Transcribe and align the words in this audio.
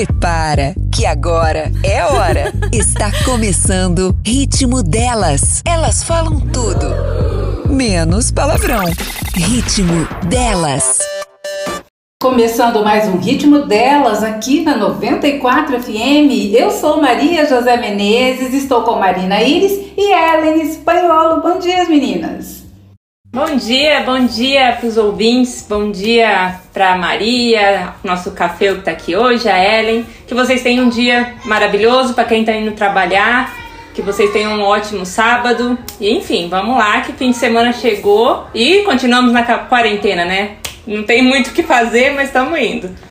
Prepara, 0.00 0.74
que 0.90 1.04
agora 1.04 1.70
é 1.84 2.02
hora. 2.02 2.54
Está 2.72 3.12
começando 3.22 4.16
Ritmo 4.24 4.82
Delas. 4.82 5.60
Elas 5.62 6.02
falam 6.02 6.40
tudo, 6.40 7.68
menos 7.68 8.30
palavrão. 8.30 8.86
Ritmo 9.34 10.08
Delas. 10.26 11.00
Começando 12.18 12.82
mais 12.82 13.08
um 13.08 13.18
ritmo 13.18 13.66
delas 13.66 14.22
aqui 14.22 14.62
na 14.62 14.74
94 14.74 15.82
FM. 15.82 16.54
Eu 16.54 16.70
sou 16.70 17.02
Maria 17.02 17.46
José 17.46 17.76
Menezes, 17.76 18.54
estou 18.54 18.82
com 18.82 18.98
Marina 18.98 19.42
Iris 19.42 19.72
e 19.98 20.14
Ellen 20.14 20.62
Espanholo. 20.62 21.42
Bom 21.42 21.58
dia, 21.58 21.86
meninas. 21.86 22.59
Bom 23.32 23.54
dia, 23.54 24.00
bom 24.00 24.26
dia 24.26 24.72
para 24.72 24.88
os 24.88 24.96
ouvintes, 24.96 25.64
bom 25.68 25.92
dia 25.92 26.58
para 26.72 26.96
Maria, 26.96 27.94
nosso 28.02 28.32
café 28.32 28.72
que 28.72 28.80
está 28.80 28.90
aqui 28.90 29.14
hoje, 29.14 29.48
a 29.48 29.56
Ellen. 29.56 30.04
Que 30.26 30.34
vocês 30.34 30.64
tenham 30.64 30.86
um 30.86 30.88
dia 30.88 31.34
maravilhoso 31.44 32.12
para 32.12 32.24
quem 32.24 32.40
está 32.40 32.52
indo 32.52 32.72
trabalhar, 32.72 33.54
que 33.94 34.02
vocês 34.02 34.32
tenham 34.32 34.58
um 34.58 34.62
ótimo 34.62 35.06
sábado. 35.06 35.78
E 36.00 36.10
enfim, 36.10 36.48
vamos 36.48 36.76
lá, 36.76 37.02
que 37.02 37.12
fim 37.12 37.30
de 37.30 37.36
semana 37.36 37.72
chegou 37.72 38.48
e 38.52 38.82
continuamos 38.82 39.32
na 39.32 39.44
quarentena, 39.44 40.24
né? 40.24 40.56
Não 40.84 41.04
tem 41.04 41.22
muito 41.22 41.50
o 41.50 41.52
que 41.52 41.62
fazer, 41.62 42.12
mas 42.14 42.26
estamos 42.26 42.58
indo. 42.58 43.09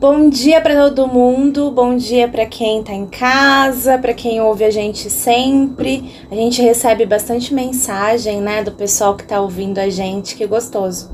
Bom 0.00 0.30
dia 0.30 0.62
para 0.62 0.74
todo 0.74 1.06
mundo, 1.06 1.70
bom 1.70 1.94
dia 1.94 2.26
para 2.26 2.46
quem 2.46 2.82
tá 2.82 2.94
em 2.94 3.04
casa, 3.04 3.98
para 3.98 4.14
quem 4.14 4.40
ouve 4.40 4.64
a 4.64 4.70
gente 4.70 5.10
sempre. 5.10 6.10
A 6.30 6.34
gente 6.34 6.62
recebe 6.62 7.04
bastante 7.04 7.52
mensagem, 7.52 8.40
né, 8.40 8.62
do 8.62 8.72
pessoal 8.72 9.14
que 9.14 9.24
tá 9.24 9.38
ouvindo 9.38 9.76
a 9.76 9.90
gente, 9.90 10.36
que 10.36 10.46
gostoso. 10.46 11.10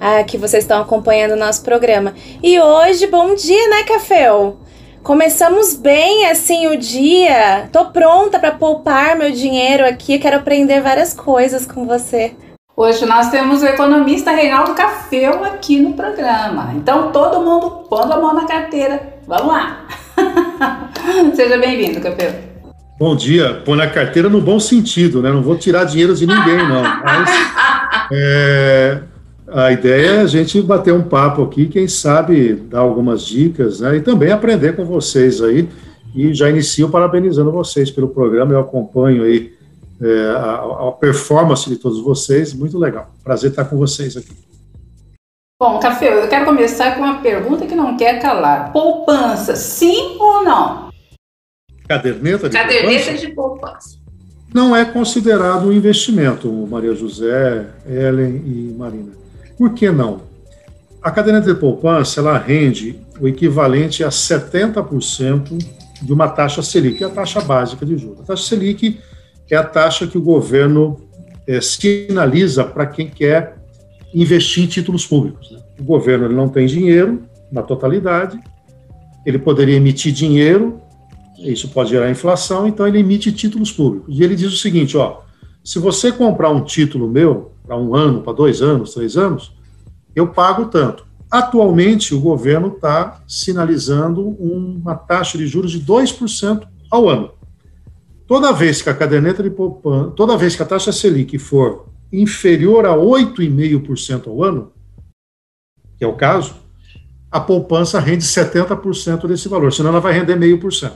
Ah, 0.00 0.24
que 0.24 0.38
vocês 0.38 0.64
estão 0.64 0.80
acompanhando 0.80 1.32
o 1.32 1.36
nosso 1.36 1.62
programa. 1.62 2.14
E 2.42 2.58
hoje, 2.58 3.06
bom 3.08 3.34
dia, 3.34 3.68
né, 3.68 3.82
Caféu? 3.82 4.56
Começamos 5.02 5.74
bem 5.74 6.24
assim 6.24 6.66
o 6.66 6.78
dia. 6.78 7.68
Tô 7.70 7.90
pronta 7.90 8.38
para 8.38 8.52
poupar 8.52 9.18
meu 9.18 9.32
dinheiro 9.32 9.84
aqui, 9.86 10.18
quero 10.18 10.38
aprender 10.38 10.80
várias 10.80 11.12
coisas 11.12 11.66
com 11.66 11.84
você. 11.84 12.32
Hoje 12.82 13.04
nós 13.04 13.30
temos 13.30 13.60
o 13.60 13.66
economista 13.66 14.30
Reinaldo 14.30 14.72
Cafeu 14.72 15.44
aqui 15.44 15.78
no 15.78 15.92
programa. 15.92 16.72
Então 16.74 17.12
todo 17.12 17.44
mundo 17.44 17.86
pondo 17.90 18.10
a 18.10 18.18
mão 18.18 18.32
na 18.32 18.46
carteira. 18.46 19.18
Vamos 19.28 19.48
lá. 19.48 19.84
Seja 21.36 21.58
bem-vindo, 21.58 22.00
Cafeu. 22.00 22.32
Bom 22.98 23.14
dia. 23.14 23.60
Põe 23.66 23.76
na 23.76 23.86
carteira 23.86 24.30
no 24.30 24.40
bom 24.40 24.58
sentido, 24.58 25.20
né? 25.20 25.30
Não 25.30 25.42
vou 25.42 25.58
tirar 25.58 25.84
dinheiro 25.84 26.14
de 26.14 26.26
ninguém, 26.26 26.56
não. 26.56 26.82
Mas 27.04 27.30
é, 28.12 29.02
a 29.52 29.72
ideia 29.72 30.12
é 30.12 30.20
a 30.22 30.26
gente 30.26 30.62
bater 30.62 30.94
um 30.94 31.02
papo 31.02 31.42
aqui, 31.42 31.66
quem 31.66 31.86
sabe 31.86 32.54
dar 32.54 32.78
algumas 32.78 33.26
dicas, 33.26 33.80
né? 33.80 33.96
E 33.96 34.00
também 34.00 34.32
aprender 34.32 34.74
com 34.74 34.86
vocês 34.86 35.42
aí. 35.42 35.68
E 36.14 36.32
já 36.32 36.48
inicio 36.48 36.88
parabenizando 36.88 37.52
vocês 37.52 37.90
pelo 37.90 38.08
programa. 38.08 38.54
Eu 38.54 38.60
acompanho 38.60 39.22
aí 39.22 39.59
é, 40.00 40.30
a, 40.30 40.88
a, 40.88 40.92
performance 40.92 41.68
de 41.68 41.76
todos 41.76 42.00
vocês. 42.00 42.54
Muito 42.54 42.78
legal. 42.78 43.10
Prazer 43.22 43.50
estar 43.50 43.64
com 43.64 43.76
vocês 43.76 44.16
aqui. 44.16 44.32
Bom, 45.60 45.78
Café, 45.78 46.24
eu 46.24 46.28
quero 46.28 46.46
começar 46.46 46.94
com 46.94 47.02
uma 47.02 47.20
pergunta 47.20 47.66
que 47.66 47.74
não 47.74 47.96
quer 47.96 48.20
calar. 48.20 48.72
Poupança, 48.72 49.54
sim 49.54 50.16
ou 50.18 50.42
não? 50.42 50.90
Caderneta 51.86 52.48
de 52.48 52.56
Caderneta 52.56 53.04
poupança? 53.04 53.26
de 53.26 53.32
poupança. 53.34 54.00
Não 54.54 54.74
é 54.74 54.84
considerado 54.84 55.68
um 55.68 55.72
investimento, 55.72 56.50
Maria 56.66 56.94
José, 56.94 57.66
Ellen 57.86 58.42
e 58.46 58.74
Marina. 58.76 59.12
Por 59.56 59.74
que 59.74 59.90
não? 59.90 60.22
A 61.02 61.10
caderneta 61.10 61.52
de 61.52 61.60
poupança 61.60 62.20
ela 62.20 62.38
rende 62.38 62.98
o 63.20 63.28
equivalente 63.28 64.02
a 64.02 64.08
70% 64.08 65.58
de 66.02 66.12
uma 66.12 66.28
taxa 66.28 66.62
Selic, 66.62 66.98
que 66.98 67.04
é 67.04 67.06
a 67.06 67.10
taxa 67.10 67.40
básica 67.40 67.84
de 67.84 67.96
juros. 67.96 68.20
A 68.20 68.24
taxa 68.24 68.44
Selic 68.44 68.98
é 69.54 69.58
a 69.58 69.64
taxa 69.64 70.06
que 70.06 70.18
o 70.18 70.22
governo 70.22 70.96
é, 71.46 71.60
sinaliza 71.60 72.64
para 72.64 72.86
quem 72.86 73.08
quer 73.08 73.56
investir 74.14 74.64
em 74.64 74.66
títulos 74.66 75.06
públicos. 75.06 75.50
Né? 75.50 75.60
O 75.78 75.84
governo 75.84 76.26
ele 76.26 76.34
não 76.34 76.48
tem 76.48 76.66
dinheiro 76.66 77.22
na 77.50 77.62
totalidade, 77.62 78.38
ele 79.24 79.38
poderia 79.38 79.76
emitir 79.76 80.12
dinheiro, 80.12 80.80
isso 81.38 81.68
pode 81.68 81.90
gerar 81.90 82.10
inflação, 82.10 82.66
então 82.66 82.86
ele 82.86 82.98
emite 82.98 83.32
títulos 83.32 83.72
públicos. 83.72 84.18
E 84.18 84.22
ele 84.22 84.36
diz 84.36 84.52
o 84.52 84.56
seguinte: 84.56 84.96
ó, 84.96 85.20
se 85.64 85.78
você 85.78 86.12
comprar 86.12 86.50
um 86.50 86.64
título 86.64 87.08
meu 87.08 87.52
para 87.66 87.76
um 87.76 87.94
ano, 87.94 88.22
para 88.22 88.32
dois 88.32 88.62
anos, 88.62 88.94
três 88.94 89.16
anos, 89.16 89.52
eu 90.14 90.28
pago 90.28 90.66
tanto. 90.66 91.06
Atualmente, 91.30 92.14
o 92.14 92.20
governo 92.20 92.68
está 92.68 93.22
sinalizando 93.26 94.28
uma 94.28 94.96
taxa 94.96 95.38
de 95.38 95.46
juros 95.46 95.70
de 95.70 95.80
2% 95.80 96.66
ao 96.90 97.08
ano. 97.08 97.30
Toda 98.30 98.52
vez 98.52 98.80
que 98.80 98.88
a 98.88 98.94
caderneta 98.94 99.42
de 99.42 99.50
poupança, 99.50 100.12
toda 100.12 100.36
vez 100.36 100.54
que 100.54 100.62
a 100.62 100.64
taxa 100.64 100.92
Selic 100.92 101.36
for 101.36 101.88
inferior 102.12 102.86
a 102.86 102.94
8,5% 102.94 104.28
ao 104.28 104.44
ano, 104.44 104.72
que 105.98 106.04
é 106.04 106.06
o 106.06 106.14
caso, 106.14 106.54
a 107.28 107.40
poupança 107.40 107.98
rende 107.98 108.22
70% 108.22 109.26
desse 109.26 109.48
valor, 109.48 109.72
senão 109.72 109.90
ela 109.90 109.98
vai 109.98 110.12
render 110.12 110.38
0,5%, 110.38 110.92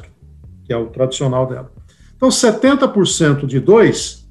que 0.65 0.73
é 0.73 0.77
o 0.77 0.87
tradicional 0.87 1.45
dela. 1.49 1.73
Então, 2.17 2.29
70% 2.29 3.47
de 3.47 3.59
2, 3.59 4.29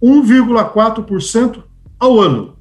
1,4% 0.00 1.60
ao 1.98 2.20
ano, 2.20 2.56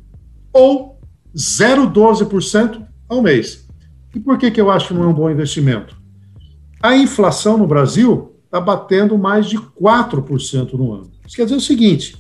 ou 0.52 1.00
0,12% 1.38 2.84
ao 3.08 3.22
mês. 3.22 3.68
E 4.16 4.20
por 4.20 4.40
que, 4.40 4.50
que 4.50 4.60
eu 4.60 4.72
acho 4.72 4.88
que 4.88 4.96
não 4.96 5.04
é 5.04 5.08
um 5.08 5.14
bom 5.14 5.30
investimento? 5.30 5.96
A 6.82 6.98
inflação 6.98 7.60
no 7.60 7.68
Brasil 7.68 8.33
está 8.54 8.62
batendo 8.62 9.18
mais 9.18 9.48
de 9.48 9.58
4% 9.58 10.74
no 10.74 10.94
ano. 10.94 11.12
Isso 11.26 11.36
quer 11.36 11.46
dizer 11.46 11.56
o 11.56 11.62
seguinte: 11.62 12.16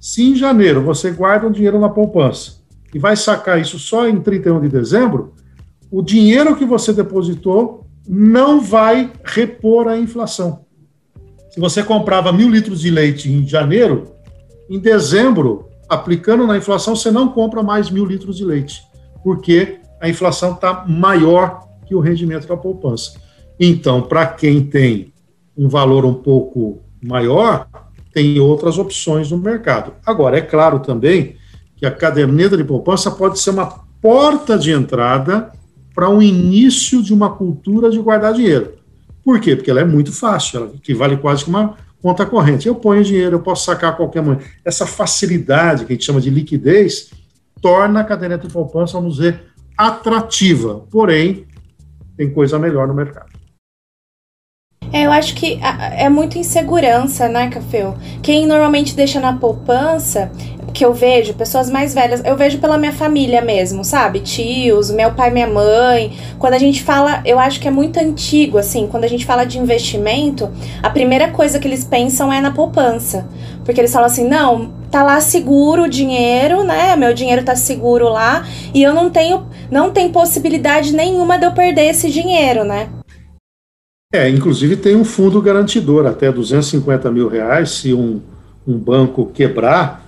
se 0.00 0.22
em 0.22 0.34
janeiro 0.34 0.82
você 0.82 1.10
guarda 1.10 1.46
um 1.46 1.52
dinheiro 1.52 1.78
na 1.78 1.90
poupança 1.90 2.62
e 2.94 2.98
vai 2.98 3.14
sacar 3.14 3.60
isso 3.60 3.78
só 3.78 4.08
em 4.08 4.18
31 4.18 4.62
de 4.62 4.70
dezembro, 4.70 5.34
o 5.90 6.00
dinheiro 6.00 6.56
que 6.56 6.64
você 6.64 6.94
depositou 6.94 7.86
não 8.08 8.62
vai 8.62 9.12
repor 9.22 9.86
a 9.86 9.98
inflação. 9.98 10.64
Se 11.50 11.60
você 11.60 11.82
comprava 11.82 12.32
mil 12.32 12.48
litros 12.48 12.80
de 12.80 12.90
leite 12.90 13.30
em 13.30 13.46
janeiro, 13.46 14.12
em 14.70 14.78
dezembro, 14.78 15.68
aplicando 15.88 16.46
na 16.46 16.56
inflação, 16.56 16.96
você 16.96 17.10
não 17.10 17.28
compra 17.28 17.62
mais 17.62 17.90
mil 17.90 18.06
litros 18.06 18.38
de 18.38 18.44
leite, 18.44 18.82
porque 19.22 19.78
a 20.00 20.08
inflação 20.08 20.54
está 20.54 20.86
maior 20.88 21.60
que 21.86 21.94
o 21.94 22.00
rendimento 22.00 22.48
da 22.48 22.56
poupança. 22.56 23.20
Então, 23.58 24.02
para 24.02 24.26
quem 24.26 24.64
tem 24.64 25.12
um 25.56 25.68
valor 25.68 26.04
um 26.04 26.14
pouco 26.14 26.82
maior, 27.02 27.68
tem 28.12 28.38
outras 28.40 28.78
opções 28.78 29.30
no 29.30 29.38
mercado. 29.38 29.92
Agora, 30.04 30.38
é 30.38 30.40
claro 30.40 30.80
também 30.80 31.36
que 31.76 31.86
a 31.86 31.90
caderneta 31.90 32.56
de 32.56 32.64
poupança 32.64 33.10
pode 33.10 33.38
ser 33.38 33.50
uma 33.50 33.66
porta 34.00 34.58
de 34.58 34.70
entrada 34.70 35.50
para 35.94 36.08
o 36.08 36.16
um 36.16 36.22
início 36.22 37.02
de 37.02 37.12
uma 37.12 37.30
cultura 37.30 37.90
de 37.90 37.98
guardar 37.98 38.34
dinheiro. 38.34 38.74
Por 39.24 39.40
quê? 39.40 39.56
Porque 39.56 39.70
ela 39.70 39.80
é 39.80 39.84
muito 39.84 40.12
fácil, 40.12 40.58
ela 40.58 40.72
equivale 40.74 41.16
quase 41.16 41.44
que 41.44 41.50
uma 41.50 41.74
conta 42.00 42.24
corrente. 42.24 42.68
Eu 42.68 42.74
ponho 42.74 43.02
dinheiro, 43.02 43.36
eu 43.36 43.40
posso 43.40 43.64
sacar 43.64 43.92
a 43.92 43.96
qualquer 43.96 44.22
momento. 44.22 44.44
Essa 44.64 44.86
facilidade, 44.86 45.84
que 45.84 45.92
a 45.92 45.96
gente 45.96 46.04
chama 46.04 46.20
de 46.20 46.30
liquidez, 46.30 47.10
torna 47.60 48.00
a 48.00 48.04
caderneta 48.04 48.46
de 48.46 48.52
poupança, 48.52 48.92
vamos 48.92 49.16
dizer, 49.16 49.42
atrativa. 49.76 50.86
Porém, 50.90 51.46
tem 52.16 52.30
coisa 52.30 52.58
melhor 52.58 52.86
no 52.86 52.94
mercado. 52.94 53.35
É, 54.96 55.04
eu 55.04 55.12
acho 55.12 55.34
que 55.34 55.60
é 55.94 56.08
muito 56.08 56.38
insegurança, 56.38 57.28
né, 57.28 57.50
Cafeu? 57.50 57.94
Quem 58.22 58.46
normalmente 58.46 58.96
deixa 58.96 59.20
na 59.20 59.34
poupança, 59.34 60.32
que 60.72 60.82
eu 60.82 60.94
vejo, 60.94 61.34
pessoas 61.34 61.68
mais 61.68 61.92
velhas, 61.92 62.22
eu 62.24 62.34
vejo 62.34 62.56
pela 62.56 62.78
minha 62.78 62.92
família 62.92 63.42
mesmo, 63.42 63.84
sabe? 63.84 64.20
Tios, 64.20 64.90
meu 64.90 65.12
pai, 65.12 65.30
minha 65.30 65.46
mãe. 65.46 66.16
Quando 66.38 66.54
a 66.54 66.58
gente 66.58 66.82
fala, 66.82 67.20
eu 67.26 67.38
acho 67.38 67.60
que 67.60 67.68
é 67.68 67.70
muito 67.70 67.98
antigo, 68.00 68.56
assim, 68.56 68.86
quando 68.86 69.04
a 69.04 69.08
gente 69.08 69.26
fala 69.26 69.44
de 69.44 69.58
investimento, 69.58 70.50
a 70.82 70.88
primeira 70.88 71.28
coisa 71.28 71.58
que 71.58 71.68
eles 71.68 71.84
pensam 71.84 72.32
é 72.32 72.40
na 72.40 72.52
poupança. 72.52 73.28
Porque 73.66 73.78
eles 73.78 73.92
falam 73.92 74.06
assim: 74.06 74.26
não, 74.26 74.72
tá 74.90 75.02
lá 75.02 75.20
seguro 75.20 75.82
o 75.82 75.88
dinheiro, 75.90 76.64
né? 76.64 76.96
Meu 76.96 77.12
dinheiro 77.12 77.44
tá 77.44 77.54
seguro 77.54 78.08
lá 78.08 78.46
e 78.72 78.82
eu 78.82 78.94
não 78.94 79.10
tenho, 79.10 79.46
não 79.70 79.90
tem 79.90 80.08
possibilidade 80.08 80.94
nenhuma 80.94 81.38
de 81.38 81.44
eu 81.44 81.52
perder 81.52 81.90
esse 81.90 82.10
dinheiro, 82.10 82.64
né? 82.64 82.88
É, 84.12 84.28
inclusive 84.28 84.76
tem 84.76 84.94
um 84.96 85.04
fundo 85.04 85.42
garantidor, 85.42 86.06
até 86.06 86.30
250 86.30 87.10
mil 87.10 87.28
reais, 87.28 87.70
se 87.70 87.92
um, 87.92 88.20
um 88.66 88.78
banco 88.78 89.26
quebrar, 89.26 90.06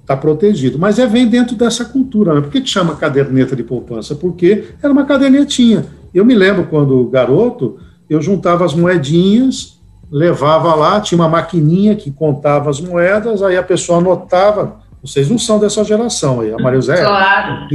está 0.00 0.16
protegido. 0.16 0.78
Mas 0.78 0.98
é 0.98 1.06
vem 1.06 1.28
dentro 1.28 1.54
dessa 1.56 1.84
cultura. 1.84 2.34
Né? 2.34 2.40
Por 2.40 2.50
que, 2.50 2.60
que 2.60 2.68
chama 2.68 2.96
caderneta 2.96 3.54
de 3.54 3.62
poupança? 3.62 4.14
Porque 4.14 4.68
era 4.82 4.92
uma 4.92 5.04
cadernetinha. 5.04 5.84
Eu 6.14 6.24
me 6.24 6.34
lembro 6.34 6.66
quando 6.66 7.06
garoto, 7.08 7.78
eu 8.08 8.22
juntava 8.22 8.64
as 8.64 8.72
moedinhas, 8.72 9.78
levava 10.10 10.74
lá, 10.74 11.00
tinha 11.00 11.20
uma 11.20 11.28
maquininha 11.28 11.94
que 11.96 12.10
contava 12.10 12.70
as 12.70 12.80
moedas, 12.80 13.42
aí 13.42 13.56
a 13.56 13.62
pessoa 13.62 13.98
anotava. 13.98 14.80
Vocês 15.02 15.28
não 15.28 15.38
são 15.38 15.58
dessa 15.58 15.84
geração 15.84 16.40
aí, 16.40 16.52
a 16.52 16.56
Maria 16.56 16.80
José? 16.80 17.04
Claro. 17.04 17.68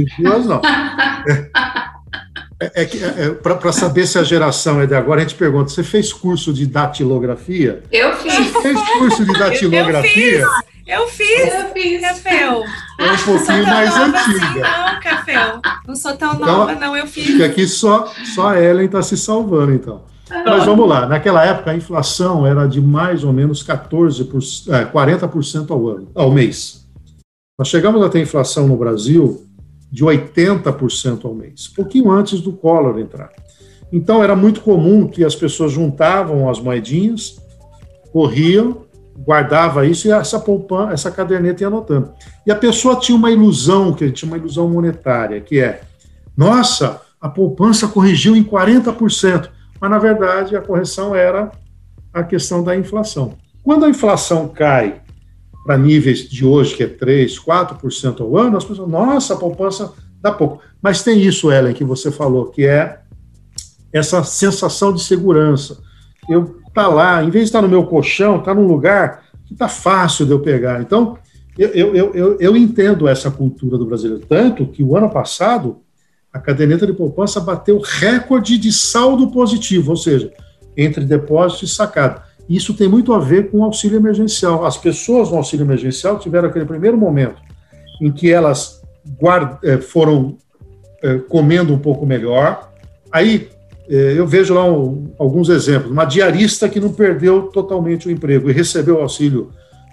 Não. 0.46 0.60
É, 2.74 2.82
é, 2.82 3.26
é 3.26 3.30
para 3.30 3.72
saber 3.72 4.06
se 4.06 4.18
a 4.18 4.22
geração 4.22 4.80
é 4.80 4.86
de 4.86 4.94
agora, 4.94 5.20
a 5.20 5.24
gente 5.24 5.34
pergunta: 5.34 5.70
você 5.70 5.82
fez 5.82 6.12
curso 6.12 6.52
de 6.52 6.66
datilografia? 6.66 7.82
Eu 7.90 8.14
fiz. 8.16 8.34
Você 8.34 8.62
fez 8.62 8.80
curso 8.98 9.24
de 9.24 9.32
datilografia? 9.32 10.40
Eu, 10.86 11.00
eu 11.00 11.08
fiz. 11.08 11.54
Eu 11.54 11.68
fiz. 11.72 12.00
Caféu. 12.00 12.64
É 12.98 13.12
um 13.12 13.16
pouquinho 13.18 13.66
mais 13.66 13.96
antiga. 13.96 14.20
Assim, 14.20 14.60
não, 14.60 15.00
Caféu. 15.00 15.60
Não 15.86 15.96
sou 15.96 16.16
tão 16.16 16.34
então, 16.34 16.46
nova, 16.46 16.74
não, 16.74 16.96
eu 16.96 17.06
fiz. 17.06 17.26
Porque 17.26 17.42
aqui 17.42 17.66
só, 17.66 18.12
só 18.34 18.48
a 18.48 18.60
Ellen 18.62 18.86
está 18.86 19.02
se 19.02 19.16
salvando, 19.16 19.72
então. 19.72 20.02
Mas 20.46 20.64
vamos 20.64 20.88
lá, 20.88 21.06
naquela 21.06 21.44
época 21.44 21.72
a 21.72 21.76
inflação 21.76 22.46
era 22.46 22.66
de 22.66 22.80
mais 22.80 23.22
ou 23.22 23.32
menos 23.32 23.62
14 23.62 24.24
por, 24.24 24.38
é, 24.68 24.84
40% 24.86 25.70
ao 25.70 25.88
ano, 25.88 26.08
ao 26.14 26.30
mês. 26.30 26.86
Nós 27.58 27.68
chegamos 27.68 28.02
a 28.02 28.08
ter 28.08 28.20
inflação 28.20 28.66
no 28.66 28.76
Brasil 28.76 29.46
de 29.92 30.04
80% 30.04 31.26
ao 31.26 31.34
mês, 31.34 31.68
pouquinho 31.68 32.10
antes 32.10 32.40
do 32.40 32.52
Collor 32.52 32.98
entrar. 32.98 33.30
Então 33.92 34.24
era 34.24 34.34
muito 34.34 34.62
comum 34.62 35.06
que 35.06 35.22
as 35.22 35.36
pessoas 35.36 35.70
juntavam 35.70 36.48
as 36.48 36.58
moedinhas, 36.58 37.38
corriam, 38.10 38.86
guardava 39.18 39.86
isso 39.86 40.08
e 40.08 40.10
essa 40.10 40.40
poupança, 40.40 40.94
essa 40.94 41.10
caderneta 41.10 41.62
ia 41.62 41.66
anotando. 41.66 42.10
E 42.46 42.50
a 42.50 42.56
pessoa 42.56 42.96
tinha 42.96 43.16
uma 43.16 43.30
ilusão, 43.30 43.92
que 43.92 44.10
tinha 44.10 44.30
uma 44.30 44.38
ilusão 44.38 44.66
monetária, 44.68 45.40
que 45.42 45.60
é: 45.60 45.82
nossa, 46.34 47.02
a 47.20 47.28
poupança 47.28 47.86
corrigiu 47.86 48.34
em 48.34 48.42
40% 48.42 49.50
mas 49.82 49.90
na 49.90 49.98
verdade 49.98 50.56
a 50.56 50.60
correção 50.60 51.12
era 51.12 51.50
a 52.14 52.22
questão 52.22 52.62
da 52.62 52.76
inflação. 52.76 53.34
Quando 53.64 53.84
a 53.84 53.88
inflação 53.88 54.46
cai 54.46 55.01
para 55.64 55.78
níveis 55.78 56.28
de 56.28 56.44
hoje, 56.44 56.74
que 56.74 56.82
é 56.82 56.88
3, 56.88 57.38
4% 57.38 58.20
ao 58.20 58.36
ano, 58.36 58.56
as 58.56 58.64
pessoas, 58.64 58.88
nossa, 58.88 59.34
a 59.34 59.36
poupança 59.36 59.92
dá 60.20 60.32
pouco. 60.32 60.60
Mas 60.80 61.02
tem 61.02 61.20
isso, 61.20 61.52
Ellen, 61.52 61.74
que 61.74 61.84
você 61.84 62.10
falou, 62.10 62.46
que 62.46 62.66
é 62.66 63.00
essa 63.92 64.24
sensação 64.24 64.92
de 64.92 65.02
segurança. 65.02 65.78
Eu 66.28 66.60
tá 66.74 66.88
lá, 66.88 67.22
em 67.22 67.30
vez 67.30 67.44
de 67.44 67.48
estar 67.48 67.62
no 67.62 67.68
meu 67.68 67.84
colchão, 67.84 68.42
tá 68.42 68.54
num 68.54 68.66
lugar 68.66 69.24
que 69.44 69.54
tá 69.54 69.68
fácil 69.68 70.24
de 70.24 70.32
eu 70.32 70.40
pegar. 70.40 70.80
Então, 70.80 71.18
eu, 71.58 71.68
eu, 71.68 72.14
eu, 72.14 72.36
eu 72.40 72.56
entendo 72.56 73.06
essa 73.06 73.30
cultura 73.30 73.76
do 73.76 73.84
brasileiro, 73.84 74.24
tanto 74.26 74.66
que 74.66 74.82
o 74.82 74.96
ano 74.96 75.10
passado 75.10 75.82
a 76.32 76.38
caderneta 76.38 76.86
de 76.86 76.94
poupança 76.94 77.38
bateu 77.40 77.78
recorde 77.78 78.56
de 78.56 78.72
saldo 78.72 79.30
positivo, 79.30 79.90
ou 79.90 79.96
seja, 79.96 80.32
entre 80.74 81.04
depósito 81.04 81.66
e 81.66 81.68
sacado. 81.68 82.22
Isso 82.48 82.74
tem 82.74 82.88
muito 82.88 83.12
a 83.12 83.18
ver 83.18 83.50
com 83.50 83.58
o 83.58 83.64
auxílio 83.64 83.96
emergencial. 83.96 84.64
As 84.64 84.76
pessoas 84.76 85.30
no 85.30 85.36
auxílio 85.36 85.64
emergencial 85.64 86.18
tiveram 86.18 86.48
aquele 86.48 86.64
primeiro 86.64 86.96
momento 86.96 87.40
em 88.00 88.10
que 88.10 88.30
elas 88.30 88.82
eh, 89.64 89.78
foram 89.78 90.36
eh, 91.02 91.18
comendo 91.28 91.72
um 91.72 91.78
pouco 91.78 92.04
melhor. 92.04 92.70
Aí 93.10 93.48
eh, 93.88 94.14
eu 94.16 94.26
vejo 94.26 94.54
lá 94.54 94.64
um, 94.64 95.12
alguns 95.18 95.48
exemplos. 95.48 95.90
Uma 95.90 96.04
diarista 96.04 96.68
que 96.68 96.80
não 96.80 96.92
perdeu 96.92 97.44
totalmente 97.44 98.08
o 98.08 98.10
emprego 98.10 98.50
e 98.50 98.52
recebeu 98.52 98.96
o 98.96 99.00
auxílio 99.02 99.50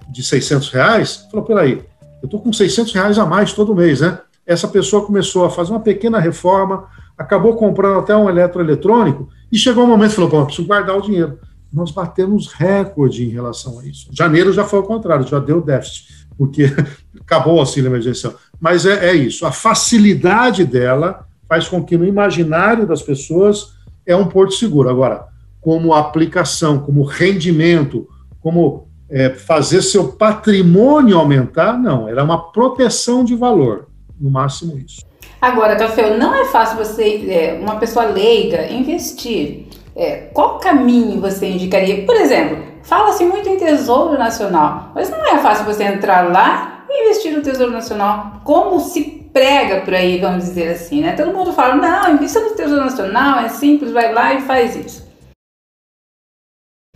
de 0.09 0.23
600 0.23 0.69
reais, 0.69 1.27
falou: 1.29 1.45
peraí, 1.45 1.83
eu 2.21 2.25
estou 2.25 2.41
com 2.41 2.51
600 2.51 2.93
reais 2.93 3.19
a 3.19 3.25
mais 3.25 3.53
todo 3.53 3.75
mês, 3.75 4.01
né? 4.01 4.19
essa 4.49 4.67
pessoa 4.67 5.05
começou 5.05 5.45
a 5.45 5.49
fazer 5.51 5.71
uma 5.71 5.79
pequena 5.79 6.19
reforma, 6.19 6.87
acabou 7.15 7.55
comprando 7.55 7.99
até 7.99 8.15
um 8.15 8.27
eletroeletrônico 8.27 9.29
e 9.51 9.57
chegou 9.59 9.83
um 9.83 9.87
momento 9.87 10.13
e 10.13 10.15
falou: 10.15 10.29
Bom, 10.31 10.45
preciso 10.45 10.67
guardar 10.67 10.97
o 10.97 11.01
dinheiro. 11.03 11.37
Nós 11.71 11.91
batemos 11.91 12.47
recorde 12.47 13.25
em 13.25 13.29
relação 13.29 13.79
a 13.79 13.85
isso. 13.85 14.09
Janeiro 14.11 14.51
já 14.51 14.63
foi 14.63 14.79
ao 14.79 14.85
contrário, 14.85 15.27
já 15.27 15.39
deu 15.39 15.61
déficit, 15.61 16.27
porque 16.37 16.65
acabou 17.21 17.55
o 17.55 17.59
auxílio 17.59 17.89
emergencial. 17.89 18.33
Mas 18.59 18.85
é, 18.85 19.09
é 19.09 19.13
isso, 19.13 19.45
a 19.45 19.51
facilidade 19.51 20.65
dela 20.65 21.27
faz 21.47 21.67
com 21.67 21.83
que 21.83 21.97
no 21.97 22.05
imaginário 22.05 22.85
das 22.85 23.01
pessoas 23.01 23.73
é 24.05 24.15
um 24.15 24.27
porto 24.27 24.53
seguro. 24.53 24.89
Agora, 24.89 25.27
como 25.61 25.93
aplicação, 25.93 26.79
como 26.79 27.03
rendimento, 27.03 28.07
como 28.39 28.87
é, 29.09 29.29
fazer 29.31 29.81
seu 29.81 30.13
patrimônio 30.13 31.17
aumentar, 31.17 31.77
não, 31.77 32.07
era 32.07 32.23
uma 32.23 32.51
proteção 32.51 33.23
de 33.23 33.35
valor 33.35 33.87
no 34.19 34.29
máximo 34.29 34.77
isso. 34.77 35.09
Agora, 35.41 35.75
Café, 35.77 36.17
não 36.17 36.35
é 36.35 36.45
fácil 36.45 36.77
você, 36.77 37.25
é, 37.29 37.59
uma 37.61 37.77
pessoa 37.77 38.05
leiga, 38.05 38.71
investir. 38.71 39.67
É, 39.95 40.29
qual 40.33 40.59
caminho 40.59 41.19
você 41.19 41.47
indicaria? 41.47 42.05
Por 42.05 42.15
exemplo, 42.15 42.57
fala-se 42.83 43.25
muito 43.25 43.49
em 43.49 43.57
Tesouro 43.57 44.17
Nacional, 44.17 44.91
mas 44.95 45.09
não 45.09 45.25
é 45.25 45.37
fácil 45.39 45.65
você 45.65 45.83
entrar 45.83 46.31
lá 46.31 46.85
e 46.89 47.05
investir 47.05 47.31
no 47.31 47.41
Tesouro 47.41 47.71
Nacional. 47.71 48.41
Como 48.43 48.79
se 48.79 49.19
prega 49.33 49.81
por 49.81 49.93
aí, 49.93 50.19
vamos 50.19 50.45
dizer 50.45 50.69
assim, 50.69 51.01
né? 51.01 51.13
Todo 51.13 51.35
mundo 51.35 51.53
fala, 51.53 51.75
não, 51.75 52.15
invista 52.15 52.39
no 52.39 52.55
Tesouro 52.55 52.83
Nacional, 52.83 53.39
é 53.39 53.49
simples, 53.49 53.91
vai 53.91 54.13
lá 54.13 54.33
e 54.33 54.41
faz 54.41 54.75
isso. 54.75 55.07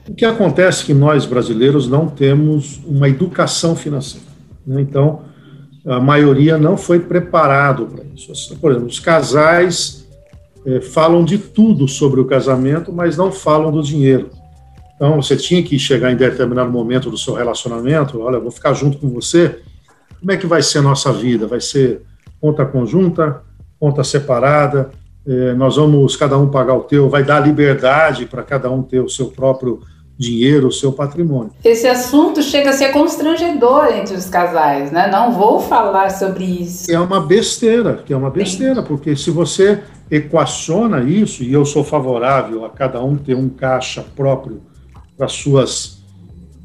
O 0.07 0.13
que 0.13 0.25
acontece 0.25 0.83
é 0.83 0.85
que 0.87 0.93
nós, 0.93 1.25
brasileiros, 1.25 1.87
não 1.87 2.07
temos 2.07 2.81
uma 2.85 3.07
educação 3.07 3.75
financeira. 3.75 4.27
Né? 4.65 4.81
Então, 4.81 5.21
a 5.85 5.99
maioria 5.99 6.57
não 6.57 6.75
foi 6.75 6.99
preparado 6.99 7.85
para 7.85 8.03
isso. 8.13 8.57
Por 8.57 8.71
exemplo, 8.71 8.89
os 8.89 8.99
casais 8.99 10.02
é, 10.65 10.81
falam 10.81 11.23
de 11.23 11.37
tudo 11.37 11.87
sobre 11.87 12.19
o 12.19 12.25
casamento, 12.25 12.91
mas 12.91 13.17
não 13.17 13.31
falam 13.31 13.71
do 13.71 13.81
dinheiro. 13.81 14.29
Então, 14.95 15.21
você 15.21 15.35
tinha 15.35 15.61
que 15.61 15.77
chegar 15.77 16.11
em 16.11 16.15
determinado 16.15 16.71
momento 16.71 17.09
do 17.09 17.17
seu 17.17 17.33
relacionamento, 17.33 18.21
olha, 18.21 18.39
vou 18.39 18.51
ficar 18.51 18.73
junto 18.73 18.97
com 18.97 19.09
você, 19.09 19.59
como 20.19 20.31
é 20.31 20.37
que 20.37 20.47
vai 20.47 20.61
ser 20.61 20.77
a 20.77 20.81
nossa 20.81 21.11
vida? 21.11 21.45
Vai 21.47 21.59
ser 21.59 22.01
conta 22.39 22.65
conjunta, 22.65 23.41
conta 23.79 24.03
separada, 24.03 24.91
é, 25.27 25.53
nós 25.53 25.75
vamos 25.75 26.15
cada 26.15 26.37
um 26.37 26.49
pagar 26.49 26.75
o 26.75 26.81
teu, 26.81 27.09
vai 27.09 27.23
dar 27.23 27.39
liberdade 27.39 28.25
para 28.25 28.43
cada 28.43 28.69
um 28.69 28.81
ter 28.81 28.99
o 28.99 29.09
seu 29.09 29.27
próprio 29.27 29.81
dinheiro, 30.17 30.67
o 30.67 30.71
seu 30.71 30.91
patrimônio. 30.91 31.51
Esse 31.63 31.87
assunto 31.87 32.41
chega 32.41 32.69
a 32.69 32.73
ser 32.73 32.91
constrangedor 32.91 33.87
entre 33.87 34.15
os 34.15 34.29
casais, 34.29 34.91
né? 34.91 35.09
Não 35.11 35.33
vou 35.33 35.59
falar 35.59 36.09
sobre 36.11 36.43
isso. 36.43 36.91
É 36.91 36.99
uma 36.99 37.19
besteira, 37.19 38.01
que 38.05 38.13
é 38.13 38.17
uma 38.17 38.29
besteira, 38.29 38.81
Sim. 38.81 38.87
porque 38.87 39.15
se 39.15 39.31
você 39.31 39.81
equaciona 40.09 41.03
isso, 41.03 41.43
e 41.43 41.51
eu 41.51 41.65
sou 41.65 41.83
favorável 41.83 42.65
a 42.65 42.69
cada 42.69 43.03
um 43.03 43.17
ter 43.17 43.35
um 43.35 43.49
caixa 43.49 44.03
próprio 44.15 44.61
para 45.17 45.27
suas 45.27 46.03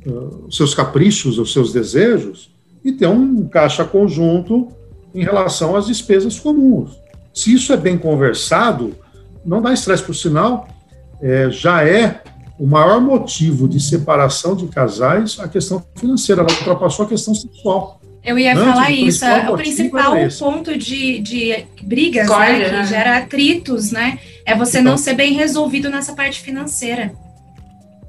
uh, 0.06 0.50
seus 0.50 0.74
caprichos, 0.74 1.38
os 1.38 1.52
seus 1.52 1.72
desejos, 1.72 2.50
e 2.84 2.92
ter 2.92 3.06
um 3.06 3.46
caixa 3.48 3.84
conjunto 3.84 4.68
em 5.14 5.22
relação 5.22 5.76
às 5.76 5.86
despesas 5.86 6.38
comuns. 6.38 6.98
Se 7.34 7.52
isso 7.52 7.72
é 7.72 7.76
bem 7.76 7.96
conversado, 7.98 8.94
não 9.44 9.62
dá 9.62 9.72
estresse, 9.72 10.02
por 10.02 10.14
sinal, 10.14 10.68
é, 11.20 11.50
já 11.50 11.84
é 11.84 12.22
o 12.58 12.66
maior 12.66 13.00
motivo 13.00 13.68
de 13.68 13.78
separação 13.78 14.56
de 14.56 14.66
casais 14.66 15.38
a 15.38 15.46
questão 15.46 15.84
financeira, 15.94 16.42
ela 16.42 16.50
ultrapassou 16.50 17.06
a 17.06 17.08
questão 17.08 17.34
sexual. 17.34 17.97
Eu 18.28 18.38
ia 18.38 18.52
Antes, 18.52 18.62
falar 18.62 18.90
isso, 18.90 19.24
é, 19.24 19.48
o 19.48 19.56
principal 19.56 20.14
ponto 20.38 20.76
de, 20.76 21.18
de 21.20 21.64
brigas 21.82 22.28
né, 22.28 22.64
que 22.66 22.70
né? 22.72 22.84
gera 22.84 23.16
atritos, 23.16 23.90
né? 23.90 24.18
É 24.44 24.54
você 24.54 24.80
então, 24.80 24.92
não 24.92 24.98
ser 24.98 25.14
bem 25.14 25.32
resolvido 25.32 25.88
nessa 25.88 26.12
parte 26.12 26.42
financeira. 26.42 27.10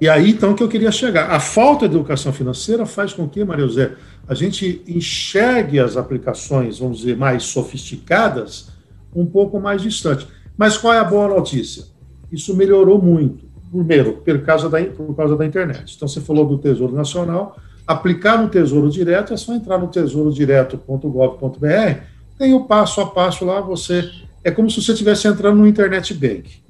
E 0.01 0.09
aí, 0.09 0.31
então, 0.31 0.53
que 0.53 0.61
eu 0.61 0.67
queria 0.67 0.91
chegar. 0.91 1.31
A 1.31 1.39
falta 1.39 1.87
de 1.87 1.95
educação 1.95 2.33
financeira 2.33 2.85
faz 2.85 3.13
com 3.13 3.29
que, 3.29 3.45
Maria 3.45 3.65
José, 3.65 3.93
a 4.27 4.33
gente 4.33 4.83
enxergue 4.85 5.79
as 5.79 5.95
aplicações, 5.95 6.79
vamos 6.79 6.97
dizer, 6.97 7.15
mais 7.15 7.43
sofisticadas, 7.43 8.67
um 9.15 9.25
pouco 9.25 9.57
mais 9.57 9.81
distante. 9.81 10.27
Mas 10.57 10.77
qual 10.77 10.93
é 10.93 10.99
a 10.99 11.03
boa 11.05 11.29
notícia? 11.29 11.85
Isso 12.29 12.53
melhorou 12.57 13.01
muito 13.01 13.47
primeiro, 13.71 14.17
por 14.17 14.41
causa, 14.41 14.67
da, 14.67 14.83
por 14.83 15.15
causa 15.15 15.37
da 15.37 15.45
internet. 15.45 15.93
Então, 15.95 16.09
você 16.09 16.19
falou 16.19 16.45
do 16.45 16.57
Tesouro 16.57 16.93
Nacional, 16.93 17.55
aplicar 17.89 18.39
no 18.39 18.47
Tesouro 18.47 18.87
Direto 18.87 19.33
é 19.33 19.37
só 19.37 19.51
entrar 19.55 19.79
no 19.79 19.87
tesourodireto.gov.br, 19.87 22.01
tem 22.37 22.53
o 22.53 22.65
passo 22.65 23.01
a 23.01 23.07
passo 23.07 23.43
lá, 23.43 23.59
você. 23.59 24.07
É 24.43 24.51
como 24.51 24.69
se 24.69 24.79
você 24.79 24.91
estivesse 24.91 25.27
entrando 25.27 25.57
no 25.57 25.65
Internet 25.65 26.13
Bank. 26.13 26.61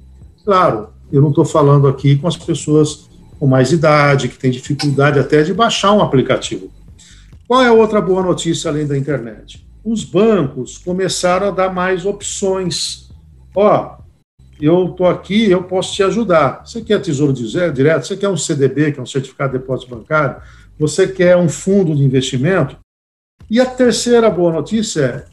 Claro, 0.42 0.88
eu 1.12 1.20
não 1.20 1.28
estou 1.28 1.44
falando 1.44 1.86
aqui 1.86 2.16
com 2.16 2.26
as 2.26 2.38
pessoas 2.38 3.10
com 3.38 3.46
mais 3.46 3.70
idade, 3.70 4.28
que 4.28 4.38
têm 4.38 4.50
dificuldade 4.50 5.18
até 5.18 5.42
de 5.42 5.52
baixar 5.52 5.92
um 5.92 6.02
aplicativo. 6.02 6.70
Qual 7.46 7.62
é 7.62 7.68
a 7.68 7.72
outra 7.72 8.00
boa 8.00 8.22
notícia 8.22 8.70
além 8.70 8.86
da 8.86 8.96
internet? 8.96 9.66
Os 9.84 10.04
bancos 10.04 10.78
começaram 10.78 11.48
a 11.48 11.50
dar 11.50 11.70
mais 11.72 12.06
opções. 12.06 13.10
Ó, 13.54 13.98
eu 14.60 14.90
estou 14.90 15.06
aqui, 15.06 15.50
eu 15.50 15.64
posso 15.64 15.94
te 15.94 16.02
ajudar. 16.02 16.62
Você 16.64 16.82
quer 16.82 17.00
tesouro 17.00 17.32
direto? 17.32 18.06
Você 18.06 18.16
quer 18.16 18.28
um 18.28 18.36
CDB, 18.36 18.92
que 18.92 19.00
é 19.00 19.02
um 19.02 19.06
certificado 19.06 19.52
de 19.52 19.58
depósito 19.58 19.94
bancário? 19.94 20.36
Você 20.80 21.06
quer 21.06 21.36
um 21.36 21.46
fundo 21.46 21.94
de 21.94 22.02
investimento? 22.02 22.78
E 23.50 23.60
a 23.60 23.66
terceira 23.66 24.30
boa 24.30 24.50
notícia 24.50 25.02
é 25.02 25.24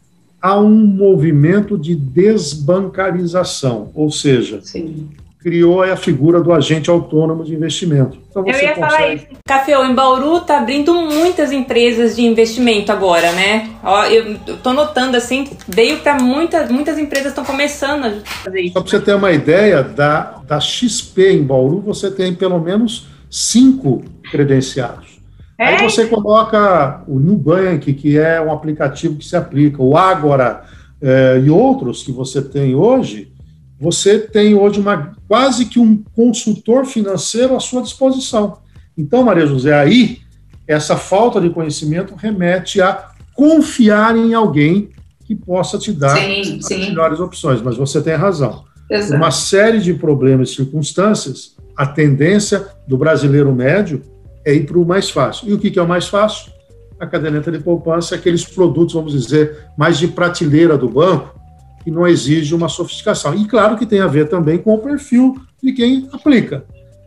há 0.42 0.60
um 0.60 0.76
movimento 0.76 1.78
de 1.78 1.96
desbancarização, 1.96 3.90
ou 3.96 4.12
seja, 4.12 4.60
Sim. 4.62 5.08
criou 5.40 5.82
a 5.82 5.96
figura 5.96 6.42
do 6.42 6.52
agente 6.52 6.90
autônomo 6.90 7.46
de 7.46 7.56
investimento. 7.56 8.18
Então, 8.30 8.46
Eu 8.46 8.54
ia 8.54 8.74
consegue... 8.74 8.80
falar 8.80 9.14
isso. 9.14 9.26
Café, 9.48 9.72
em 9.74 9.96
Bauru 9.96 10.38
está 10.38 10.58
abrindo 10.58 10.94
muitas 10.94 11.54
empresas 11.54 12.18
de 12.18 12.24
investimento 12.24 12.92
agora, 12.92 13.32
né? 13.32 13.70
Eu 14.12 14.34
estou 14.56 14.74
notando 14.74 15.16
assim, 15.16 15.48
veio 15.66 16.00
para 16.00 16.22
muitas, 16.22 16.70
muitas 16.70 17.00
empresas 17.00 17.28
estão 17.30 17.46
começando 17.46 18.06
a 18.06 18.12
fazer 18.44 18.62
isso. 18.62 18.74
Só 18.74 18.82
para 18.82 18.90
você 18.90 19.00
ter 19.00 19.16
uma 19.16 19.32
ideia, 19.32 19.82
da, 19.82 20.42
da 20.46 20.60
XP 20.60 21.32
em 21.32 21.44
Bauru, 21.44 21.80
você 21.80 22.12
tem 22.12 22.36
pelo 22.36 22.60
menos 22.60 23.08
cinco 23.30 24.04
credenciados. 24.30 25.17
É? 25.58 25.66
Aí 25.66 25.84
você 25.84 26.06
coloca 26.06 27.04
o 27.08 27.20
Nubank, 27.20 27.92
que 27.94 28.18
é 28.18 28.40
um 28.40 28.52
aplicativo 28.52 29.16
que 29.16 29.26
se 29.26 29.36
aplica, 29.36 29.82
o 29.82 29.98
Agora 29.98 30.64
é, 31.02 31.42
e 31.44 31.50
outros 31.50 32.04
que 32.04 32.12
você 32.12 32.42
tem 32.42 32.76
hoje, 32.76 33.32
você 33.80 34.20
tem 34.20 34.56
hoje 34.56 34.80
uma, 34.80 35.16
quase 35.28 35.66
que 35.66 35.80
um 35.80 36.04
consultor 36.16 36.86
financeiro 36.86 37.56
à 37.56 37.60
sua 37.60 37.82
disposição. 37.82 38.60
Então, 38.98 39.24
Maria 39.24 39.46
José, 39.46 39.74
aí 39.74 40.20
essa 40.68 40.98
falta 40.98 41.40
de 41.40 41.50
conhecimento 41.50 42.16
remete 42.16 42.82
a 42.82 43.12
confiar 43.34 44.18
em 44.18 44.34
alguém 44.34 44.90
que 45.26 45.36
possa 45.36 45.78
te 45.78 45.92
dar 45.92 46.18
sim, 46.18 46.58
as 46.58 46.66
sim. 46.66 46.80
melhores 46.80 47.20
opções. 47.20 47.62
Mas 47.62 47.78
você 47.78 48.02
tem 48.02 48.16
razão. 48.16 48.64
Exato. 48.90 49.16
Uma 49.16 49.32
série 49.32 49.80
de 49.80 49.94
problemas 49.94 50.50
e 50.50 50.56
circunstâncias, 50.56 51.56
a 51.76 51.86
tendência 51.86 52.66
do 52.88 52.98
brasileiro 52.98 53.54
médio 53.54 54.02
é 54.48 54.54
ir 54.54 54.66
para 54.66 54.80
o 54.80 54.86
mais 54.86 55.10
fácil. 55.10 55.50
E 55.50 55.54
o 55.54 55.60
que 55.60 55.78
é 55.78 55.82
o 55.82 55.88
mais 55.88 56.08
fácil? 56.08 56.54
A 56.98 57.06
caderneta 57.06 57.52
de 57.52 57.60
poupança, 57.60 58.16
aqueles 58.16 58.46
produtos, 58.46 58.94
vamos 58.94 59.12
dizer, 59.12 59.66
mais 59.78 60.00
de 60.00 60.08
prateleira 60.08 60.78
do 60.78 60.88
banco, 60.88 61.38
que 61.84 61.92
não 61.92 62.08
exige 62.08 62.56
uma 62.56 62.70
sofisticação. 62.70 63.36
E 63.36 63.46
claro 63.46 63.78
que 63.78 63.86
tem 63.86 64.00
a 64.00 64.08
ver 64.08 64.30
também 64.30 64.58
com 64.58 64.74
o 64.74 64.78
perfil 64.78 65.36
de 65.62 65.74
quem 65.74 66.08
aplica. 66.14 66.64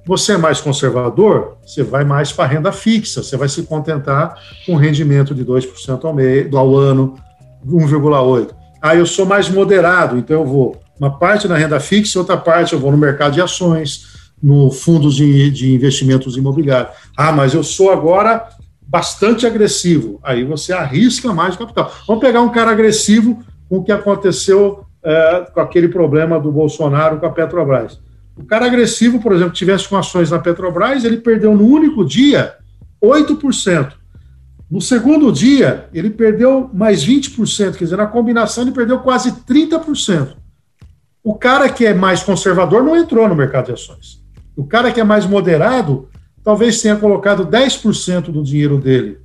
Você 0.06 0.32
é 0.32 0.36
mais 0.36 0.60
conservador, 0.60 1.56
você 1.64 1.82
vai 1.82 2.04
mais 2.04 2.30
para 2.30 2.46
renda 2.46 2.72
fixa, 2.72 3.22
você 3.22 3.38
vai 3.38 3.48
se 3.48 3.62
contentar 3.62 4.34
com 4.66 4.74
um 4.74 4.76
rendimento 4.76 5.34
de 5.34 5.42
2% 5.42 6.04
ao, 6.04 6.12
mês, 6.12 6.54
ao 6.54 6.76
ano, 6.76 7.14
1,8%. 7.66 8.50
Ah, 8.82 8.94
eu 8.94 9.06
sou 9.06 9.24
mais 9.24 9.48
moderado, 9.48 10.18
então 10.18 10.40
eu 10.40 10.46
vou 10.46 10.80
uma 10.98 11.18
parte 11.18 11.48
na 11.48 11.56
renda 11.56 11.80
fixa, 11.80 12.18
outra 12.18 12.36
parte 12.36 12.74
eu 12.74 12.78
vou 12.78 12.92
no 12.92 12.98
mercado 12.98 13.32
de 13.32 13.40
ações, 13.40 14.10
no 14.42 14.70
fundos 14.70 15.16
de, 15.16 15.50
de 15.50 15.74
investimentos 15.74 16.36
imobiliários. 16.36 16.94
Ah, 17.16 17.32
mas 17.32 17.54
eu 17.54 17.62
sou 17.62 17.90
agora 17.90 18.48
bastante 18.82 19.46
agressivo. 19.46 20.18
Aí 20.22 20.44
você 20.44 20.72
arrisca 20.72 21.32
mais 21.32 21.54
o 21.54 21.58
capital. 21.58 21.92
Vamos 22.06 22.20
pegar 22.20 22.40
um 22.40 22.50
cara 22.50 22.72
agressivo 22.72 23.42
com 23.68 23.78
o 23.78 23.84
que 23.84 23.92
aconteceu 23.92 24.84
é, 25.02 25.46
com 25.54 25.60
aquele 25.60 25.88
problema 25.88 26.40
do 26.40 26.50
Bolsonaro 26.50 27.18
com 27.18 27.26
a 27.26 27.30
Petrobras. 27.30 28.00
O 28.36 28.44
cara 28.44 28.66
agressivo, 28.66 29.20
por 29.20 29.32
exemplo, 29.32 29.52
tivesse 29.52 29.88
com 29.88 29.96
ações 29.96 30.30
na 30.30 30.38
Petrobras, 30.38 31.04
ele 31.04 31.18
perdeu 31.18 31.54
no 31.54 31.66
único 31.66 32.04
dia 32.04 32.56
8%. 33.02 33.92
No 34.70 34.80
segundo 34.80 35.32
dia, 35.32 35.88
ele 35.92 36.10
perdeu 36.10 36.70
mais 36.72 37.04
20%, 37.04 37.72
quer 37.72 37.84
dizer, 37.84 37.96
na 37.96 38.06
combinação 38.06 38.64
ele 38.64 38.72
perdeu 38.72 39.00
quase 39.00 39.32
30%. 39.32 40.36
O 41.22 41.34
cara 41.34 41.68
que 41.68 41.84
é 41.84 41.92
mais 41.92 42.22
conservador 42.22 42.82
não 42.82 42.96
entrou 42.96 43.28
no 43.28 43.34
mercado 43.34 43.66
de 43.66 43.72
ações. 43.72 44.22
O 44.56 44.64
cara 44.64 44.92
que 44.92 45.00
é 45.00 45.04
mais 45.04 45.26
moderado 45.26 46.08
talvez 46.42 46.80
tenha 46.80 46.96
colocado 46.96 47.46
10% 47.46 48.30
do 48.30 48.42
dinheiro 48.42 48.78
dele 48.78 49.18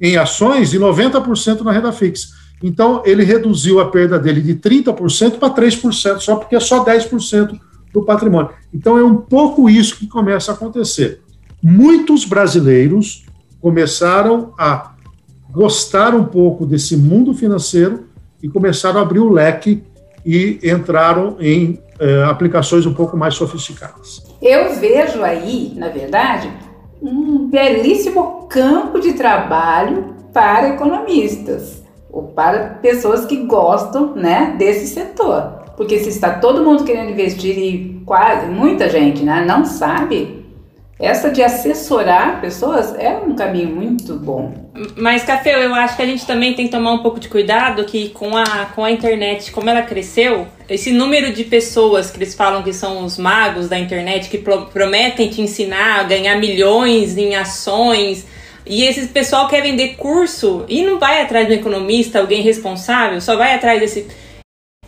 em 0.00 0.16
ações 0.16 0.74
e 0.74 0.78
90% 0.78 1.60
na 1.60 1.72
renda 1.72 1.92
fixa. 1.92 2.28
Então, 2.62 3.02
ele 3.04 3.24
reduziu 3.24 3.80
a 3.80 3.90
perda 3.90 4.18
dele 4.18 4.40
de 4.40 4.54
30% 4.54 5.38
para 5.38 5.50
3%, 5.50 6.18
só 6.20 6.36
porque 6.36 6.56
é 6.56 6.60
só 6.60 6.84
10% 6.84 7.58
do 7.92 8.02
patrimônio. 8.02 8.50
Então, 8.72 8.98
é 8.98 9.04
um 9.04 9.16
pouco 9.16 9.68
isso 9.68 9.96
que 9.96 10.06
começa 10.06 10.50
a 10.50 10.54
acontecer. 10.54 11.20
Muitos 11.62 12.24
brasileiros 12.24 13.24
começaram 13.60 14.52
a 14.58 14.94
gostar 15.50 16.14
um 16.14 16.24
pouco 16.24 16.66
desse 16.66 16.96
mundo 16.96 17.32
financeiro 17.32 18.08
e 18.42 18.48
começaram 18.48 18.98
a 18.98 19.02
abrir 19.02 19.20
o 19.20 19.30
leque 19.30 19.82
e 20.26 20.58
entraram 20.62 21.36
em 21.38 21.78
eh, 21.98 22.24
aplicações 22.24 22.84
um 22.86 22.92
pouco 22.92 23.16
mais 23.16 23.34
sofisticadas. 23.34 24.22
Eu 24.44 24.74
vejo 24.74 25.24
aí, 25.24 25.72
na 25.74 25.88
verdade, 25.88 26.52
um 27.00 27.48
belíssimo 27.48 28.46
campo 28.46 29.00
de 29.00 29.14
trabalho 29.14 30.16
para 30.34 30.68
economistas 30.68 31.82
ou 32.12 32.24
para 32.24 32.78
pessoas 32.82 33.24
que 33.24 33.36
gostam, 33.38 34.14
né, 34.14 34.54
desse 34.58 34.88
setor. 34.88 35.64
Porque 35.78 35.98
se 35.98 36.10
está 36.10 36.38
todo 36.38 36.62
mundo 36.62 36.84
querendo 36.84 37.10
investir 37.10 37.58
e 37.58 38.02
quase 38.04 38.46
muita 38.46 38.90
gente, 38.90 39.24
né, 39.24 39.42
não 39.48 39.64
sabe, 39.64 40.44
essa 41.00 41.30
de 41.30 41.42
assessorar 41.42 42.42
pessoas 42.42 42.94
é 42.98 43.16
um 43.16 43.34
caminho 43.34 43.74
muito 43.74 44.14
bom. 44.14 44.52
Mas, 44.94 45.24
Café, 45.24 45.64
eu 45.64 45.74
acho 45.74 45.96
que 45.96 46.02
a 46.02 46.06
gente 46.06 46.26
também 46.26 46.52
tem 46.52 46.66
que 46.66 46.72
tomar 46.72 46.92
um 46.92 47.02
pouco 47.02 47.18
de 47.18 47.30
cuidado 47.30 47.82
que 47.84 48.10
com 48.10 48.36
a, 48.36 48.66
com 48.74 48.84
a 48.84 48.90
internet, 48.90 49.50
como 49.52 49.70
ela 49.70 49.82
cresceu, 49.82 50.46
esse 50.68 50.92
número 50.92 51.32
de 51.32 51.44
pessoas 51.44 52.10
que 52.10 52.18
eles 52.18 52.34
falam 52.34 52.62
que 52.62 52.72
são 52.72 53.04
os 53.04 53.18
magos 53.18 53.68
da 53.68 53.78
internet, 53.78 54.30
que 54.30 54.38
pro, 54.38 54.66
prometem 54.66 55.28
te 55.28 55.40
ensinar 55.40 56.00
a 56.00 56.02
ganhar 56.04 56.38
milhões 56.38 57.16
em 57.16 57.34
ações, 57.34 58.26
e 58.66 58.84
esse 58.84 59.08
pessoal 59.08 59.46
quer 59.46 59.62
vender 59.62 59.96
curso 59.96 60.64
e 60.68 60.82
não 60.82 60.98
vai 60.98 61.20
atrás 61.20 61.46
do 61.46 61.52
economista, 61.52 62.18
alguém 62.18 62.40
responsável, 62.40 63.20
só 63.20 63.36
vai 63.36 63.54
atrás 63.54 63.78
desse. 63.78 64.06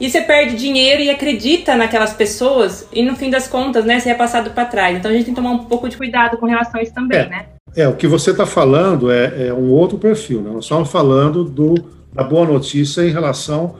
E 0.00 0.10
você 0.10 0.20
perde 0.20 0.56
dinheiro 0.56 1.02
e 1.02 1.10
acredita 1.10 1.76
naquelas 1.76 2.12
pessoas 2.12 2.86
e 2.92 3.02
no 3.02 3.16
fim 3.16 3.30
das 3.30 3.48
contas, 3.48 3.84
né, 3.84 3.98
você 3.98 4.10
é 4.10 4.14
passado 4.14 4.50
para 4.50 4.64
trás. 4.64 4.96
Então 4.96 5.10
a 5.10 5.14
gente 5.14 5.26
tem 5.26 5.34
que 5.34 5.40
tomar 5.40 5.52
um 5.52 5.64
pouco 5.64 5.88
de 5.88 5.96
cuidado 5.96 6.38
com 6.38 6.46
relação 6.46 6.80
a 6.80 6.82
isso 6.82 6.94
também, 6.94 7.18
é, 7.18 7.28
né? 7.28 7.46
É, 7.74 7.88
o 7.88 7.96
que 7.96 8.06
você 8.06 8.30
está 8.30 8.46
falando 8.46 9.10
é, 9.10 9.48
é, 9.48 9.52
um 9.52 9.70
outro 9.70 9.98
perfil, 9.98 10.40
né? 10.40 10.50
Nós 10.52 10.64
estamos 10.64 10.90
falando 10.90 11.44
do, 11.44 11.74
da 12.12 12.22
boa 12.22 12.46
notícia 12.46 13.02
em 13.02 13.10
relação 13.10 13.76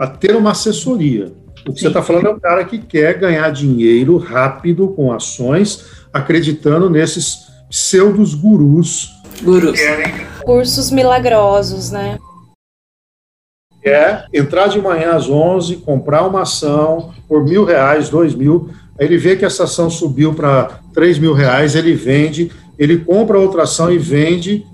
a 0.00 0.06
ter 0.06 0.34
uma 0.34 0.52
assessoria. 0.52 1.30
O 1.66 1.72
que 1.72 1.80
Sim. 1.80 1.82
você 1.82 1.88
está 1.88 2.02
falando 2.02 2.26
é 2.26 2.30
o 2.30 2.40
cara 2.40 2.64
que 2.64 2.78
quer 2.78 3.18
ganhar 3.18 3.50
dinheiro 3.50 4.16
rápido 4.16 4.88
com 4.88 5.12
ações, 5.12 5.84
acreditando 6.10 6.88
nesses 6.88 7.50
pseudos 7.68 8.34
gurus 8.34 9.20
Gurus. 9.42 9.78
Cursos 10.42 10.90
milagrosos, 10.90 11.90
né? 11.90 12.18
É 13.84 14.24
entrar 14.34 14.68
de 14.68 14.80
manhã 14.80 15.12
às 15.12 15.28
11, 15.28 15.76
comprar 15.76 16.26
uma 16.26 16.42
ação 16.42 17.14
por 17.26 17.44
mil 17.44 17.64
reais, 17.64 18.10
dois 18.10 18.34
mil, 18.34 18.70
aí 18.98 19.06
ele 19.06 19.16
vê 19.16 19.36
que 19.36 19.44
essa 19.44 19.64
ação 19.64 19.88
subiu 19.88 20.34
para 20.34 20.80
três 20.92 21.18
mil 21.18 21.32
reais, 21.32 21.74
ele 21.74 21.94
vende, 21.94 22.52
ele 22.78 22.98
compra 22.98 23.38
outra 23.38 23.62
ação 23.62 23.90
e 23.90 23.98
vende. 23.98 24.66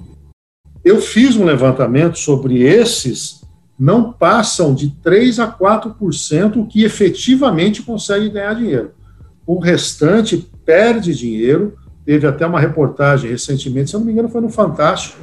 Eu 0.85 1.01
fiz 1.01 1.37
um 1.37 1.45
levantamento 1.45 2.19
sobre 2.19 2.63
esses, 2.63 3.36
não 3.79 4.13
passam 4.13 4.75
de 4.75 4.91
3 5.03 5.39
a 5.39 5.53
4% 5.53 6.67
que 6.67 6.85
efetivamente 6.85 7.83
consegue 7.83 8.31
ganhar 8.31 8.55
dinheiro. 8.55 8.93
O 9.47 9.59
restante 9.59 10.49
perde 10.65 11.15
dinheiro, 11.15 11.77
Teve 12.07 12.25
até 12.25 12.47
uma 12.47 12.61
reportagem 12.61 13.29
recentemente, 13.29 13.91
se 13.91 13.97
eu 13.97 13.99
não 13.99 14.07
me 14.07 14.13
engano, 14.13 14.29
foi 14.29 14.41
no 14.41 14.49
Fantástico, 14.49 15.19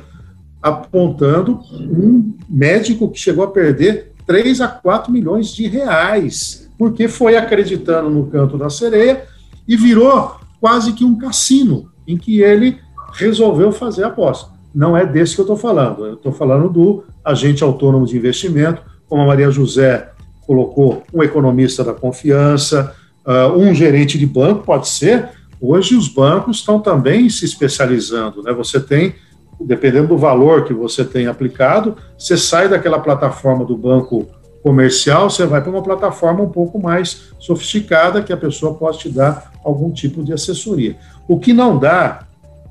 apontando 0.61 1.61
um 1.71 2.33
médico 2.49 3.09
que 3.09 3.17
chegou 3.17 3.45
a 3.45 3.51
perder 3.51 4.11
3 4.27 4.59
a 4.59 4.67
4 4.67 5.09
milhões 5.09 5.47
de 5.55 5.65
reais, 5.65 6.69
porque 6.77 7.07
foi 7.07 7.37
acreditando 7.37 8.09
no 8.09 8.27
canto 8.27 8.57
da 8.57 8.69
sereia 8.69 9.23
e 9.65 9.77
virou 9.77 10.35
quase 10.59 10.91
que 10.91 11.05
um 11.05 11.17
cassino, 11.17 11.89
em 12.05 12.17
que 12.17 12.41
ele 12.41 12.77
resolveu 13.13 13.71
fazer 13.71 14.03
a 14.03 14.07
aposta. 14.07 14.51
Não 14.73 14.97
é 14.97 15.05
desse 15.05 15.35
que 15.35 15.41
eu 15.41 15.43
estou 15.43 15.57
falando, 15.57 16.05
eu 16.05 16.13
estou 16.15 16.31
falando 16.31 16.69
do 16.69 17.03
agente 17.23 17.63
autônomo 17.63 18.05
de 18.05 18.17
investimento, 18.17 18.81
como 19.07 19.21
a 19.21 19.25
Maria 19.25 19.51
José 19.51 20.09
colocou, 20.45 21.03
um 21.13 21.23
economista 21.23 21.83
da 21.83 21.93
confiança, 21.93 22.93
uh, 23.25 23.57
um 23.57 23.73
gerente 23.73 24.17
de 24.17 24.25
banco, 24.25 24.63
pode 24.63 24.87
ser, 24.87 25.29
Hoje 25.65 25.95
os 25.95 26.09
bancos 26.09 26.57
estão 26.57 26.77
também 26.77 27.29
se 27.29 27.45
especializando, 27.45 28.43
né? 28.43 28.51
Você 28.51 28.81
tem, 28.81 29.15
dependendo 29.61 30.09
do 30.09 30.17
valor 30.17 30.65
que 30.65 30.73
você 30.73 31.05
tem 31.05 31.25
aplicado, 31.25 31.95
você 32.17 32.35
sai 32.35 32.67
daquela 32.67 32.99
plataforma 32.99 33.63
do 33.63 33.77
banco 33.77 34.27
comercial, 34.61 35.29
você 35.29 35.45
vai 35.45 35.61
para 35.61 35.71
uma 35.71 35.81
plataforma 35.81 36.43
um 36.43 36.49
pouco 36.49 36.77
mais 36.77 37.29
sofisticada 37.39 38.21
que 38.21 38.33
a 38.33 38.37
pessoa 38.37 38.73
pode 38.73 38.99
te 38.99 39.09
dar 39.09 39.53
algum 39.63 39.89
tipo 39.89 40.21
de 40.21 40.33
assessoria. 40.33 40.97
O 41.29 41.39
que 41.39 41.53
não 41.53 41.79
dá 41.79 42.27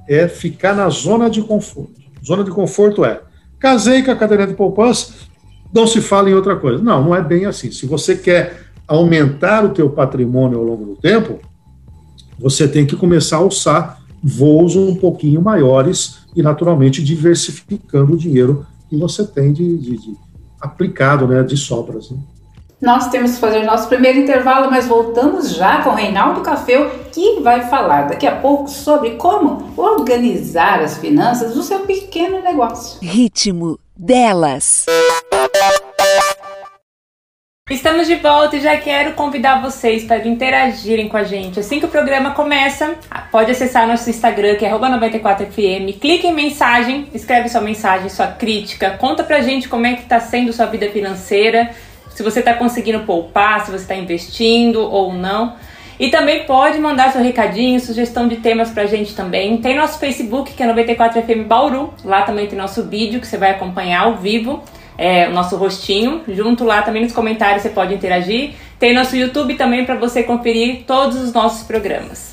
é 0.09 0.29
ficar 0.29 0.75
na 0.75 0.89
zona 0.89 1.29
de 1.29 1.43
conforto. 1.43 2.01
Zona 2.25 2.45
de 2.45 2.51
conforto 2.51 3.05
é 3.05 3.21
casei 3.59 4.03
com 4.03 4.11
a 4.11 4.17
cadeira 4.17 4.47
de 4.47 4.55
poupança, 4.55 5.15
não 5.73 5.87
se 5.87 6.01
fala 6.01 6.29
em 6.29 6.35
outra 6.35 6.57
coisa. 6.57 6.83
Não, 6.83 7.03
não 7.05 7.15
é 7.15 7.23
bem 7.23 7.47
assim. 7.47 7.71
Se 7.71 7.87
você 7.87 8.17
quer 8.17 8.61
aumentar 8.87 9.65
o 9.65 9.71
teu 9.71 9.89
patrimônio 9.89 10.59
ao 10.59 10.65
longo 10.65 10.85
do 10.85 10.97
tempo, 10.97 11.39
você 12.39 12.67
tem 12.67 12.85
que 12.85 12.97
começar 12.97 13.37
a 13.37 13.41
alçar 13.41 14.03
voos 14.23 14.77
um 14.77 14.97
pouquinho 14.97 15.41
maiores 15.41 16.19
e, 16.35 16.43
naturalmente, 16.43 17.03
diversificando 17.03 18.15
o 18.15 18.17
dinheiro 18.17 18.67
que 18.91 18.97
você 18.97 19.25
tem 19.25 19.53
de, 19.53 19.79
de, 19.79 19.97
de 19.97 20.17
aplicado, 20.61 21.27
né, 21.27 21.43
de 21.43 21.57
sobras. 21.57 22.11
Né? 22.11 22.19
Nós 22.83 23.11
temos 23.11 23.35
que 23.35 23.41
fazer 23.41 23.63
nosso 23.63 23.87
primeiro 23.87 24.19
intervalo, 24.19 24.69
mas 24.69 24.89
voltamos 24.89 25.55
já 25.55 25.83
com 25.83 25.91
o 25.91 25.95
Reinaldo 25.95 26.41
Cafeu, 26.41 26.91
que 27.13 27.39
vai 27.39 27.69
falar 27.69 28.09
daqui 28.09 28.27
a 28.27 28.35
pouco 28.35 28.69
sobre 28.69 29.11
como 29.11 29.73
organizar 29.77 30.81
as 30.81 30.99
finanças 30.99 31.55
do 31.55 31.63
seu 31.63 31.87
pequeno 31.87 32.43
negócio. 32.43 32.99
Ritmo 33.01 33.79
delas. 33.97 34.87
Estamos 37.71 38.09
de 38.09 38.17
volta 38.17 38.57
e 38.57 38.61
já 38.61 38.77
quero 38.77 39.13
convidar 39.13 39.63
vocês 39.63 40.03
para 40.03 40.27
interagirem 40.27 41.09
com 41.09 41.17
a 41.17 41.23
gente. 41.23 41.61
Assim 41.61 41.79
que 41.79 41.87
o 41.87 41.89
programa 41.89 42.33
começa, 42.33 42.97
pode 43.31 43.53
acessar 43.53 43.87
nosso 43.87 44.11
Instagram, 44.11 44.57
que 44.57 44.67
é 44.67 44.73
94fm, 44.73 46.01
clique 46.01 46.27
em 46.27 46.35
mensagem, 46.35 47.09
escreve 47.15 47.49
sua 47.49 47.61
mensagem, 47.61 48.09
sua 48.09 48.27
crítica, 48.27 48.91
conta 48.99 49.23
pra 49.23 49.41
gente 49.41 49.69
como 49.69 49.87
é 49.87 49.95
que 49.95 50.05
tá 50.05 50.19
sendo 50.19 50.53
sua 50.53 50.67
vida 50.67 50.91
financeira 50.91 51.71
se 52.15 52.23
você 52.23 52.41
está 52.41 52.55
conseguindo 52.55 53.01
poupar, 53.01 53.65
se 53.65 53.71
você 53.71 53.83
está 53.83 53.95
investindo 53.95 54.81
ou 54.81 55.13
não. 55.13 55.55
E 55.99 56.09
também 56.09 56.45
pode 56.45 56.79
mandar 56.79 57.13
seu 57.13 57.23
recadinho, 57.23 57.79
sugestão 57.79 58.27
de 58.27 58.37
temas 58.37 58.71
pra 58.71 58.87
gente 58.87 59.15
também. 59.15 59.59
Tem 59.59 59.77
nosso 59.77 59.99
Facebook, 59.99 60.53
que 60.53 60.63
é 60.63 60.67
94FM 60.67 61.45
Bauru. 61.45 61.95
Lá 62.05 62.23
também 62.23 62.47
tem 62.47 62.59
nosso 62.59 62.85
vídeo 62.85 63.21
que 63.21 63.27
você 63.27 63.37
vai 63.37 63.51
acompanhar 63.53 64.03
ao 64.03 64.17
vivo, 64.17 64.63
é, 64.99 65.29
o 65.29 65.33
nosso 65.33 65.57
rostinho. 65.57 66.23
Junto 66.27 66.65
lá 66.65 66.83
também 66.83 67.03
nos 67.03 67.13
comentários 67.13 67.63
você 67.63 67.69
pode 67.69 67.95
interagir. 67.95 68.55
Tem 68.79 68.93
nosso 68.93 69.17
YouTube 69.17 69.55
também 69.55 69.85
para 69.85 69.95
você 69.95 70.23
conferir 70.23 70.85
todos 70.87 71.21
os 71.21 71.33
nossos 71.33 71.63
programas. 71.65 72.33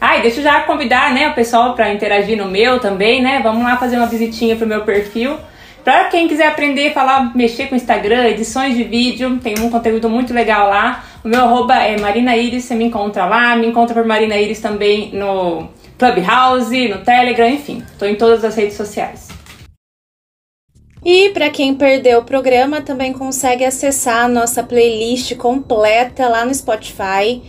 Ah, 0.00 0.18
e 0.18 0.22
deixa 0.22 0.40
eu 0.40 0.44
já 0.44 0.60
convidar 0.62 1.12
né, 1.12 1.28
o 1.28 1.34
pessoal 1.34 1.74
para 1.74 1.92
interagir 1.92 2.36
no 2.36 2.48
meu 2.48 2.80
também, 2.80 3.22
né? 3.22 3.40
Vamos 3.42 3.62
lá 3.62 3.76
fazer 3.76 3.98
uma 3.98 4.06
visitinha 4.06 4.56
pro 4.56 4.66
meu 4.66 4.80
perfil. 4.82 5.36
Para 5.84 6.04
quem 6.04 6.28
quiser 6.28 6.46
aprender 6.46 6.88
a 6.88 6.92
falar, 6.92 7.36
mexer 7.36 7.66
com 7.66 7.74
Instagram, 7.74 8.28
edições 8.28 8.76
de 8.76 8.84
vídeo, 8.84 9.38
tem 9.38 9.58
um 9.58 9.68
conteúdo 9.68 10.08
muito 10.08 10.32
legal 10.32 10.68
lá. 10.68 11.04
O 11.24 11.28
meu 11.28 11.40
arroba 11.40 11.74
é 11.74 11.98
Marina 11.98 12.36
Iris, 12.36 12.64
você 12.64 12.74
me 12.76 12.84
encontra 12.84 13.26
lá. 13.26 13.56
Me 13.56 13.66
encontra 13.66 13.92
por 13.92 14.04
Marina 14.04 14.36
Iris 14.36 14.60
também 14.60 15.10
no 15.12 15.68
Clubhouse, 15.98 16.88
no 16.88 16.98
Telegram, 16.98 17.48
enfim. 17.48 17.82
Estou 17.92 18.06
em 18.06 18.14
todas 18.14 18.44
as 18.44 18.54
redes 18.54 18.76
sociais. 18.76 19.28
E 21.04 21.30
para 21.30 21.50
quem 21.50 21.74
perdeu 21.74 22.20
o 22.20 22.24
programa, 22.24 22.80
também 22.80 23.12
consegue 23.12 23.64
acessar 23.64 24.26
a 24.26 24.28
nossa 24.28 24.62
playlist 24.62 25.34
completa 25.34 26.28
lá 26.28 26.44
no 26.44 26.54
Spotify. 26.54 27.42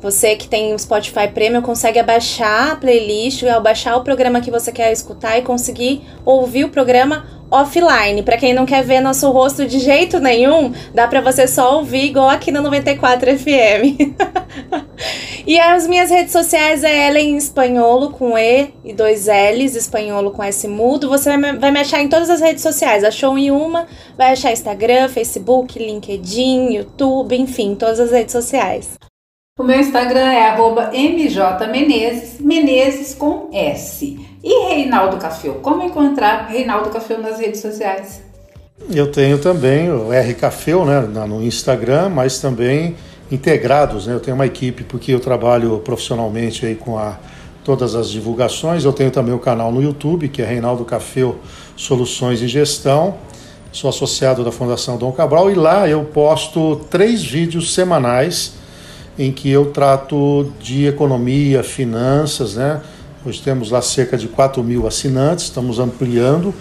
Você 0.00 0.34
que 0.34 0.48
tem 0.48 0.72
o 0.72 0.78
Spotify 0.78 1.28
Premium 1.28 1.60
consegue 1.60 1.98
abaixar 1.98 2.72
a 2.72 2.76
playlist, 2.76 3.42
ao 3.44 3.62
baixar 3.62 3.96
o 3.96 4.04
programa 4.04 4.40
que 4.40 4.50
você 4.50 4.72
quer 4.72 4.90
escutar 4.92 5.38
e 5.38 5.42
conseguir 5.42 6.02
ouvir 6.24 6.64
o 6.64 6.70
programa 6.70 7.26
offline. 7.50 8.22
Para 8.22 8.38
quem 8.38 8.54
não 8.54 8.64
quer 8.64 8.82
ver 8.82 9.00
nosso 9.00 9.30
rosto 9.30 9.66
de 9.66 9.78
jeito 9.78 10.18
nenhum, 10.20 10.72
dá 10.94 11.06
para 11.06 11.20
você 11.20 11.46
só 11.46 11.76
ouvir 11.76 12.04
igual 12.04 12.28
aqui 12.30 12.50
no 12.50 12.62
94 12.62 13.38
FM. 13.38 14.16
e 15.46 15.58
as 15.58 15.86
minhas 15.86 16.10
redes 16.10 16.32
sociais 16.32 16.84
é 16.84 17.08
Ellen 17.08 17.36
Espanholo 17.36 18.10
com 18.10 18.38
E 18.38 18.72
e 18.84 18.92
dois 18.92 19.26
L's, 19.26 19.74
Espanholo 19.74 20.30
com 20.30 20.42
S 20.42 20.66
mudo. 20.66 21.08
Você 21.08 21.36
vai 21.36 21.70
me 21.70 21.80
achar 21.80 22.00
em 22.00 22.08
todas 22.08 22.30
as 22.30 22.40
redes 22.40 22.62
sociais. 22.62 23.04
Achou 23.04 23.36
em 23.36 23.50
uma, 23.50 23.86
vai 24.16 24.32
achar 24.32 24.52
Instagram, 24.52 25.08
Facebook, 25.08 25.78
LinkedIn, 25.78 26.72
YouTube, 26.72 27.36
enfim, 27.36 27.74
todas 27.74 28.00
as 28.00 28.12
redes 28.12 28.32
sociais. 28.32 28.99
O 29.60 29.62
meu 29.62 29.78
Instagram 29.78 30.32
é 30.32 30.56
mjmenezes, 31.12 32.40
Menezes 32.40 33.14
com 33.14 33.50
S. 33.52 34.18
E 34.42 34.68
Reinaldo 34.70 35.18
Cafeu? 35.18 35.56
Como 35.56 35.82
encontrar 35.82 36.46
Reinaldo 36.46 36.88
Cafeu 36.88 37.18
nas 37.18 37.38
redes 37.38 37.60
sociais? 37.60 38.22
Eu 38.90 39.12
tenho 39.12 39.38
também 39.38 39.92
o 39.92 40.10
R 40.14 40.32
Cafeu 40.32 40.86
né, 40.86 41.00
no 41.02 41.42
Instagram, 41.42 42.08
mas 42.08 42.38
também 42.38 42.96
integrados. 43.30 44.06
Né? 44.06 44.14
Eu 44.14 44.20
tenho 44.20 44.34
uma 44.34 44.46
equipe 44.46 44.82
porque 44.82 45.12
eu 45.12 45.20
trabalho 45.20 45.78
profissionalmente 45.80 46.64
aí 46.64 46.74
com 46.74 46.96
a, 46.96 47.18
todas 47.62 47.94
as 47.94 48.08
divulgações. 48.08 48.86
Eu 48.86 48.94
tenho 48.94 49.10
também 49.10 49.34
o 49.34 49.38
canal 49.38 49.70
no 49.70 49.82
YouTube, 49.82 50.30
que 50.30 50.40
é 50.40 50.46
Reinaldo 50.46 50.86
Cafeu 50.86 51.36
Soluções 51.76 52.40
e 52.40 52.48
Gestão. 52.48 53.16
Sou 53.72 53.90
associado 53.90 54.42
da 54.42 54.50
Fundação 54.50 54.96
Dom 54.96 55.12
Cabral 55.12 55.50
e 55.50 55.54
lá 55.54 55.86
eu 55.86 56.02
posto 56.02 56.76
três 56.88 57.22
vídeos 57.22 57.74
semanais 57.74 58.58
em 59.18 59.32
que 59.32 59.50
eu 59.50 59.66
trato 59.66 60.52
de 60.60 60.86
economia, 60.86 61.62
finanças, 61.62 62.54
né? 62.54 62.80
Hoje 63.24 63.40
temos 63.42 63.70
lá 63.70 63.82
cerca 63.82 64.16
de 64.16 64.28
4 64.28 64.62
mil 64.62 64.86
assinantes, 64.86 65.44
estamos 65.44 65.78
ampliando, 65.78 66.54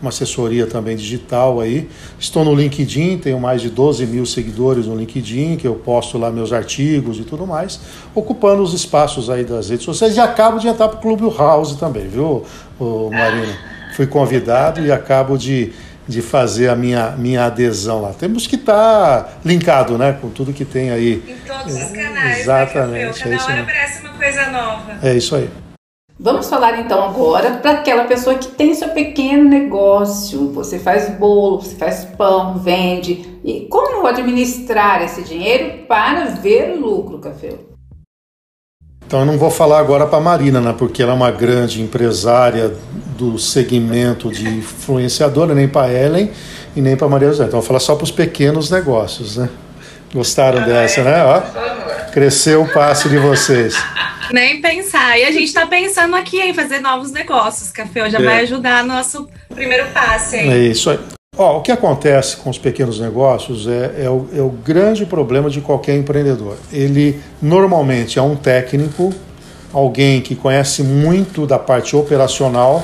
uma 0.00 0.08
assessoria 0.08 0.66
também 0.66 0.96
digital 0.96 1.60
aí. 1.60 1.88
Estou 2.18 2.44
no 2.44 2.54
LinkedIn, 2.54 3.18
tenho 3.18 3.38
mais 3.38 3.60
de 3.60 3.68
12 3.68 4.06
mil 4.06 4.24
seguidores 4.24 4.86
no 4.86 4.96
LinkedIn, 4.96 5.56
que 5.56 5.66
eu 5.66 5.74
posto 5.74 6.16
lá 6.16 6.30
meus 6.30 6.52
artigos 6.52 7.18
e 7.18 7.22
tudo 7.22 7.46
mais, 7.46 7.80
ocupando 8.14 8.62
os 8.62 8.72
espaços 8.72 9.28
aí 9.28 9.44
das 9.44 9.68
redes 9.68 9.84
sociais. 9.84 10.16
E 10.16 10.20
acabo 10.20 10.58
de 10.58 10.68
entrar 10.68 10.88
para 10.88 10.98
o 10.98 11.02
Clube 11.02 11.36
House 11.36 11.74
também, 11.76 12.08
viu, 12.08 12.44
Marina? 13.10 13.54
Fui 13.94 14.06
convidado 14.06 14.84
e 14.84 14.92
acabo 14.92 15.38
de 15.38 15.72
de 16.06 16.22
fazer 16.22 16.68
a 16.68 16.76
minha, 16.76 17.10
minha 17.12 17.44
adesão 17.44 18.00
lá. 18.00 18.12
Temos 18.12 18.46
que 18.46 18.56
estar 18.56 19.22
tá 19.22 19.32
linkado, 19.44 19.98
né, 19.98 20.16
com 20.20 20.30
tudo 20.30 20.52
que 20.52 20.64
tem 20.64 20.90
aí. 20.90 21.22
Em 21.26 21.36
todos 21.46 21.74
os 21.74 21.90
canais. 21.90 22.40
Exatamente. 22.40 23.28
Né, 23.28 23.36
Cada 23.36 23.52
é 23.52 23.54
hora 23.54 23.62
aparece 23.62 24.00
uma 24.00 24.12
coisa 24.14 24.50
nova. 24.50 24.98
É 25.02 25.14
isso 25.14 25.34
aí. 25.34 25.50
Vamos 26.18 26.48
falar 26.48 26.80
então 26.80 27.04
agora 27.04 27.58
para 27.58 27.72
aquela 27.72 28.04
pessoa 28.04 28.38
que 28.38 28.48
tem 28.48 28.74
seu 28.74 28.88
pequeno 28.88 29.44
negócio. 29.44 30.50
Você 30.52 30.78
faz 30.78 31.10
bolo, 31.10 31.60
você 31.60 31.76
faz 31.76 32.06
pão, 32.16 32.56
vende. 32.56 33.38
E 33.44 33.66
como 33.68 34.06
administrar 34.06 35.02
esse 35.02 35.22
dinheiro 35.22 35.84
para 35.86 36.24
ver 36.26 36.74
lucro, 36.76 37.18
Café? 37.18 37.52
Então 39.06 39.20
eu 39.20 39.26
não 39.26 39.38
vou 39.38 39.50
falar 39.50 39.78
agora 39.78 40.04
para 40.06 40.18
a 40.18 40.20
Marina, 40.20 40.60
né, 40.60 40.74
porque 40.76 41.02
ela 41.02 41.12
é 41.12 41.14
uma 41.14 41.30
grande 41.30 41.80
empresária 41.80 42.72
do 43.16 43.38
segmento 43.38 44.30
de 44.30 44.48
influenciadora, 44.48 45.54
nem 45.54 45.68
para 45.68 45.92
Ellen 45.92 46.30
e 46.74 46.80
nem 46.80 46.96
para 46.96 47.08
Maria 47.08 47.28
José. 47.28 47.44
Então, 47.44 47.60
vou 47.60 47.66
falar 47.66 47.80
só 47.80 47.94
para 47.94 48.04
os 48.04 48.10
pequenos 48.10 48.70
negócios, 48.70 49.36
né? 49.36 49.48
Gostaram 50.12 50.60
ah, 50.60 50.64
dessa, 50.64 51.00
é? 51.00 51.04
né? 51.04 51.24
Ó, 51.24 52.10
cresceu 52.10 52.62
o 52.62 52.68
passo 52.68 53.08
de 53.08 53.16
vocês. 53.16 53.74
Nem 54.32 54.60
pensar. 54.60 55.18
E 55.18 55.24
a 55.24 55.30
gente 55.30 55.44
está 55.44 55.66
pensando 55.66 56.16
aqui 56.16 56.40
em 56.40 56.52
fazer 56.52 56.80
novos 56.80 57.12
negócios. 57.12 57.70
Café 57.70 58.10
já 58.10 58.18
é. 58.18 58.22
vai 58.22 58.40
ajudar 58.40 58.84
nosso 58.84 59.28
primeiro 59.54 59.86
passo. 59.92 60.36
Hein? 60.36 60.52
É 60.52 60.58
isso 60.58 60.90
aí. 60.90 60.98
O 61.38 61.60
que 61.60 61.70
acontece 61.70 62.38
com 62.38 62.48
os 62.48 62.56
pequenos 62.56 62.98
negócios 62.98 63.68
é, 63.68 64.04
é, 64.04 64.10
o, 64.10 64.26
é 64.34 64.40
o 64.40 64.48
grande 64.48 65.04
problema 65.04 65.50
de 65.50 65.60
qualquer 65.60 65.94
empreendedor. 65.94 66.56
Ele 66.72 67.20
normalmente 67.42 68.18
é 68.18 68.22
um 68.22 68.34
técnico, 68.34 69.12
alguém 69.70 70.22
que 70.22 70.34
conhece 70.34 70.82
muito 70.82 71.46
da 71.46 71.58
parte 71.58 71.94
operacional, 71.94 72.82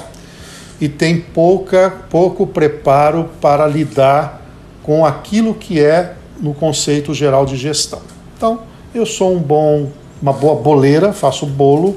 e 0.78 0.86
tem 0.86 1.18
pouca, 1.18 1.90
pouco 2.10 2.46
preparo 2.46 3.30
para 3.40 3.66
lidar 3.66 4.42
com 4.82 5.06
aquilo 5.06 5.54
que 5.54 5.80
é 5.80 6.12
no 6.38 6.52
conceito 6.52 7.14
geral 7.14 7.46
de 7.46 7.56
gestão. 7.56 8.00
Então, 8.36 8.60
eu 8.94 9.06
sou 9.06 9.34
um 9.34 9.38
bom, 9.38 9.88
uma 10.20 10.32
boa 10.32 10.56
boleira, 10.56 11.14
faço 11.14 11.46
bolo 11.46 11.96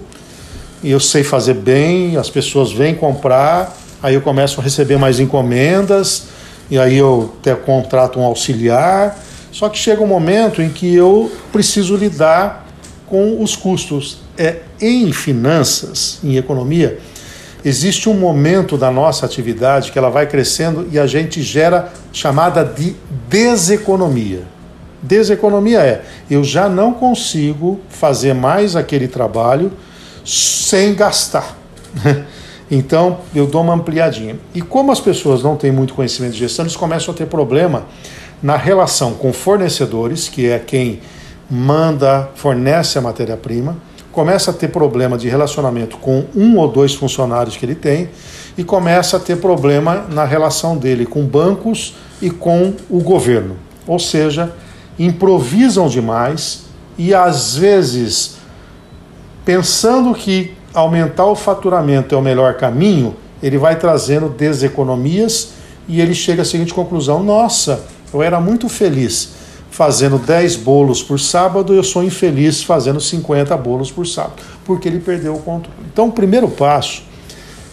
e 0.81 0.89
eu 0.89 1.01
sei 1.01 1.21
fazer 1.23 1.55
bem, 1.55 2.15
as 2.15 2.29
pessoas 2.29 2.71
vêm 2.71 2.95
comprar, 2.95 3.75
aí 4.01 4.13
eu 4.13 4.21
começo 4.21 4.61
a 4.61 4.63
receber 4.63 4.97
mais 4.97 5.19
encomendas 5.19 6.34
e 6.69 6.79
aí 6.79 6.97
eu 6.97 7.33
até 7.39 7.53
contrato 7.55 8.19
um 8.19 8.23
auxiliar. 8.23 9.19
Só 9.51 9.69
que 9.69 9.77
chega 9.77 10.03
um 10.03 10.07
momento 10.07 10.61
em 10.61 10.69
que 10.69 10.93
eu 10.93 11.31
preciso 11.51 11.95
lidar 11.95 12.67
com 13.07 13.41
os 13.41 13.55
custos. 13.55 14.17
É 14.37 14.57
em 14.81 15.13
finanças, 15.13 16.19
em 16.21 16.35
economia, 16.35 16.99
existe 17.63 18.09
um 18.09 18.13
momento 18.13 18.77
da 18.77 18.91
nossa 18.91 19.25
atividade 19.25 19.91
que 19.91 19.97
ela 19.97 20.09
vai 20.09 20.27
crescendo 20.27 20.87
e 20.91 20.99
a 20.99 21.07
gente 21.07 21.41
gera 21.41 21.93
chamada 22.11 22.65
de 22.65 22.95
deseconomia. 23.29 24.43
Deseconomia 25.01 25.79
é 25.79 26.03
eu 26.29 26.43
já 26.43 26.67
não 26.67 26.91
consigo 26.91 27.79
fazer 27.87 28.33
mais 28.33 28.75
aquele 28.75 29.07
trabalho 29.07 29.71
sem 30.25 30.93
gastar. 30.93 31.55
Então 32.69 33.19
eu 33.33 33.45
dou 33.45 33.61
uma 33.61 33.73
ampliadinha. 33.73 34.37
E 34.53 34.61
como 34.61 34.91
as 34.91 34.99
pessoas 34.99 35.43
não 35.43 35.55
têm 35.55 35.71
muito 35.71 35.93
conhecimento 35.93 36.33
de 36.33 36.39
gestão, 36.39 36.65
eles 36.65 36.75
começam 36.75 37.13
a 37.13 37.17
ter 37.17 37.27
problema 37.27 37.85
na 38.41 38.55
relação 38.55 39.13
com 39.13 39.31
fornecedores, 39.31 40.27
que 40.27 40.47
é 40.47 40.59
quem 40.59 40.99
manda, 41.49 42.29
fornece 42.35 42.97
a 42.97 43.01
matéria-prima, 43.01 43.77
começa 44.11 44.51
a 44.51 44.53
ter 44.53 44.69
problema 44.69 45.17
de 45.17 45.27
relacionamento 45.27 45.97
com 45.97 46.25
um 46.35 46.57
ou 46.57 46.67
dois 46.67 46.95
funcionários 46.95 47.57
que 47.57 47.65
ele 47.65 47.75
tem 47.75 48.09
e 48.57 48.63
começa 48.63 49.17
a 49.17 49.19
ter 49.19 49.37
problema 49.37 50.05
na 50.09 50.23
relação 50.23 50.77
dele 50.77 51.05
com 51.05 51.25
bancos 51.25 51.95
e 52.21 52.29
com 52.29 52.73
o 52.89 53.01
governo. 53.01 53.57
Ou 53.85 53.99
seja, 53.99 54.53
improvisam 54.97 55.87
demais 55.87 56.63
e 56.97 57.13
às 57.13 57.57
vezes, 57.57 58.37
pensando 59.43 60.13
que 60.15 60.54
aumentar 60.75 61.25
o 61.25 61.35
faturamento 61.35 62.13
é 62.13 62.17
o 62.17 62.21
melhor 62.21 62.55
caminho, 62.55 63.15
ele 63.41 63.57
vai 63.57 63.77
trazendo 63.77 64.29
deseconomias 64.29 65.53
e 65.87 66.01
ele 66.01 66.13
chega 66.13 66.41
à 66.41 66.45
seguinte 66.45 66.73
conclusão: 66.73 67.23
nossa, 67.23 67.83
eu 68.13 68.21
era 68.21 68.39
muito 68.39 68.69
feliz 68.69 69.33
fazendo 69.71 70.17
10 70.17 70.55
bolos 70.57 71.03
por 71.03 71.19
sábado, 71.19 71.73
eu 71.73 71.83
sou 71.83 72.01
infeliz 72.01 72.63
fazendo 72.63 73.01
50 73.01 73.57
bolos 73.57 73.91
por 73.91 74.07
sábado, 74.07 74.41
porque 74.63 74.87
ele 74.87 74.99
perdeu 74.99 75.35
o 75.35 75.39
controle. 75.39 75.77
Então, 75.91 76.07
o 76.07 76.11
primeiro 76.13 76.47
passo 76.47 77.03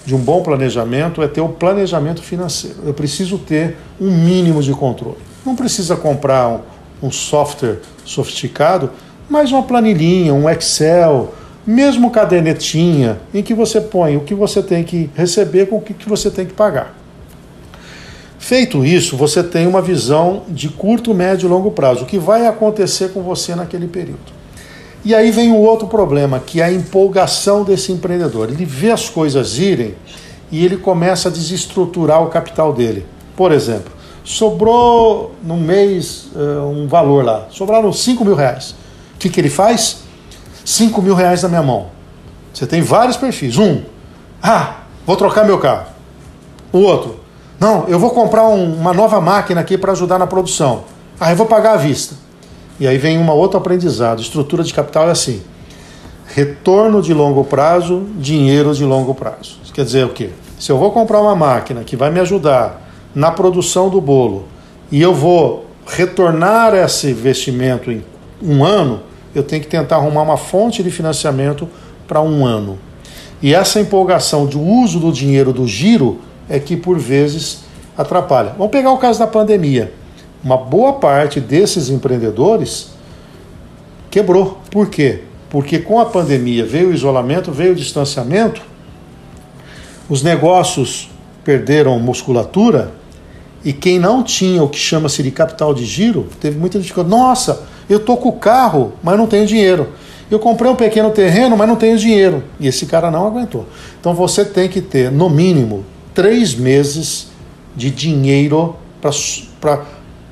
de 0.04 0.12
um 0.12 0.18
bom 0.18 0.42
planejamento 0.42 1.22
é 1.22 1.28
ter 1.28 1.40
o 1.40 1.48
planejamento 1.48 2.20
financeiro. 2.20 2.78
Eu 2.84 2.92
preciso 2.92 3.38
ter 3.38 3.76
um 4.00 4.10
mínimo 4.10 4.60
de 4.60 4.72
controle. 4.72 5.18
Não 5.46 5.54
precisa 5.54 5.94
comprar 5.94 6.48
um, 6.48 7.06
um 7.06 7.10
software 7.12 7.78
sofisticado, 8.04 8.90
mas 9.30 9.52
uma 9.52 9.62
planilhinha, 9.62 10.34
um 10.34 10.50
Excel, 10.50 11.32
mesmo 11.66 12.10
cadernetinha, 12.10 13.20
em 13.32 13.42
que 13.42 13.54
você 13.54 13.80
põe 13.80 14.16
o 14.16 14.20
que 14.20 14.34
você 14.34 14.62
tem 14.62 14.82
que 14.82 15.08
receber 15.14 15.66
com 15.66 15.76
o 15.76 15.80
que 15.80 16.08
você 16.08 16.30
tem 16.30 16.46
que 16.46 16.52
pagar. 16.52 16.94
Feito 18.38 18.84
isso, 18.84 19.16
você 19.16 19.42
tem 19.42 19.68
uma 19.68 19.80
visão 19.80 20.42
de 20.48 20.68
curto, 20.68 21.14
médio 21.14 21.46
e 21.46 21.48
longo 21.48 21.70
prazo, 21.70 22.02
o 22.02 22.06
que 22.06 22.18
vai 22.18 22.46
acontecer 22.46 23.12
com 23.12 23.22
você 23.22 23.54
naquele 23.54 23.86
período. 23.86 24.42
E 25.04 25.14
aí 25.14 25.30
vem 25.30 25.52
o 25.52 25.58
outro 25.58 25.86
problema, 25.86 26.40
que 26.40 26.60
é 26.60 26.64
a 26.64 26.72
empolgação 26.72 27.64
desse 27.64 27.92
empreendedor. 27.92 28.50
Ele 28.50 28.64
vê 28.64 28.90
as 28.90 29.08
coisas 29.08 29.58
irem 29.58 29.94
e 30.50 30.64
ele 30.64 30.76
começa 30.76 31.28
a 31.28 31.32
desestruturar 31.32 32.22
o 32.22 32.28
capital 32.30 32.72
dele. 32.72 33.06
Por 33.36 33.52
exemplo, 33.52 33.92
sobrou 34.24 35.34
no 35.42 35.56
mês 35.56 36.28
uh, 36.34 36.66
um 36.66 36.86
valor 36.86 37.24
lá, 37.24 37.46
sobraram 37.50 37.92
5 37.92 38.24
mil 38.24 38.34
reais. 38.34 38.70
O 39.14 39.18
que, 39.18 39.28
que 39.28 39.40
ele 39.40 39.50
faz? 39.50 40.02
5 40.64 41.00
mil 41.02 41.14
reais 41.14 41.42
na 41.42 41.48
minha 41.48 41.62
mão. 41.62 41.86
Você 42.52 42.66
tem 42.66 42.82
vários 42.82 43.16
perfis. 43.16 43.56
Um, 43.58 43.82
ah, 44.42 44.76
vou 45.06 45.16
trocar 45.16 45.44
meu 45.44 45.58
carro. 45.58 45.86
O 46.72 46.78
outro, 46.78 47.20
não, 47.62 47.86
eu 47.86 47.98
vou 47.98 48.10
comprar 48.10 48.48
um, 48.48 48.74
uma 48.74 48.92
nova 48.92 49.20
máquina 49.20 49.60
aqui 49.60 49.78
para 49.78 49.92
ajudar 49.92 50.18
na 50.18 50.26
produção. 50.26 50.84
Ah, 51.20 51.30
eu 51.30 51.36
vou 51.36 51.46
pagar 51.46 51.74
à 51.74 51.76
vista. 51.76 52.16
E 52.80 52.88
aí 52.88 52.98
vem 52.98 53.18
uma 53.18 53.32
outra 53.32 53.58
aprendizado. 53.58 54.20
Estrutura 54.20 54.64
de 54.64 54.74
capital 54.74 55.08
é 55.08 55.12
assim: 55.12 55.42
retorno 56.26 57.00
de 57.00 57.14
longo 57.14 57.44
prazo, 57.44 58.06
dinheiro 58.16 58.74
de 58.74 58.84
longo 58.84 59.14
prazo. 59.14 59.60
Isso 59.62 59.72
quer 59.72 59.84
dizer 59.84 60.06
o 60.06 60.08
quê? 60.08 60.30
Se 60.58 60.72
eu 60.72 60.78
vou 60.78 60.90
comprar 60.90 61.20
uma 61.20 61.36
máquina 61.36 61.84
que 61.84 61.96
vai 61.96 62.10
me 62.10 62.18
ajudar 62.20 62.82
na 63.14 63.30
produção 63.30 63.88
do 63.88 64.00
bolo 64.00 64.46
e 64.90 65.00
eu 65.00 65.14
vou 65.14 65.66
retornar 65.86 66.74
esse 66.74 67.10
investimento 67.10 67.90
em 67.90 68.04
um 68.42 68.64
ano, 68.64 69.00
eu 69.34 69.42
tenho 69.42 69.62
que 69.62 69.68
tentar 69.68 69.96
arrumar 69.96 70.22
uma 70.22 70.36
fonte 70.36 70.82
de 70.82 70.90
financiamento 70.90 71.68
para 72.06 72.20
um 72.20 72.44
ano. 72.44 72.78
E 73.40 73.54
essa 73.54 73.80
empolgação 73.80 74.46
de 74.46 74.56
uso 74.56 75.00
do 75.00 75.12
dinheiro 75.12 75.52
do 75.52 75.66
giro 75.66 76.20
é 76.48 76.58
que 76.58 76.76
por 76.76 76.98
vezes 76.98 77.64
atrapalha. 77.96 78.54
Vamos 78.56 78.70
pegar 78.70 78.92
o 78.92 78.98
caso 78.98 79.18
da 79.18 79.26
pandemia. 79.26 79.92
Uma 80.44 80.56
boa 80.56 80.94
parte 80.94 81.40
desses 81.40 81.88
empreendedores 81.88 82.90
quebrou. 84.10 84.60
Por 84.70 84.88
quê? 84.88 85.22
Porque 85.48 85.78
com 85.78 85.98
a 86.00 86.06
pandemia 86.06 86.64
veio 86.64 86.90
o 86.90 86.94
isolamento, 86.94 87.50
veio 87.52 87.72
o 87.72 87.76
distanciamento, 87.76 88.62
os 90.08 90.22
negócios 90.22 91.10
perderam 91.44 91.98
musculatura 91.98 92.92
e 93.64 93.72
quem 93.72 93.98
não 93.98 94.22
tinha 94.22 94.62
o 94.62 94.68
que 94.68 94.78
chama-se 94.78 95.22
de 95.22 95.30
capital 95.30 95.72
de 95.72 95.84
giro, 95.84 96.26
teve 96.40 96.58
muita 96.58 96.78
dificuldade. 96.78 97.14
Nossa, 97.14 97.62
eu 97.88 98.00
tô 98.00 98.16
com 98.16 98.30
o 98.30 98.32
carro, 98.32 98.94
mas 99.02 99.16
não 99.16 99.26
tenho 99.26 99.46
dinheiro. 99.46 99.90
Eu 100.30 100.38
comprei 100.38 100.70
um 100.70 100.74
pequeno 100.74 101.10
terreno, 101.10 101.56
mas 101.56 101.68
não 101.68 101.76
tenho 101.76 101.96
dinheiro. 101.98 102.42
E 102.58 102.66
esse 102.66 102.86
cara 102.86 103.10
não 103.10 103.26
aguentou. 103.26 103.66
Então 104.00 104.14
você 104.14 104.44
tem 104.44 104.68
que 104.68 104.80
ter, 104.80 105.12
no 105.12 105.28
mínimo, 105.28 105.84
três 106.14 106.54
meses 106.54 107.28
de 107.76 107.90
dinheiro 107.90 108.76
para 109.60 109.82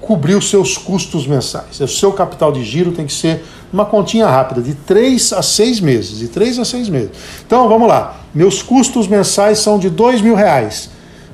cobrir 0.00 0.34
os 0.34 0.48
seus 0.48 0.76
custos 0.76 1.26
mensais. 1.26 1.78
O 1.80 1.86
seu 1.86 2.12
capital 2.12 2.50
de 2.50 2.64
giro 2.64 2.92
tem 2.92 3.06
que 3.06 3.12
ser 3.12 3.44
uma 3.72 3.84
continha 3.84 4.26
rápida, 4.26 4.60
de 4.60 4.74
três 4.74 5.32
a 5.32 5.42
seis 5.42 5.80
meses. 5.80 6.18
De 6.18 6.28
três 6.28 6.58
a 6.58 6.64
seis 6.64 6.88
meses. 6.88 7.10
Então 7.46 7.68
vamos 7.68 7.86
lá. 7.86 8.20
Meus 8.34 8.62
custos 8.62 9.06
mensais 9.06 9.58
são 9.58 9.78
de 9.78 9.90
dois 9.90 10.20
mil 10.20 10.34
reais. 10.34 10.90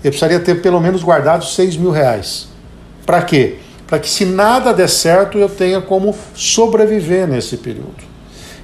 Eu 0.07 0.13
precisaria 0.13 0.39
ter 0.39 0.63
pelo 0.63 0.81
menos 0.81 1.03
guardado 1.03 1.45
seis 1.45 1.77
mil 1.77 1.91
reais. 1.91 2.47
Para 3.05 3.23
quê? 3.23 3.57
Para 3.89 3.99
que 3.99 4.09
se 4.09 4.25
nada 4.25 4.73
der 4.73 4.89
certo 4.89 5.37
eu 5.37 5.49
tenha 5.49 5.81
como 5.81 6.15
sobreviver 6.33 7.27
nesse 7.27 7.57
período. 7.57 8.05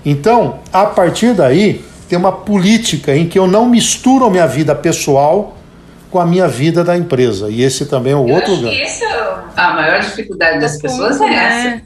Então, 0.07 0.61
a 0.73 0.87
partir 0.87 1.35
daí, 1.35 1.85
tem 2.09 2.17
uma 2.17 2.31
política 2.31 3.17
em 3.17 3.29
que 3.29 3.37
eu 3.37 3.49
não 3.49 3.67
misturo 3.69 4.25
a 4.25 4.31
minha 4.31 4.47
vida 4.47 4.73
pessoal 4.73 5.57
com 6.13 6.21
a 6.21 6.25
minha 6.25 6.47
vida 6.47 6.85
da 6.85 6.97
empresa. 6.97 7.49
E 7.49 7.63
esse 7.63 7.87
também 7.87 8.13
é 8.13 8.17
o 8.17 8.29
eu 8.29 8.35
outro 8.37 8.55
lugar. 8.55 8.73
Essa 8.75 9.05
é 9.05 9.61
a 9.61 9.73
maior 9.73 10.01
dificuldade 10.01 10.61
das 10.61 10.81
pessoas 10.81 11.21
é 11.21 11.25
essa. 11.25 11.69
Né? 11.71 11.83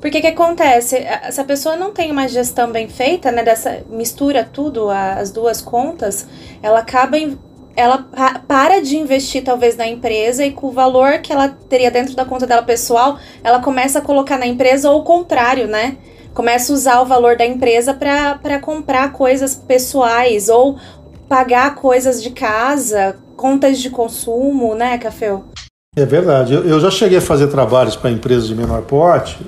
Porque 0.00 0.20
que 0.20 0.26
acontece? 0.26 0.96
Se 1.30 1.40
a 1.40 1.44
pessoa 1.44 1.76
não 1.76 1.92
tem 1.92 2.10
uma 2.10 2.26
gestão 2.26 2.72
bem 2.72 2.88
feita, 2.88 3.30
né, 3.30 3.44
dessa 3.44 3.80
mistura 3.90 4.42
tudo, 4.44 4.88
as 4.90 5.30
duas 5.30 5.60
contas, 5.60 6.26
ela 6.62 6.80
acaba 6.80 7.16
ela 7.78 7.98
para 8.48 8.80
de 8.80 8.96
investir 8.96 9.44
talvez 9.44 9.76
na 9.76 9.86
empresa 9.86 10.44
e 10.44 10.50
com 10.50 10.66
o 10.66 10.72
valor 10.72 11.20
que 11.20 11.32
ela 11.32 11.48
teria 11.48 11.92
dentro 11.92 12.16
da 12.16 12.24
conta 12.24 12.44
dela 12.44 12.62
pessoal, 12.62 13.20
ela 13.44 13.60
começa 13.60 14.00
a 14.00 14.02
colocar 14.02 14.36
na 14.36 14.48
empresa 14.48 14.90
ou 14.90 15.00
o 15.00 15.04
contrário, 15.04 15.68
né? 15.68 15.96
Começa 16.34 16.72
a 16.72 16.74
usar 16.74 17.00
o 17.00 17.06
valor 17.06 17.36
da 17.36 17.46
empresa 17.46 17.94
para 17.94 18.58
comprar 18.58 19.12
coisas 19.12 19.54
pessoais 19.54 20.48
ou 20.48 20.76
pagar 21.28 21.76
coisas 21.76 22.20
de 22.20 22.30
casa, 22.30 23.16
contas 23.36 23.78
de 23.78 23.90
consumo, 23.90 24.74
né, 24.74 24.98
Café? 24.98 25.38
É 25.96 26.04
verdade. 26.04 26.54
Eu, 26.54 26.64
eu 26.64 26.80
já 26.80 26.90
cheguei 26.90 27.18
a 27.18 27.22
fazer 27.22 27.46
trabalhos 27.46 27.94
para 27.94 28.10
empresas 28.10 28.48
de 28.48 28.56
menor 28.56 28.82
porte 28.82 29.38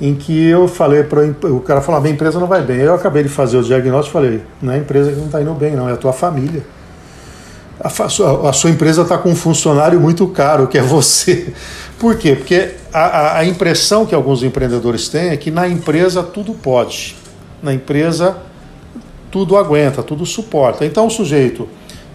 em 0.00 0.16
que 0.16 0.48
eu 0.48 0.66
falei 0.66 1.04
para 1.04 1.20
o 1.52 1.60
cara 1.60 1.80
falar, 1.80 2.00
minha 2.00 2.14
empresa 2.14 2.40
não 2.40 2.48
vai 2.48 2.62
bem. 2.62 2.78
Eu 2.78 2.94
acabei 2.94 3.22
de 3.22 3.28
fazer 3.28 3.58
o 3.58 3.62
diagnóstico 3.62 4.18
e 4.18 4.20
falei, 4.20 4.42
não 4.60 4.72
é 4.72 4.76
a 4.76 4.78
empresa 4.78 5.12
que 5.12 5.18
não 5.18 5.26
está 5.26 5.40
indo 5.40 5.54
bem, 5.54 5.76
não, 5.76 5.88
é 5.88 5.92
a 5.92 5.96
tua 5.96 6.12
família. 6.12 6.64
A, 7.82 7.88
sua, 8.08 8.50
a 8.50 8.52
sua 8.52 8.70
empresa 8.70 9.02
está 9.02 9.16
com 9.16 9.30
um 9.30 9.34
funcionário 9.34 9.98
muito 9.98 10.26
caro, 10.28 10.66
que 10.66 10.76
é 10.76 10.82
você. 10.82 11.52
Por 11.98 12.16
quê? 12.16 12.34
Porque 12.36 12.74
a, 12.92 13.38
a 13.38 13.44
impressão 13.44 14.04
que 14.04 14.14
alguns 14.14 14.42
empreendedores 14.42 15.08
têm 15.08 15.30
é 15.30 15.36
que 15.36 15.50
na 15.50 15.66
empresa 15.66 16.22
tudo 16.22 16.52
pode. 16.52 17.16
Na 17.62 17.72
empresa 17.72 18.36
tudo 19.30 19.56
aguenta, 19.56 20.02
tudo 20.02 20.26
suporta. 20.26 20.84
Então 20.84 21.06
o 21.06 21.10
sujeito 21.10 21.68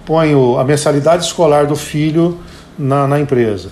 põe 0.05 0.33
a 0.59 0.63
mensalidade 0.63 1.25
escolar 1.25 1.65
do 1.65 1.75
filho 1.75 2.37
na, 2.77 3.07
na 3.07 3.19
empresa, 3.19 3.69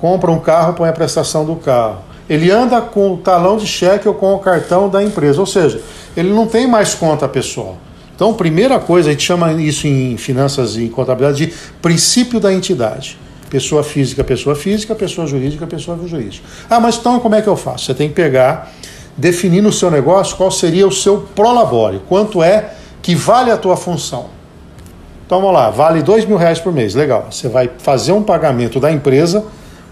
compra 0.00 0.30
um 0.30 0.38
carro, 0.38 0.74
põe 0.74 0.88
a 0.88 0.92
prestação 0.92 1.44
do 1.44 1.56
carro. 1.56 1.98
Ele 2.28 2.50
anda 2.50 2.80
com 2.80 3.12
o 3.12 3.16
talão 3.18 3.58
de 3.58 3.66
cheque 3.66 4.08
ou 4.08 4.14
com 4.14 4.32
o 4.32 4.38
cartão 4.38 4.88
da 4.88 5.02
empresa, 5.02 5.40
ou 5.40 5.46
seja, 5.46 5.80
ele 6.16 6.30
não 6.30 6.46
tem 6.46 6.66
mais 6.66 6.94
conta 6.94 7.28
pessoal. 7.28 7.76
Então, 8.14 8.32
primeira 8.32 8.78
coisa, 8.78 9.08
a 9.08 9.12
gente 9.12 9.24
chama 9.24 9.52
isso 9.54 9.86
em 9.86 10.16
finanças 10.16 10.76
e 10.76 10.88
contabilidade 10.88 11.46
de 11.46 11.54
princípio 11.82 12.38
da 12.38 12.52
entidade. 12.52 13.18
Pessoa 13.50 13.82
física, 13.82 14.22
pessoa 14.22 14.54
física, 14.54 14.94
pessoa 14.94 15.26
jurídica, 15.26 15.66
pessoa 15.66 15.98
jurídica. 16.06 16.46
Ah, 16.70 16.80
mas 16.80 16.96
então 16.96 17.18
como 17.20 17.34
é 17.34 17.42
que 17.42 17.48
eu 17.48 17.56
faço? 17.56 17.86
Você 17.86 17.94
tem 17.94 18.08
que 18.08 18.14
pegar, 18.14 18.72
definir 19.16 19.62
no 19.62 19.72
seu 19.72 19.90
negócio 19.90 20.36
qual 20.36 20.50
seria 20.50 20.86
o 20.86 20.92
seu 20.92 21.28
prolabore, 21.34 22.00
quanto 22.08 22.42
é 22.42 22.72
que 23.02 23.14
vale 23.14 23.50
a 23.50 23.56
tua 23.56 23.76
função. 23.76 24.26
Então 25.26 25.40
vamos 25.40 25.54
lá, 25.54 25.70
vale 25.70 26.02
dois 26.02 26.24
mil 26.24 26.36
reais 26.36 26.58
por 26.58 26.72
mês, 26.72 26.94
legal. 26.94 27.28
Você 27.30 27.48
vai 27.48 27.70
fazer 27.78 28.12
um 28.12 28.22
pagamento 28.22 28.78
da 28.78 28.90
empresa 28.90 29.44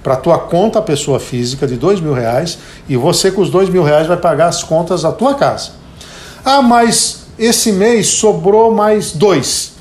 para 0.02 0.14
a 0.14 0.16
tua 0.16 0.38
conta 0.38 0.82
pessoa 0.82 1.20
física 1.20 1.66
de 1.66 1.76
dois 1.76 2.00
mil 2.00 2.12
reais 2.12 2.58
e 2.88 2.96
você 2.96 3.30
com 3.30 3.40
os 3.40 3.50
dois 3.50 3.68
mil 3.68 3.82
reais 3.82 4.06
vai 4.06 4.16
pagar 4.16 4.48
as 4.48 4.62
contas 4.62 5.02
da 5.02 5.12
tua 5.12 5.34
casa. 5.34 5.70
Ah, 6.44 6.60
mas 6.60 7.21
esse 7.44 7.72
mês 7.72 8.06
sobrou 8.06 8.72
mais 8.72 9.12
dois. 9.12 9.72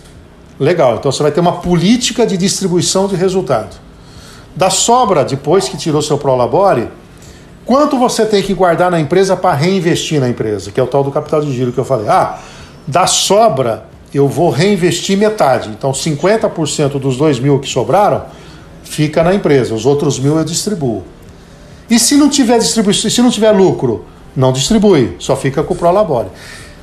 Legal, 0.60 0.96
então 0.96 1.12
você 1.12 1.22
vai 1.22 1.32
ter 1.32 1.40
uma 1.40 1.60
política 1.60 2.26
de 2.26 2.36
distribuição 2.36 3.08
de 3.08 3.16
resultado. 3.16 3.76
Da 4.56 4.70
sobra, 4.70 5.24
depois 5.24 5.70
que 5.70 5.78
tirou 5.78 6.02
seu 6.02 6.18
Prolabore, 6.18 6.88
quanto 7.66 7.98
você 7.98 8.26
tem 8.26 8.42
que 8.42 8.54
guardar 8.54 8.90
na 8.90 9.00
empresa 9.00 9.36
para 9.36 9.56
reinvestir 9.56 10.20
na 10.20 10.28
empresa, 10.28 10.72
que 10.72 10.80
é 10.80 10.84
o 10.84 10.88
tal 10.88 11.04
do 11.04 11.12
capital 11.12 11.42
de 11.42 11.54
giro 11.54 11.72
que 11.72 11.78
eu 11.78 11.86
falei. 11.86 12.08
Ah, 12.10 12.40
da 12.88 13.06
sobra, 13.06 13.86
eu 14.14 14.28
vou 14.28 14.50
reinvestir 14.50 15.18
metade. 15.18 15.70
Então, 15.70 15.92
50% 15.92 17.00
dos 17.00 17.16
2 17.16 17.40
mil 17.40 17.60
que 17.60 17.70
sobraram 17.70 18.26
fica 18.84 19.24
na 19.24 19.34
empresa, 19.34 19.74
os 19.76 19.86
outros 19.86 20.20
mil 20.20 20.38
eu 20.38 20.44
distribuo. 20.44 21.04
E 21.90 22.00
se 22.00 22.16
não 22.16 22.28
tiver 22.28 22.58
distribuição, 22.58 23.10
se 23.10 23.22
não 23.22 23.30
tiver 23.30 23.52
lucro, 23.52 24.06
não 24.36 24.52
distribui, 24.52 25.16
só 25.20 25.36
fica 25.36 25.62
com 25.62 25.74
o 25.74 25.78
Prolabore. 25.78 26.30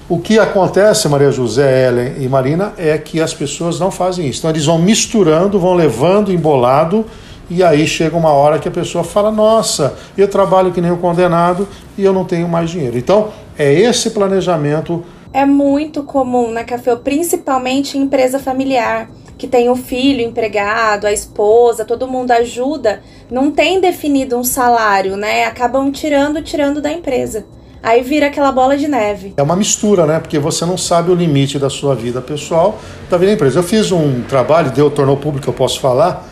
O 0.09 0.19
que 0.19 0.39
acontece, 0.39 1.07
Maria 1.07 1.31
José, 1.31 1.87
Ellen 1.89 2.15
e 2.19 2.29
Marina, 2.29 2.73
é 2.79 2.97
que 2.97 3.21
as 3.21 3.35
pessoas 3.35 3.79
não 3.79 3.91
fazem 3.91 4.27
isso. 4.27 4.39
Então 4.39 4.51
eles 4.51 4.65
vão 4.65 4.79
misturando, 4.79 5.59
vão 5.59 5.75
levando 5.75 6.33
embolado, 6.33 7.05
e 7.51 7.63
aí 7.63 7.87
chega 7.87 8.17
uma 8.17 8.33
hora 8.33 8.59
que 8.59 8.69
a 8.69 8.71
pessoa 8.71 9.05
fala: 9.05 9.31
Nossa, 9.31 9.95
eu 10.17 10.27
trabalho 10.27 10.73
que 10.73 10.81
nem 10.81 10.91
um 10.91 10.97
condenado 10.97 11.69
e 11.97 12.05
eu 12.05 12.13
não 12.15 12.25
tenho 12.25 12.49
mais 12.49 12.71
dinheiro. 12.71 12.97
Então 12.97 13.29
é 13.59 13.71
esse 13.71 14.11
planejamento 14.11 15.05
é 15.31 15.45
muito 15.45 16.03
comum 16.03 16.51
na 16.51 16.65
café, 16.65 16.97
principalmente 16.97 17.99
em 17.99 18.03
empresa 18.03 18.39
familiar. 18.39 19.11
que 19.37 19.47
tem 19.47 19.69
o 19.69 19.77
filho 19.77 20.21
empregado, 20.21 21.07
a 21.07 21.13
esposa, 21.13 21.85
todo 21.85 22.09
mundo 22.09 22.33
ajuda, 22.33 23.05
não 23.31 23.53
tem 23.53 23.81
definido 23.81 24.37
um 24.37 24.43
salário, 24.43 25.17
né? 25.17 25.45
Acabam 25.45 25.93
tirando, 25.93 26.43
tirando 26.43 26.83
da 26.83 26.91
empresa. 26.91 27.47
Aí 27.83 28.03
vira 28.03 28.27
aquela 28.27 28.51
bola 28.51 28.77
de 28.77 28.89
neve. 28.89 29.35
É 29.37 29.43
uma 29.43 29.55
mistura, 29.55 30.05
né? 30.05 30.19
Porque 30.19 30.39
você 30.39 30.65
não 30.65 30.77
sabe 30.77 31.11
o 31.11 31.15
limite 31.15 31.59
da 31.59 31.71
sua 31.71 31.95
vida 31.95 32.21
pessoal 32.21 32.79
da 33.09 33.17
vida 33.17 33.31
da 33.31 33.35
empresa. 33.35 33.61
Eu 33.61 33.63
fiz 33.63 33.93
um 33.93 34.23
trabalho, 34.23 34.71
deu, 34.73 34.91
tornou 34.91 35.17
público, 35.17 35.49
eu 35.49 35.55
posso 35.55 35.81
falar, 35.81 36.29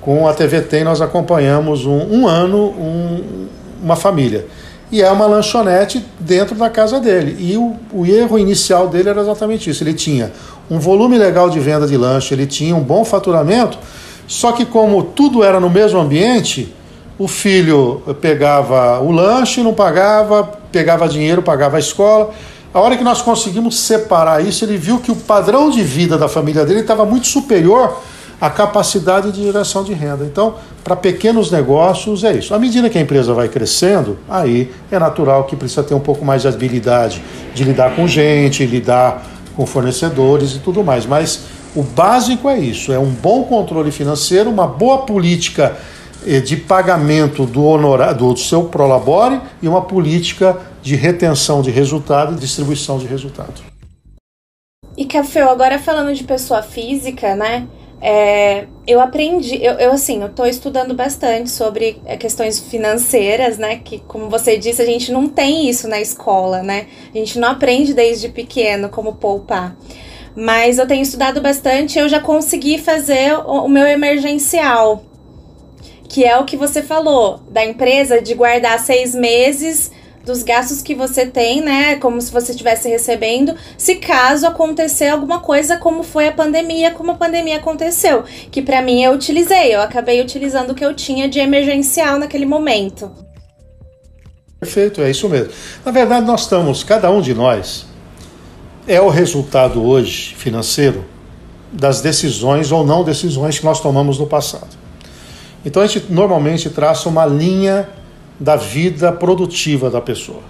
com 0.00 0.26
a 0.26 0.32
TVT 0.32 0.84
nós 0.84 1.00
acompanhamos 1.00 1.84
um, 1.84 1.98
um 1.98 2.26
ano 2.26 2.68
um, 2.70 3.46
uma 3.82 3.96
família. 3.96 4.46
E 4.90 5.02
é 5.02 5.10
uma 5.10 5.26
lanchonete 5.26 6.04
dentro 6.18 6.54
da 6.54 6.70
casa 6.70 7.00
dele. 7.00 7.36
E 7.40 7.56
o, 7.56 7.74
o 7.92 8.06
erro 8.06 8.38
inicial 8.38 8.88
dele 8.88 9.08
era 9.08 9.20
exatamente 9.20 9.68
isso. 9.68 9.82
Ele 9.82 9.94
tinha 9.94 10.32
um 10.70 10.78
volume 10.78 11.18
legal 11.18 11.50
de 11.50 11.58
venda 11.58 11.86
de 11.86 11.96
lanche, 11.96 12.32
ele 12.32 12.46
tinha 12.46 12.74
um 12.74 12.82
bom 12.82 13.04
faturamento, 13.04 13.78
só 14.26 14.52
que 14.52 14.64
como 14.64 15.02
tudo 15.02 15.44
era 15.44 15.60
no 15.60 15.70
mesmo 15.70 15.98
ambiente, 15.98 16.74
o 17.18 17.26
filho 17.26 18.02
pegava 18.20 19.00
o 19.00 19.10
lanche, 19.10 19.62
não 19.62 19.72
pagava, 19.72 20.44
pegava 20.70 21.08
dinheiro, 21.08 21.42
pagava 21.42 21.76
a 21.76 21.80
escola. 21.80 22.32
A 22.74 22.80
hora 22.80 22.96
que 22.96 23.04
nós 23.04 23.22
conseguimos 23.22 23.78
separar 23.78 24.44
isso, 24.44 24.64
ele 24.64 24.76
viu 24.76 24.98
que 24.98 25.10
o 25.10 25.16
padrão 25.16 25.70
de 25.70 25.82
vida 25.82 26.18
da 26.18 26.28
família 26.28 26.64
dele 26.66 26.80
estava 26.80 27.06
muito 27.06 27.26
superior 27.26 28.02
à 28.38 28.50
capacidade 28.50 29.32
de 29.32 29.42
geração 29.42 29.82
de 29.82 29.94
renda. 29.94 30.24
Então, 30.24 30.56
para 30.84 30.94
pequenos 30.94 31.50
negócios 31.50 32.22
é 32.22 32.34
isso. 32.34 32.54
À 32.54 32.58
medida 32.58 32.90
que 32.90 32.98
a 32.98 33.00
empresa 33.00 33.32
vai 33.32 33.48
crescendo, 33.48 34.18
aí 34.28 34.70
é 34.90 34.98
natural 34.98 35.44
que 35.44 35.56
precisa 35.56 35.82
ter 35.82 35.94
um 35.94 36.00
pouco 36.00 36.22
mais 36.22 36.42
de 36.42 36.48
habilidade 36.48 37.22
de 37.54 37.64
lidar 37.64 37.96
com 37.96 38.06
gente, 38.06 38.66
lidar 38.66 39.24
com 39.56 39.64
fornecedores 39.64 40.54
e 40.54 40.58
tudo 40.58 40.84
mais. 40.84 41.06
Mas 41.06 41.40
o 41.74 41.82
básico 41.82 42.48
é 42.48 42.58
isso: 42.58 42.92
é 42.92 42.98
um 42.98 43.10
bom 43.10 43.44
controle 43.44 43.90
financeiro, 43.90 44.50
uma 44.50 44.66
boa 44.66 44.98
política 44.98 45.74
eh, 45.74 45.86
de 46.44 46.56
pagamento 46.56 47.46
do 47.46 47.64
honorário 47.64 48.18
do 48.18 48.36
seu 48.36 48.64
prolabore 48.64 49.40
e 49.62 49.68
uma 49.68 49.82
política 49.82 50.58
de 50.82 50.96
retenção 50.96 51.62
de 51.62 51.70
resultado 51.70 52.34
e 52.34 52.38
distribuição 52.38 52.98
de 52.98 53.06
resultado. 53.06 53.54
E 54.96 55.04
Café, 55.04 55.42
agora 55.42 55.78
falando 55.78 56.14
de 56.14 56.24
pessoa 56.24 56.62
física, 56.62 57.36
né? 57.36 57.66
É, 58.00 58.66
eu 58.86 59.00
aprendi, 59.00 59.56
eu, 59.62 59.74
eu 59.74 59.92
assim, 59.92 60.20
eu 60.20 60.26
estou 60.26 60.46
estudando 60.46 60.94
bastante 60.94 61.50
sobre 61.50 62.00
é, 62.04 62.16
questões 62.16 62.58
financeiras, 62.58 63.56
né? 63.56 63.76
Que, 63.76 63.98
como 64.00 64.28
você 64.28 64.58
disse, 64.58 64.82
a 64.82 64.86
gente 64.86 65.10
não 65.12 65.28
tem 65.28 65.68
isso 65.68 65.88
na 65.88 66.00
escola, 66.00 66.62
né? 66.62 66.86
A 67.14 67.18
gente 67.18 67.38
não 67.38 67.48
aprende 67.48 67.94
desde 67.94 68.28
pequeno 68.28 68.88
como 68.88 69.14
poupar. 69.14 69.76
Mas 70.34 70.78
eu 70.78 70.86
tenho 70.86 71.02
estudado 71.02 71.40
bastante, 71.40 71.98
eu 71.98 72.08
já 72.08 72.20
consegui 72.20 72.78
fazer 72.78 73.34
o, 73.38 73.64
o 73.64 73.68
meu 73.68 73.86
emergencial 73.86 75.02
que 76.08 76.24
é 76.24 76.38
o 76.38 76.44
que 76.44 76.56
você 76.56 76.82
falou, 76.82 77.40
da 77.50 77.64
empresa 77.64 78.20
de 78.20 78.34
guardar 78.34 78.78
seis 78.78 79.14
meses 79.14 79.90
dos 80.26 80.42
gastos 80.42 80.82
que 80.82 80.94
você 80.94 81.24
tem, 81.24 81.60
né? 81.60 81.96
Como 81.96 82.20
se 82.20 82.32
você 82.32 82.50
estivesse 82.50 82.88
recebendo, 82.88 83.54
se 83.78 83.94
caso 83.94 84.44
acontecer 84.44 85.06
alguma 85.06 85.38
coisa, 85.38 85.76
como 85.76 86.02
foi 86.02 86.26
a 86.26 86.32
pandemia, 86.32 86.90
como 86.90 87.12
a 87.12 87.14
pandemia 87.14 87.58
aconteceu. 87.58 88.24
Que 88.50 88.60
para 88.60 88.82
mim 88.82 89.04
eu 89.04 89.12
utilizei, 89.12 89.72
eu 89.72 89.80
acabei 89.80 90.20
utilizando 90.20 90.70
o 90.70 90.74
que 90.74 90.84
eu 90.84 90.94
tinha 90.94 91.28
de 91.28 91.38
emergencial 91.38 92.18
naquele 92.18 92.44
momento. 92.44 93.10
Perfeito, 94.58 95.00
é 95.00 95.10
isso 95.10 95.28
mesmo. 95.28 95.52
Na 95.84 95.92
verdade, 95.92 96.26
nós 96.26 96.42
estamos, 96.42 96.82
cada 96.82 97.08
um 97.08 97.20
de 97.20 97.32
nós, 97.32 97.86
é 98.88 99.00
o 99.00 99.08
resultado 99.08 99.84
hoje 99.84 100.34
financeiro 100.34 101.04
das 101.72 102.00
decisões 102.00 102.72
ou 102.72 102.84
não 102.84 103.04
decisões 103.04 103.58
que 103.58 103.64
nós 103.64 103.80
tomamos 103.80 104.18
no 104.18 104.26
passado. 104.26 104.75
Então 105.66 105.82
a 105.82 105.86
gente 105.88 106.12
normalmente 106.12 106.70
traça 106.70 107.08
uma 107.08 107.26
linha 107.26 107.88
da 108.38 108.54
vida 108.54 109.10
produtiva 109.10 109.90
da 109.90 110.00
pessoa. 110.00 110.42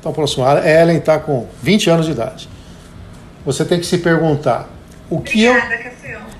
Então, 0.00 0.14
por 0.14 0.24
exemplo, 0.24 0.46
a 0.46 0.66
Ellen 0.66 0.96
está 0.96 1.18
com 1.18 1.46
20 1.62 1.90
anos 1.90 2.06
de 2.06 2.12
idade. 2.12 2.48
Você 3.44 3.66
tem 3.66 3.78
que 3.78 3.84
se 3.84 3.98
perguntar 3.98 4.66
o 5.10 5.20
que 5.20 5.46
Obrigada, 5.46 5.74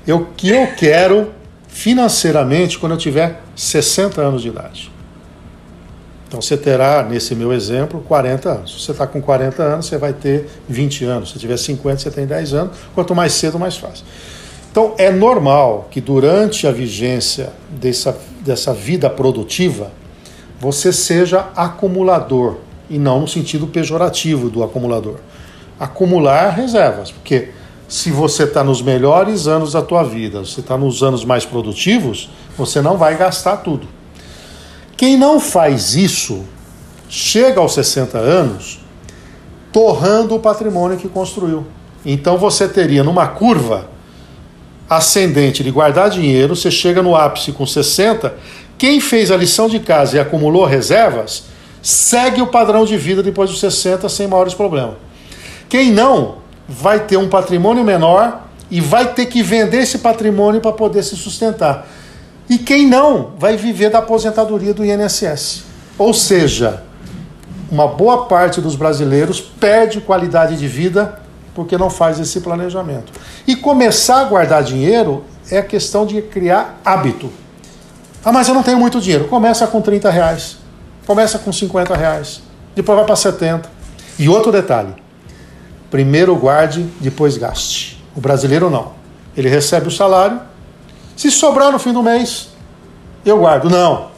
eu, 0.06 0.16
eu, 0.20 0.28
que 0.34 0.48
eu 0.48 0.66
quero 0.78 1.30
financeiramente 1.68 2.78
quando 2.78 2.92
eu 2.92 2.98
tiver 2.98 3.42
60 3.54 4.18
anos 4.18 4.40
de 4.40 4.48
idade. 4.48 4.90
Então 6.26 6.40
você 6.40 6.56
terá, 6.56 7.02
nesse 7.02 7.34
meu 7.34 7.52
exemplo, 7.52 8.00
40 8.08 8.48
anos. 8.48 8.72
Se 8.72 8.80
você 8.86 8.92
está 8.92 9.06
com 9.06 9.20
40 9.20 9.62
anos, 9.62 9.86
você 9.86 9.98
vai 9.98 10.14
ter 10.14 10.48
20 10.66 11.04
anos. 11.04 11.32
Se 11.32 11.38
tiver 11.38 11.58
50, 11.58 11.98
você 11.98 12.10
tem 12.10 12.24
10 12.24 12.54
anos. 12.54 12.78
Quanto 12.94 13.14
mais 13.14 13.32
cedo, 13.34 13.58
mais 13.58 13.76
fácil. 13.76 14.06
Então, 14.70 14.94
é 14.98 15.10
normal 15.10 15.88
que 15.90 16.00
durante 16.00 16.66
a 16.66 16.70
vigência 16.70 17.52
dessa, 17.70 18.16
dessa 18.40 18.72
vida 18.72 19.10
produtiva, 19.10 19.90
você 20.60 20.92
seja 20.92 21.48
acumulador, 21.56 22.58
e 22.88 22.98
não 22.98 23.20
no 23.20 23.28
sentido 23.28 23.66
pejorativo 23.66 24.48
do 24.48 24.62
acumulador. 24.62 25.16
Acumular 25.78 26.50
reservas, 26.50 27.10
porque 27.10 27.48
se 27.88 28.12
você 28.12 28.44
está 28.44 28.62
nos 28.62 28.80
melhores 28.80 29.48
anos 29.48 29.72
da 29.72 29.82
tua 29.82 30.04
vida, 30.04 30.40
você 30.40 30.60
está 30.60 30.78
nos 30.78 31.02
anos 31.02 31.24
mais 31.24 31.44
produtivos, 31.44 32.30
você 32.56 32.80
não 32.80 32.96
vai 32.96 33.16
gastar 33.16 33.56
tudo. 33.58 33.88
Quem 34.96 35.16
não 35.16 35.40
faz 35.40 35.96
isso, 35.96 36.44
chega 37.08 37.60
aos 37.60 37.74
60 37.74 38.18
anos 38.18 38.80
torrando 39.72 40.36
o 40.36 40.38
patrimônio 40.38 40.98
que 40.98 41.08
construiu. 41.08 41.66
Então 42.04 42.38
você 42.38 42.68
teria 42.68 43.02
numa 43.02 43.26
curva 43.26 43.88
ascendente 44.90 45.62
de 45.62 45.70
guardar 45.70 46.10
dinheiro, 46.10 46.56
você 46.56 46.68
chega 46.68 47.00
no 47.00 47.14
ápice 47.14 47.52
com 47.52 47.64
60, 47.64 48.34
quem 48.76 49.00
fez 49.00 49.30
a 49.30 49.36
lição 49.36 49.68
de 49.68 49.78
casa 49.78 50.16
e 50.16 50.20
acumulou 50.20 50.64
reservas, 50.64 51.44
segue 51.80 52.42
o 52.42 52.48
padrão 52.48 52.84
de 52.84 52.96
vida 52.96 53.22
depois 53.22 53.48
dos 53.48 53.60
60 53.60 54.08
sem 54.08 54.26
maiores 54.26 54.52
problemas. 54.52 54.96
Quem 55.68 55.92
não, 55.92 56.38
vai 56.68 56.98
ter 57.00 57.16
um 57.16 57.28
patrimônio 57.28 57.84
menor 57.84 58.48
e 58.68 58.80
vai 58.80 59.14
ter 59.14 59.26
que 59.26 59.44
vender 59.44 59.82
esse 59.82 59.98
patrimônio 59.98 60.60
para 60.60 60.72
poder 60.72 61.04
se 61.04 61.16
sustentar. 61.16 61.86
E 62.48 62.58
quem 62.58 62.84
não, 62.84 63.30
vai 63.38 63.56
viver 63.56 63.90
da 63.90 64.00
aposentadoria 64.00 64.74
do 64.74 64.84
INSS. 64.84 65.62
Ou 65.96 66.12
seja, 66.12 66.82
uma 67.70 67.86
boa 67.86 68.26
parte 68.26 68.60
dos 68.60 68.74
brasileiros 68.74 69.40
perde 69.40 70.00
qualidade 70.00 70.56
de 70.56 70.66
vida 70.66 71.20
porque 71.60 71.76
não 71.76 71.90
faz 71.90 72.18
esse 72.18 72.40
planejamento. 72.40 73.12
E 73.46 73.54
começar 73.54 74.22
a 74.22 74.24
guardar 74.24 74.62
dinheiro 74.62 75.24
é 75.50 75.60
questão 75.60 76.06
de 76.06 76.22
criar 76.22 76.80
hábito. 76.82 77.30
Ah, 78.24 78.32
mas 78.32 78.48
eu 78.48 78.54
não 78.54 78.62
tenho 78.62 78.78
muito 78.78 78.98
dinheiro. 78.98 79.28
Começa 79.28 79.66
com 79.66 79.82
30 79.82 80.08
reais. 80.08 80.56
Começa 81.06 81.38
com 81.38 81.52
50 81.52 81.94
reais. 81.94 82.40
Depois 82.74 82.96
vai 82.96 83.04
para 83.04 83.14
70. 83.14 83.68
E 84.18 84.26
outro 84.26 84.50
detalhe: 84.50 84.94
primeiro 85.90 86.34
guarde, 86.34 86.82
depois 86.98 87.36
gaste. 87.36 88.02
O 88.16 88.22
brasileiro 88.22 88.70
não. 88.70 88.92
Ele 89.36 89.50
recebe 89.50 89.88
o 89.88 89.90
salário. 89.90 90.40
Se 91.14 91.30
sobrar 91.30 91.70
no 91.70 91.78
fim 91.78 91.92
do 91.92 92.02
mês, 92.02 92.48
eu 93.22 93.36
guardo. 93.36 93.68
Não. 93.68 94.08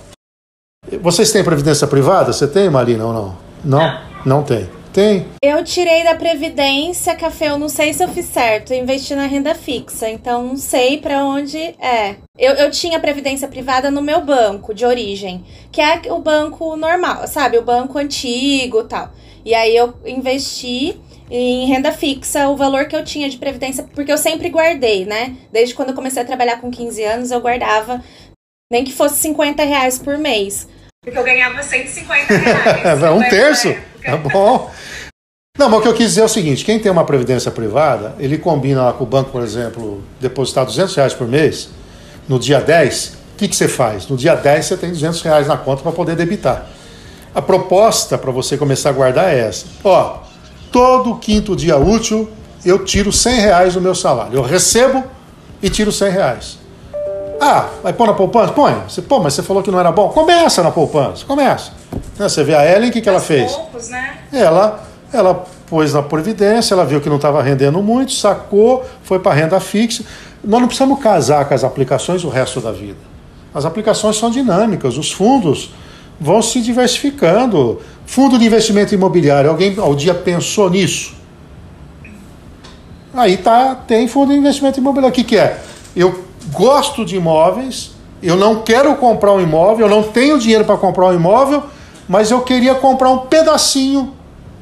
Vocês 1.03 1.33
têm 1.33 1.43
previdência 1.43 1.89
privada? 1.89 2.33
Você 2.33 2.47
tem, 2.47 2.71
Marina, 2.71 3.05
ou 3.05 3.13
não? 3.13 3.37
Não? 3.65 3.81
Não, 3.81 4.01
não 4.25 4.43
tem. 4.45 4.71
Tem. 4.93 5.27
Eu 5.43 5.65
tirei 5.65 6.05
da 6.05 6.15
Previdência, 6.15 7.15
Café, 7.15 7.49
eu 7.49 7.59
não 7.59 7.69
sei 7.69 7.95
se 7.95 8.05
eu 8.05 8.09
fiz 8.09 8.27
certo. 8.27 8.75
Investi 8.75 9.15
na 9.15 9.27
renda 9.27 9.55
fixa, 9.55 10.09
então 10.09 10.43
não 10.49 10.57
sei 10.57 10.99
para 10.99 11.25
onde 11.25 11.57
é. 11.59 12.17
Eu, 12.39 12.53
eu 12.55 12.71
tinha 12.71 13.01
Previdência 13.01 13.49
privada 13.49 13.91
no 13.91 14.03
meu 14.03 14.21
banco 14.21 14.75
de 14.75 14.85
origem, 14.85 15.45
que 15.71 15.81
é 15.81 16.03
o 16.11 16.19
banco 16.19 16.77
normal, 16.77 17.27
sabe? 17.27 17.57
O 17.57 17.63
banco 17.63 17.99
antigo 17.99 18.85
tal. 18.85 19.11
E 19.45 19.55
aí 19.55 19.75
eu 19.75 19.95
investi 20.05 21.01
em 21.31 21.67
renda 21.67 21.91
fixa 21.91 22.49
o 22.49 22.57
valor 22.57 22.85
que 22.85 22.95
eu 22.95 23.03
tinha 23.03 23.31
de 23.31 23.39
previdência, 23.39 23.85
porque 23.95 24.13
eu 24.13 24.19
sempre 24.19 24.51
guardei, 24.51 25.07
né? 25.07 25.35
Desde 25.51 25.75
quando 25.75 25.89
eu 25.89 25.95
comecei 25.95 26.23
a 26.23 26.27
trabalhar 26.27 26.61
com 26.61 26.71
15 26.71 27.03
anos, 27.03 27.31
eu 27.31 27.41
guardava, 27.41 28.05
nem 28.71 28.85
que 28.85 28.93
fosse 28.93 29.17
50 29.17 29.65
reais 29.65 29.99
por 29.99 30.19
mês. 30.19 30.69
Porque 31.05 31.19
eu 31.19 31.25
ganhava 31.25 31.61
150 31.61 32.33
reais. 32.33 33.03
um 33.13 33.29
terço? 33.29 33.75
Tá 34.05 34.17
bom. 34.17 34.71
Não, 35.59 35.69
mas 35.69 35.81
o 35.81 35.83
que 35.83 35.89
eu 35.89 35.95
quis 35.95 36.11
dizer 36.11 36.21
é 36.21 36.25
o 36.25 36.29
seguinte: 36.29 36.65
quem 36.65 36.79
tem 36.79 36.93
uma 36.93 37.05
previdência 37.05 37.51
privada, 37.51 38.15
ele 38.21 38.39
combina 38.39 38.85
lá 38.85 38.93
com 38.93 39.03
o 39.03 39.07
banco, 39.07 39.31
por 39.31 39.43
exemplo, 39.43 40.01
depositar 40.21 40.65
200 40.65 40.95
reais 40.95 41.13
por 41.13 41.27
mês, 41.27 41.71
no 42.29 42.39
dia 42.39 42.61
10, 42.61 43.17
o 43.35 43.37
que, 43.37 43.49
que 43.49 43.57
você 43.57 43.67
faz? 43.67 44.07
No 44.07 44.17
dia 44.17 44.37
10 44.37 44.65
você 44.65 44.77
tem 44.77 44.91
200 44.91 45.21
reais 45.23 45.49
na 45.49 45.57
conta 45.57 45.83
para 45.83 45.91
poder 45.91 46.15
debitar. 46.15 46.69
A 47.35 47.43
proposta 47.43 48.17
para 48.17 48.31
você 48.31 48.57
começar 48.57 48.91
a 48.91 48.93
guardar 48.93 49.35
é 49.35 49.41
essa: 49.41 49.67
ó, 49.83 50.21
todo 50.71 51.17
quinto 51.17 51.57
dia 51.57 51.77
útil 51.77 52.31
eu 52.65 52.85
tiro 52.85 53.13
100 53.13 53.41
reais 53.41 53.75
do 53.75 53.81
meu 53.81 53.97
salário. 53.97 54.37
Eu 54.37 54.43
recebo 54.43 55.03
e 55.61 55.69
tiro 55.69 55.91
100 55.91 56.11
reais. 56.13 56.62
Ah, 57.45 57.71
vai 57.83 57.93
pôr 57.93 58.07
na 58.07 58.15
poupança? 58.15 58.53
Põe. 58.53 58.73
Você, 58.89 59.03
pô, 59.03 59.19
mas 59.19 59.35
você 59.35 59.43
falou 59.43 59.65
que 59.65 59.71
não 59.71 59.81
era 59.81 59.91
bom. 59.91 60.09
Começa 60.11 60.63
na 60.63 60.71
poupança, 60.71 61.27
começa. 61.27 61.73
Você 62.17 62.45
vê 62.45 62.55
a 62.55 62.65
Ellen, 62.65 62.89
o 62.89 62.93
que, 62.93 63.01
que 63.01 63.09
ela 63.09 63.19
fez? 63.19 63.51
Poucos, 63.51 63.89
né? 63.89 64.19
Ela 64.33 64.81
ela 65.13 65.45
pôs 65.69 65.93
na 65.93 66.03
Previdência, 66.03 66.75
ela 66.75 66.85
viu 66.85 67.01
que 67.01 67.09
não 67.09 67.17
estava 67.17 67.43
rendendo 67.43 67.83
muito, 67.83 68.13
sacou, 68.13 68.85
foi 69.03 69.19
para 69.19 69.35
renda 69.35 69.61
fixa. 69.61 70.05
Nós 70.43 70.61
não 70.61 70.69
precisamos 70.69 71.01
casar 71.01 71.45
com 71.45 71.55
as 71.55 71.65
aplicações 71.65 72.25
o 72.25 72.29
resto 72.29 72.61
da 72.61 72.73
vida. 72.73 72.99
As 73.55 73.65
aplicações 73.65 74.17
são 74.17 74.31
dinâmicas, 74.31 74.97
os 74.97 75.13
fundos 75.13 75.75
vão 76.19 76.41
se 76.41 76.61
diversificando. 76.61 77.81
Fundo 78.07 78.39
de 78.39 78.45
investimento 78.45 78.95
imobiliário, 78.95 79.51
alguém 79.51 79.77
ao 79.79 79.95
dia 79.95 80.15
pensou 80.15 80.71
nisso? 80.71 81.15
Aí 83.15 83.37
tá, 83.37 83.75
tem 83.75 84.09
fundo 84.09 84.33
de 84.33 84.39
investimento 84.39 84.79
imobiliário. 84.81 85.11
O 85.11 85.15
que, 85.15 85.25
que 85.25 85.37
é? 85.37 85.61
Eu 85.95 86.25
gosto 86.53 87.05
de 87.05 87.17
imóveis, 87.17 87.93
eu 88.23 88.37
não 88.37 88.63
quero 88.63 88.95
comprar 88.97 89.33
um 89.33 89.41
imóvel, 89.41 89.87
eu 89.87 89.91
não 89.91 90.03
tenho 90.03 90.39
dinheiro 90.39 90.65
para 90.65 90.77
comprar 90.77 91.09
um 91.09 91.15
imóvel, 91.15 91.65
mas 92.09 92.31
eu 92.31 92.43
queria 92.43 92.75
comprar 92.75 93.11
um 93.11 93.19
pedacinho 93.19 94.13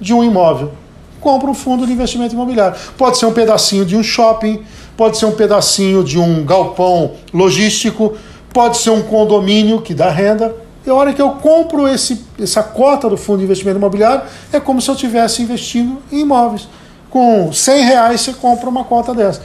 de 0.00 0.14
um 0.14 0.24
imóvel. 0.24 0.72
Compra 1.20 1.50
um 1.50 1.54
fundo 1.54 1.86
de 1.86 1.92
investimento 1.92 2.34
imobiliário. 2.34 2.78
Pode 2.96 3.18
ser 3.18 3.26
um 3.26 3.32
pedacinho 3.32 3.84
de 3.84 3.96
um 3.96 4.02
shopping, 4.02 4.62
pode 4.96 5.18
ser 5.18 5.26
um 5.26 5.32
pedacinho 5.32 6.02
de 6.02 6.18
um 6.18 6.44
galpão 6.44 7.12
logístico, 7.34 8.14
pode 8.52 8.78
ser 8.78 8.90
um 8.90 9.02
condomínio 9.02 9.82
que 9.82 9.92
dá 9.92 10.08
renda. 10.08 10.56
E 10.86 10.88
a 10.88 10.94
hora 10.94 11.12
que 11.12 11.20
eu 11.20 11.30
compro 11.32 11.86
esse, 11.86 12.24
essa 12.40 12.62
cota 12.62 13.10
do 13.10 13.16
fundo 13.18 13.40
de 13.40 13.44
investimento 13.44 13.76
imobiliário, 13.76 14.22
é 14.50 14.58
como 14.58 14.80
se 14.80 14.88
eu 14.88 14.94
estivesse 14.94 15.42
investindo 15.42 15.98
em 16.10 16.20
imóveis. 16.20 16.66
Com 17.10 17.52
100 17.52 17.84
reais 17.84 18.20
você 18.22 18.32
compra 18.32 18.70
uma 18.70 18.84
cota 18.84 19.12
dessa. 19.12 19.42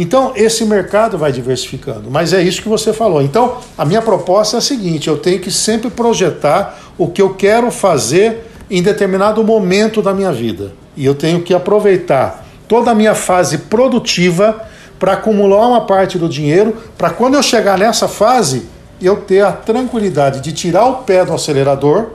Então, 0.00 0.32
esse 0.36 0.64
mercado 0.64 1.18
vai 1.18 1.32
diversificando. 1.32 2.08
Mas 2.08 2.32
é 2.32 2.40
isso 2.40 2.62
que 2.62 2.68
você 2.68 2.92
falou. 2.92 3.20
Então, 3.20 3.58
a 3.76 3.84
minha 3.84 4.00
proposta 4.00 4.56
é 4.56 4.58
a 4.58 4.60
seguinte: 4.60 5.08
eu 5.08 5.18
tenho 5.18 5.40
que 5.40 5.50
sempre 5.50 5.90
projetar 5.90 6.78
o 6.96 7.08
que 7.08 7.20
eu 7.20 7.34
quero 7.34 7.68
fazer 7.72 8.46
em 8.70 8.80
determinado 8.80 9.42
momento 9.42 10.00
da 10.00 10.14
minha 10.14 10.30
vida. 10.30 10.72
E 10.96 11.04
eu 11.04 11.16
tenho 11.16 11.42
que 11.42 11.52
aproveitar 11.52 12.46
toda 12.68 12.92
a 12.92 12.94
minha 12.94 13.14
fase 13.14 13.58
produtiva 13.58 14.64
para 15.00 15.14
acumular 15.14 15.66
uma 15.66 15.80
parte 15.80 16.16
do 16.16 16.28
dinheiro, 16.28 16.76
para 16.96 17.10
quando 17.10 17.34
eu 17.34 17.42
chegar 17.42 17.76
nessa 17.76 18.06
fase, 18.06 18.66
eu 19.02 19.16
ter 19.16 19.40
a 19.40 19.50
tranquilidade 19.50 20.40
de 20.40 20.52
tirar 20.52 20.86
o 20.86 20.96
pé 20.98 21.24
do 21.24 21.32
acelerador 21.32 22.10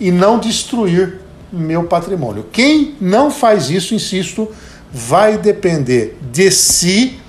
e 0.00 0.10
não 0.10 0.38
destruir 0.38 1.20
meu 1.52 1.84
patrimônio. 1.84 2.46
Quem 2.52 2.96
não 3.00 3.30
faz 3.30 3.70
isso, 3.70 3.94
insisto, 3.94 4.48
vai 4.92 5.38
depender 5.38 6.16
de 6.30 6.50
si, 6.50 7.20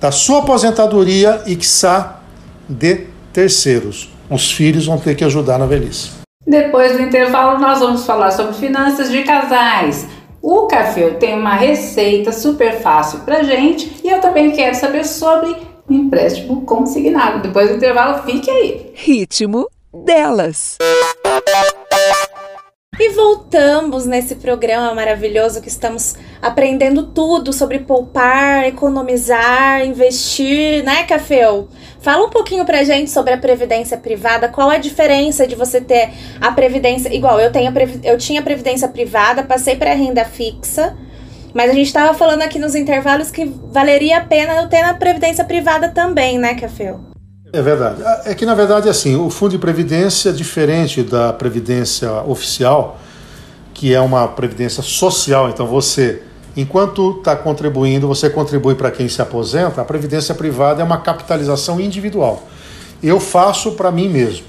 da 0.00 0.10
sua 0.10 0.40
aposentadoria 0.40 1.42
e, 1.46 1.56
quiçá, 1.56 2.20
de 2.68 3.06
terceiros. 3.32 4.10
Os 4.30 4.52
filhos 4.52 4.86
vão 4.86 4.98
ter 4.98 5.14
que 5.14 5.24
ajudar 5.24 5.58
na 5.58 5.66
velhice. 5.66 6.10
Depois 6.46 6.92
do 6.92 7.02
intervalo, 7.02 7.58
nós 7.58 7.80
vamos 7.80 8.04
falar 8.04 8.30
sobre 8.30 8.54
finanças 8.54 9.10
de 9.10 9.22
casais. 9.22 10.06
O 10.40 10.66
Café 10.66 11.10
tem 11.10 11.38
uma 11.38 11.54
receita 11.54 12.32
super 12.32 12.80
fácil 12.80 13.20
pra 13.20 13.42
gente 13.42 14.00
e 14.04 14.08
eu 14.08 14.20
também 14.20 14.52
quero 14.52 14.74
saber 14.74 15.04
sobre 15.04 15.54
empréstimo 15.90 16.62
consignado. 16.62 17.42
Depois 17.42 17.68
do 17.68 17.76
intervalo, 17.76 18.22
fique 18.24 18.50
aí. 18.50 18.92
Ritmo 18.94 19.68
delas. 19.92 20.78
E 23.00 23.10
voltamos 23.10 24.06
nesse 24.06 24.34
programa 24.34 24.92
maravilhoso 24.92 25.62
que 25.62 25.68
estamos 25.68 26.16
aprendendo 26.42 27.04
tudo 27.04 27.52
sobre 27.52 27.78
poupar, 27.78 28.66
economizar, 28.66 29.86
investir, 29.86 30.82
né, 30.82 31.04
Cafeu? 31.04 31.68
Fala 32.00 32.26
um 32.26 32.30
pouquinho 32.30 32.64
pra 32.64 32.82
gente 32.82 33.08
sobre 33.08 33.32
a 33.32 33.38
previdência 33.38 33.96
privada. 33.96 34.48
Qual 34.48 34.68
a 34.68 34.78
diferença 34.78 35.46
de 35.46 35.54
você 35.54 35.80
ter 35.80 36.10
a 36.40 36.50
previdência 36.50 37.14
igual 37.14 37.38
eu 37.38 37.52
tenho 37.52 37.72
eu 38.02 38.18
tinha 38.18 38.42
previdência 38.42 38.88
privada, 38.88 39.44
passei 39.44 39.76
para 39.76 39.94
renda 39.94 40.24
fixa, 40.24 40.96
mas 41.54 41.70
a 41.70 41.74
gente 41.74 41.86
estava 41.86 42.12
falando 42.14 42.42
aqui 42.42 42.58
nos 42.58 42.74
intervalos 42.74 43.30
que 43.30 43.44
valeria 43.44 44.18
a 44.18 44.24
pena 44.24 44.54
eu 44.54 44.68
ter 44.68 44.82
na 44.82 44.94
previdência 44.94 45.44
privada 45.44 45.88
também, 45.88 46.36
né, 46.36 46.54
Cafeu? 46.54 47.07
É 47.52 47.62
verdade. 47.62 48.02
É 48.26 48.34
que, 48.34 48.44
na 48.44 48.54
verdade, 48.54 48.88
assim, 48.88 49.16
o 49.16 49.30
fundo 49.30 49.52
de 49.52 49.58
previdência, 49.58 50.32
diferente 50.32 51.02
da 51.02 51.32
previdência 51.32 52.12
oficial, 52.24 52.98
que 53.72 53.94
é 53.94 54.00
uma 54.00 54.28
previdência 54.28 54.82
social, 54.82 55.48
então 55.48 55.66
você, 55.66 56.22
enquanto 56.56 57.16
está 57.18 57.34
contribuindo, 57.34 58.06
você 58.06 58.28
contribui 58.28 58.74
para 58.74 58.90
quem 58.90 59.08
se 59.08 59.22
aposenta, 59.22 59.80
a 59.80 59.84
previdência 59.84 60.34
privada 60.34 60.82
é 60.82 60.84
uma 60.84 60.98
capitalização 60.98 61.80
individual. 61.80 62.46
Eu 63.02 63.18
faço 63.18 63.72
para 63.72 63.90
mim 63.90 64.08
mesmo. 64.08 64.44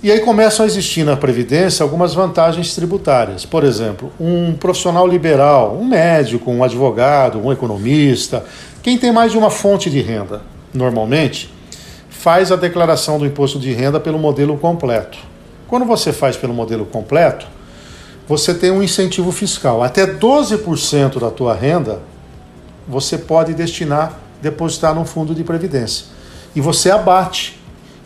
E 0.00 0.12
aí 0.12 0.20
começam 0.20 0.64
a 0.64 0.66
existir 0.68 1.02
na 1.02 1.16
Previdência 1.16 1.82
algumas 1.82 2.14
vantagens 2.14 2.72
tributárias. 2.72 3.44
Por 3.44 3.64
exemplo, 3.64 4.12
um 4.20 4.52
profissional 4.52 5.08
liberal, 5.08 5.76
um 5.76 5.84
médico, 5.84 6.52
um 6.52 6.62
advogado, 6.62 7.44
um 7.44 7.50
economista, 7.50 8.44
quem 8.80 8.96
tem 8.96 9.10
mais 9.10 9.32
de 9.32 9.38
uma 9.38 9.50
fonte 9.50 9.90
de 9.90 10.00
renda, 10.00 10.42
normalmente, 10.72 11.52
faz 12.18 12.50
a 12.50 12.56
declaração 12.56 13.16
do 13.16 13.24
imposto 13.24 13.60
de 13.60 13.72
renda 13.72 14.00
pelo 14.00 14.18
modelo 14.18 14.58
completo. 14.58 15.18
Quando 15.68 15.86
você 15.86 16.12
faz 16.12 16.36
pelo 16.36 16.52
modelo 16.52 16.84
completo, 16.84 17.46
você 18.26 18.52
tem 18.52 18.72
um 18.72 18.82
incentivo 18.82 19.30
fiscal. 19.30 19.84
Até 19.84 20.04
12% 20.04 21.20
da 21.20 21.30
tua 21.30 21.54
renda 21.54 22.00
você 22.88 23.16
pode 23.16 23.54
destinar, 23.54 24.18
depositar 24.42 24.94
num 24.94 25.04
fundo 25.04 25.32
de 25.32 25.44
previdência. 25.44 26.06
E 26.56 26.60
você 26.60 26.90
abate. 26.90 27.60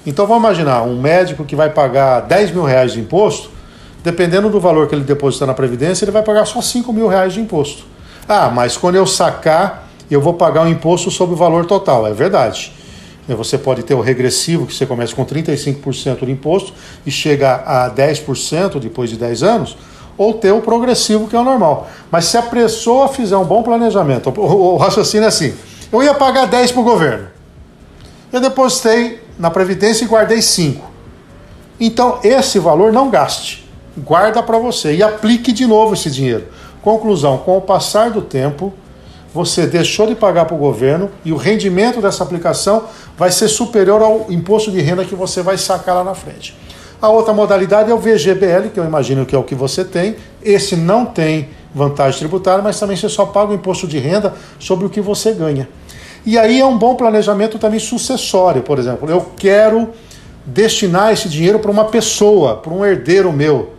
Então 0.05 0.27
vamos 0.27 0.43
imaginar, 0.43 0.83
um 0.83 1.01
médico 1.01 1.43
que 1.43 1.57
vai 1.57 1.71
pagar 1.71 2.21
10 2.21 2.51
mil 2.51 2.65
reais 2.65 2.93
de 2.93 3.01
imposto, 3.01 3.51
dependendo 4.05 4.51
do 4.51 4.61
valor 4.61 4.89
que 4.89 4.95
ele 4.95 5.05
depositar 5.05 5.49
na 5.49 5.55
Previdência, 5.55 6.05
ele 6.05 6.13
vai 6.13 6.23
pagar 6.23 6.45
só 6.45 6.61
5 6.61 6.93
mil 6.93 7.09
reais 7.09 7.33
de 7.33 7.41
imposto. 7.41 7.85
Ah, 8.29 8.51
mas 8.51 8.77
quando 8.77 8.97
eu 8.97 9.07
sacar, 9.07 9.89
eu 10.11 10.21
vou 10.21 10.35
pagar 10.35 10.63
o 10.63 10.65
um 10.65 10.69
imposto 10.69 11.11
sobre 11.11 11.35
o 11.35 11.39
valor 11.39 11.65
total. 11.65 12.07
É 12.07 12.13
verdade. 12.13 12.82
Né, 13.33 13.37
você 13.37 13.59
pode 13.59 13.83
ter 13.83 13.95
o 13.95 14.01
regressivo, 14.01 14.67
que 14.67 14.75
você 14.75 14.87
começa 14.87 15.15
com 15.15 15.25
35% 15.25 16.25
de 16.25 16.31
imposto 16.31 16.73
e 17.05 17.11
chega 17.11 17.55
a 17.67 17.91
10% 17.91 18.79
depois 18.79 19.11
de 19.11 19.17
10 19.17 19.43
anos, 19.43 19.77
ou 20.17 20.35
ter 20.35 20.53
o 20.53 20.61
progressivo, 20.61 21.27
que 21.27 21.35
é 21.35 21.39
o 21.39 21.45
normal. 21.45 21.89
Mas 22.11 22.27
se 22.27 22.37
a 22.37 22.43
pessoa 22.43 23.09
fizer 23.09 23.37
um 23.37 23.45
bom 23.45 23.63
planejamento, 23.63 24.29
o 24.39 24.77
raciocínio 24.77 25.25
é 25.25 25.29
assim: 25.29 25.55
eu 25.91 26.03
ia 26.03 26.15
pagar 26.15 26.47
10 26.47 26.73
para 26.73 26.81
o 26.81 26.85
governo, 26.85 27.29
eu 28.33 28.41
depositei 28.41 29.23
na 29.39 29.51
Previdência 29.51 30.05
e 30.05 30.09
guardei 30.09 30.43
5. 30.43 30.91
Então, 31.81 32.21
esse 32.23 32.59
valor 32.59 32.93
não 32.93 33.11
gaste, 33.11 33.69
guarda 33.97 34.43
para 34.43 34.59
você 34.59 34.95
e 34.95 35.03
aplique 35.03 35.51
de 35.53 35.67
novo 35.67 35.95
esse 35.95 36.11
dinheiro. 36.11 36.47
Conclusão: 36.83 37.39
com 37.39 37.57
o 37.57 37.61
passar 37.61 38.11
do 38.11 38.21
tempo, 38.21 38.73
você 39.35 39.67
deixou 39.67 40.07
de 40.07 40.15
pagar 40.15 40.45
para 40.45 40.55
o 40.55 40.59
governo 40.59 41.11
e 41.25 41.33
o 41.33 41.37
rendimento 41.37 42.01
dessa 42.01 42.23
aplicação 42.23 42.85
vai 43.17 43.31
ser 43.31 43.49
superior 43.49 44.03
ao 44.03 44.27
imposto 44.31 44.71
de 44.71 44.81
renda 44.81 45.05
que 45.05 45.15
você 45.15 45.43
vai 45.43 45.57
sacar 45.57 45.97
lá 45.97 46.05
na 46.05 46.15
frente. 46.15 46.55
A 47.01 47.09
outra 47.09 47.33
modalidade 47.33 47.91
é 47.91 47.95
o 47.95 47.99
VGBL, 47.99 48.69
que 48.73 48.79
eu 48.79 48.85
imagino 48.85 49.27
que 49.27 49.35
é 49.35 49.39
o 49.39 49.43
que 49.43 49.55
você 49.55 49.85
tem. 49.85 50.17
Esse 50.43 50.77
não 50.77 51.05
tem 51.05 51.49
vantagem 51.75 52.19
tributária, 52.19 52.63
mas 52.63 52.79
também 52.79 52.97
você 52.97 53.09
só 53.09 53.27
paga 53.27 53.51
o 53.51 53.55
imposto 53.55 53.89
de 53.89 53.99
renda 53.99 54.35
sobre 54.59 54.87
o 54.87 54.91
que 54.91 55.01
você 55.01 55.33
ganha. 55.33 55.69
E 56.25 56.39
aí 56.39 56.61
é 56.61 56.65
um 56.65 56.79
bom 56.79 56.95
planejamento 56.95 57.59
também 57.59 57.81
sucessório, 57.81 58.63
por 58.63 58.79
exemplo. 58.79 59.11
Eu 59.11 59.27
quero 59.37 59.89
destinar 60.47 61.13
esse 61.13 61.29
dinheiro 61.29 61.59
para 61.59 61.71
uma 61.71 61.87
pessoa, 61.87 62.57
para 62.57 62.73
um 62.73 62.85
herdeiro 62.85 63.33
meu. 63.33 63.71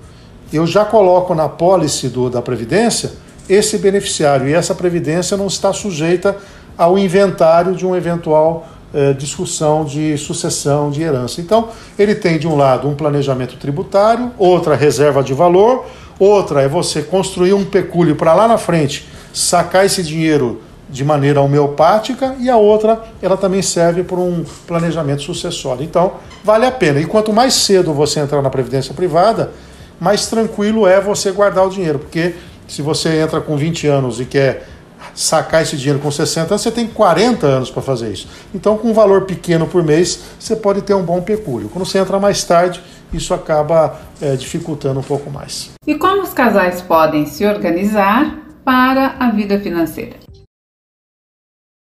Eu 0.52 0.68
já 0.68 0.84
coloco 0.84 1.34
na 1.34 1.48
pólice 1.48 2.12
da 2.32 2.42
Previdência 2.42 3.23
esse 3.48 3.78
beneficiário 3.78 4.48
e 4.48 4.54
essa 4.54 4.74
previdência 4.74 5.36
não 5.38 5.48
está 5.48 5.74
sujeita 5.74 6.36
ao 6.78 6.98
inventário 6.98 7.76
de 7.76 7.86
uma 7.86 7.98
eventual 7.98 8.68
eh, 8.94 9.14
discussão 9.14 9.84
de 9.84 10.18
sucessão 10.18 10.92
de 10.92 11.02
herança. 11.02 11.42
Então, 11.42 11.70
ele 11.98 12.16
tem 12.16 12.38
de 12.38 12.48
um 12.48 12.56
lado 12.56 12.88
um 12.88 12.96
planejamento 12.96 13.58
tributário, 13.58 14.32
outra 14.38 14.76
reserva 14.76 15.24
de 15.24 15.34
valor, 15.34 15.86
outra 16.20 16.62
é 16.62 16.68
você 16.68 17.02
construir 17.02 17.54
um 17.54 17.66
pecúlio 17.66 18.16
para 18.16 18.34
lá 18.34 18.48
na 18.48 18.58
frente 18.58 19.08
sacar 19.34 19.86
esse 19.86 20.04
dinheiro 20.04 20.62
de 20.88 21.04
maneira 21.04 21.42
homeopática 21.42 22.36
e 22.40 22.50
a 22.50 22.56
outra 22.56 23.04
ela 23.20 23.36
também 23.36 23.64
serve 23.64 24.04
para 24.04 24.18
um 24.18 24.46
planejamento 24.68 25.24
sucessório. 25.24 25.84
Então, 25.84 26.14
vale 26.44 26.66
a 26.68 26.72
pena. 26.72 27.00
E 27.00 27.06
quanto 27.06 27.34
mais 27.34 27.56
cedo 27.56 27.94
você 27.94 28.20
entrar 28.20 28.44
na 28.44 28.50
previdência 28.52 28.94
privada, 28.94 29.52
mais 30.00 30.28
tranquilo 30.28 30.86
é 30.86 31.02
você 31.02 31.32
guardar 31.32 31.66
o 31.66 31.70
dinheiro, 31.70 31.98
porque 31.98 32.36
se 32.68 32.82
você 32.82 33.22
entra 33.22 33.42
com 33.42 33.56
20 33.58 33.88
anos 33.88 34.20
e 34.20 34.26
quer 34.26 34.68
sacar 35.14 35.62
esse 35.62 35.78
dinheiro 35.78 36.00
com 36.00 36.10
60 36.10 36.54
anos, 36.54 36.62
você 36.62 36.72
tem 36.72 36.88
40 36.88 37.46
anos 37.46 37.70
para 37.70 37.82
fazer 37.82 38.12
isso. 38.12 38.28
Então, 38.54 38.78
com 38.78 38.90
um 38.90 38.94
valor 38.94 39.26
pequeno 39.26 39.68
por 39.68 39.84
mês, 39.84 40.20
você 40.40 40.56
pode 40.56 40.82
ter 40.82 40.94
um 40.94 41.04
bom 41.04 41.22
pecúlio. 41.22 41.70
Quando 41.70 41.86
você 41.86 42.00
entra 42.00 42.20
mais 42.20 42.44
tarde, 42.44 42.82
isso 43.12 43.34
acaba 43.34 44.00
é, 44.22 44.36
dificultando 44.36 45.00
um 45.00 45.04
pouco 45.04 45.30
mais. 45.30 45.72
E 45.86 45.96
como 45.96 46.24
os 46.24 46.34
casais 46.34 46.82
podem 46.82 47.26
se 47.26 47.46
organizar 47.46 48.40
para 48.64 49.16
a 49.20 49.30
vida 49.30 49.60
financeira? 49.60 50.16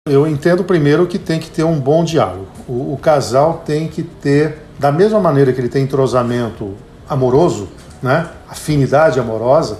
Eu 0.08 0.28
entendo 0.28 0.64
primeiro 0.64 1.08
que 1.08 1.18
tem 1.18 1.40
que 1.40 1.50
ter 1.50 1.64
um 1.64 1.80
bom 1.80 2.04
diálogo. 2.04 2.48
O, 2.68 2.94
o 2.94 2.98
casal 2.98 3.64
tem 3.66 3.88
que 3.88 4.04
ter, 4.04 4.58
da 4.78 4.92
mesma 4.92 5.20
maneira 5.20 5.54
que 5.54 5.62
ele 5.62 5.70
tem 5.70 5.84
entrosamento 5.84 6.76
amoroso, 7.10 7.70
né, 8.02 8.30
afinidade 8.50 9.20
amorosa, 9.20 9.80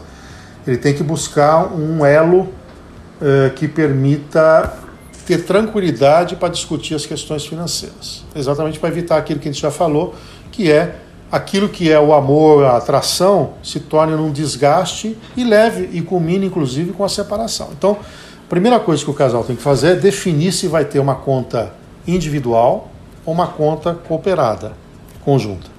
ele 0.66 0.78
tem 0.78 0.94
que 0.94 1.04
buscar 1.04 1.74
um 1.74 2.06
elo 2.06 2.50
eh, 3.22 3.52
que 3.56 3.68
permita 3.68 4.74
ter 5.26 5.46
tranquilidade 5.46 6.36
para 6.36 6.50
discutir 6.50 6.96
as 6.96 7.06
questões 7.06 7.46
financeiras. 7.46 8.24
Exatamente 8.36 8.80
para 8.80 8.90
evitar 8.90 9.18
aquilo 9.18 9.40
que 9.40 9.48
a 9.48 9.52
gente 9.52 9.62
já 9.62 9.72
falou, 9.72 10.14
que 10.52 10.72
é 10.72 10.96
aquilo 11.32 11.70
que 11.70 11.92
é 11.92 12.00
o 12.00 12.14
amor, 12.14 12.66
a 12.66 12.78
atração, 12.78 13.54
se 13.64 13.80
torne 13.80 14.16
num 14.16 14.32
desgaste 14.32 15.18
e 15.36 15.44
leve 15.44 15.90
e 15.92 16.02
culmine 16.02 16.46
inclusive 16.46 16.92
com 16.92 17.04
a 17.04 17.10
separação. 17.10 17.70
Então, 17.78 17.98
a 18.46 18.50
primeira 18.50 18.80
coisa 18.80 19.04
que 19.04 19.10
o 19.10 19.14
casal 19.14 19.44
tem 19.44 19.56
que 19.56 19.62
fazer 19.62 19.88
é 19.88 19.96
definir 19.96 20.52
se 20.52 20.68
vai 20.68 20.86
ter 20.86 21.00
uma 21.00 21.16
conta 21.16 21.74
individual 22.06 22.92
ou 23.26 23.34
uma 23.34 23.48
conta 23.48 23.94
cooperada, 23.94 24.74
conjunta. 25.24 25.72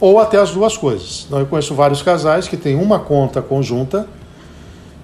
Ou 0.00 0.18
até 0.18 0.38
as 0.38 0.50
duas 0.50 0.76
coisas. 0.76 1.24
Então, 1.26 1.38
eu 1.38 1.46
conheço 1.46 1.74
vários 1.74 2.02
casais 2.02 2.48
que 2.48 2.56
têm 2.56 2.74
uma 2.74 2.98
conta 2.98 3.40
conjunta, 3.40 4.08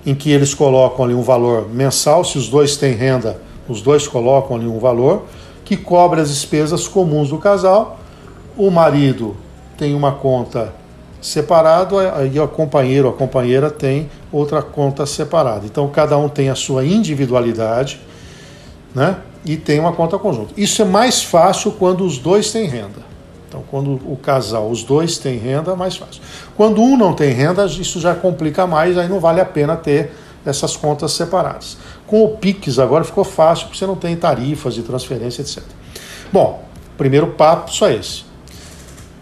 em 0.04 0.14
que 0.14 0.30
eles 0.30 0.54
colocam 0.54 1.04
ali 1.04 1.14
um 1.14 1.22
valor 1.22 1.68
mensal, 1.68 2.24
se 2.24 2.36
os 2.36 2.48
dois 2.48 2.76
têm 2.76 2.94
renda, 2.94 3.40
os 3.68 3.80
dois 3.80 4.08
colocam 4.08 4.56
ali 4.56 4.66
um 4.66 4.78
valor, 4.78 5.24
que 5.64 5.76
cobre 5.76 6.20
as 6.20 6.28
despesas 6.28 6.88
comuns 6.88 7.28
do 7.30 7.38
casal. 7.38 8.00
O 8.56 8.70
marido 8.70 9.36
tem 9.78 9.94
uma 9.94 10.12
conta 10.12 10.72
separada, 11.20 12.16
aí 12.16 12.38
o 12.38 12.48
companheiro, 12.48 13.08
a 13.08 13.12
companheira 13.12 13.70
tem 13.70 14.10
outra 14.32 14.60
conta 14.60 15.06
separada. 15.06 15.64
Então 15.64 15.88
cada 15.88 16.18
um 16.18 16.28
tem 16.28 16.50
a 16.50 16.54
sua 16.54 16.84
individualidade, 16.84 18.00
né? 18.94 19.18
E 19.44 19.56
tem 19.56 19.78
uma 19.80 19.92
conta 19.92 20.18
conjunta. 20.18 20.52
Isso 20.56 20.82
é 20.82 20.84
mais 20.84 21.22
fácil 21.22 21.72
quando 21.72 22.04
os 22.04 22.18
dois 22.18 22.52
têm 22.52 22.66
renda. 22.66 23.11
Então, 23.52 23.62
quando 23.70 24.00
o 24.10 24.16
casal, 24.16 24.70
os 24.70 24.82
dois 24.82 25.18
têm 25.18 25.36
renda, 25.36 25.76
mais 25.76 25.94
fácil. 25.94 26.22
Quando 26.56 26.80
um 26.80 26.96
não 26.96 27.12
tem 27.12 27.34
renda, 27.34 27.66
isso 27.66 28.00
já 28.00 28.14
complica 28.14 28.66
mais, 28.66 28.96
aí 28.96 29.06
não 29.06 29.20
vale 29.20 29.42
a 29.42 29.44
pena 29.44 29.76
ter 29.76 30.10
essas 30.46 30.74
contas 30.74 31.12
separadas. 31.12 31.76
Com 32.06 32.24
o 32.24 32.30
Pix 32.38 32.78
agora 32.78 33.04
ficou 33.04 33.24
fácil, 33.24 33.66
porque 33.66 33.78
você 33.78 33.86
não 33.86 33.94
tem 33.94 34.16
tarifas 34.16 34.72
de 34.74 34.80
transferência, 34.80 35.42
etc. 35.42 35.62
Bom, 36.32 36.64
primeiro 36.96 37.26
papo 37.26 37.70
só 37.70 37.90
esse. 37.90 38.24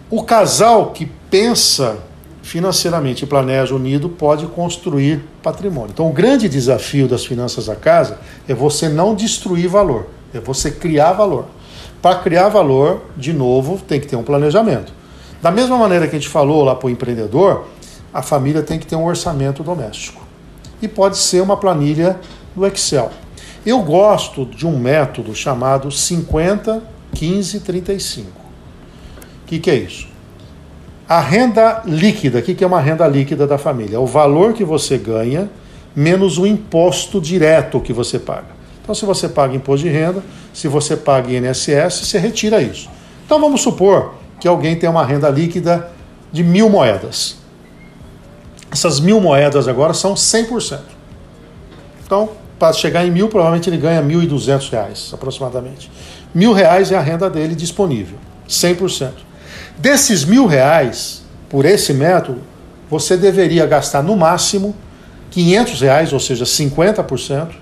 O 0.08 0.22
casal 0.22 0.92
que 0.92 1.06
pensa 1.28 1.98
financeiramente 2.40 3.24
e 3.24 3.26
planeja 3.26 3.74
unido 3.74 4.08
pode 4.08 4.46
construir 4.46 5.24
patrimônio. 5.42 5.90
Então, 5.92 6.08
o 6.08 6.12
grande 6.12 6.48
desafio 6.48 7.08
das 7.08 7.26
finanças 7.26 7.66
da 7.66 7.74
casa 7.74 8.18
é 8.46 8.54
você 8.54 8.88
não 8.88 9.12
destruir 9.12 9.66
valor, 9.66 10.06
é 10.32 10.38
você 10.38 10.70
criar 10.70 11.14
valor. 11.14 11.46
Para 12.02 12.16
criar 12.20 12.48
valor, 12.48 13.02
de 13.16 13.32
novo, 13.32 13.78
tem 13.78 14.00
que 14.00 14.06
ter 14.06 14.16
um 14.16 14.22
planejamento. 14.22 14.92
Da 15.42 15.50
mesma 15.50 15.76
maneira 15.76 16.06
que 16.06 16.16
a 16.16 16.18
gente 16.18 16.28
falou 16.28 16.64
lá 16.64 16.74
para 16.74 16.86
o 16.86 16.90
empreendedor, 16.90 17.66
a 18.12 18.22
família 18.22 18.62
tem 18.62 18.78
que 18.78 18.86
ter 18.86 18.96
um 18.96 19.04
orçamento 19.04 19.62
doméstico. 19.62 20.26
E 20.80 20.88
pode 20.88 21.18
ser 21.18 21.42
uma 21.42 21.56
planilha 21.56 22.18
do 22.54 22.66
Excel. 22.66 23.10
Eu 23.64 23.80
gosto 23.80 24.46
de 24.46 24.66
um 24.66 24.78
método 24.78 25.34
chamado 25.34 25.90
50, 25.90 26.82
15, 27.14 27.60
35. 27.60 28.28
O 28.28 29.46
que, 29.46 29.58
que 29.58 29.70
é 29.70 29.74
isso? 29.74 30.08
A 31.06 31.20
renda 31.20 31.82
líquida, 31.84 32.38
o 32.38 32.42
que, 32.42 32.54
que 32.54 32.64
é 32.64 32.66
uma 32.66 32.80
renda 32.80 33.06
líquida 33.06 33.46
da 33.46 33.58
família? 33.58 33.96
É 33.96 33.98
o 33.98 34.06
valor 34.06 34.54
que 34.54 34.64
você 34.64 34.96
ganha 34.96 35.50
menos 35.94 36.38
o 36.38 36.46
imposto 36.46 37.20
direto 37.20 37.80
que 37.80 37.92
você 37.92 38.18
paga. 38.18 38.59
Então, 38.90 38.94
se 38.96 39.06
você 39.06 39.28
paga 39.28 39.54
imposto 39.54 39.86
de 39.86 39.92
renda, 39.92 40.20
se 40.52 40.66
você 40.66 40.96
paga 40.96 41.30
INSS, 41.30 42.00
você 42.02 42.18
retira 42.18 42.60
isso. 42.60 42.90
Então, 43.24 43.40
vamos 43.40 43.62
supor 43.62 44.14
que 44.40 44.48
alguém 44.48 44.74
tem 44.74 44.90
uma 44.90 45.06
renda 45.06 45.28
líquida 45.28 45.92
de 46.32 46.42
mil 46.42 46.68
moedas. 46.68 47.36
Essas 48.68 48.98
mil 48.98 49.20
moedas 49.20 49.68
agora 49.68 49.94
são 49.94 50.14
100%. 50.14 50.80
Então, 52.04 52.30
para 52.58 52.72
chegar 52.72 53.06
em 53.06 53.12
mil, 53.12 53.28
provavelmente 53.28 53.70
ele 53.70 53.76
ganha 53.76 54.02
1.200 54.02 54.70
reais, 54.72 55.10
aproximadamente. 55.14 55.88
Mil 56.34 56.52
reais 56.52 56.90
é 56.90 56.96
a 56.96 57.00
renda 57.00 57.30
dele 57.30 57.54
disponível, 57.54 58.18
100%. 58.48 59.12
Desses 59.78 60.24
mil 60.24 60.46
reais, 60.46 61.22
por 61.48 61.64
esse 61.64 61.92
método, 61.92 62.40
você 62.90 63.16
deveria 63.16 63.66
gastar 63.66 64.02
no 64.02 64.16
máximo 64.16 64.74
500 65.30 65.80
reais, 65.80 66.12
ou 66.12 66.18
seja, 66.18 66.44
50%, 66.44 67.59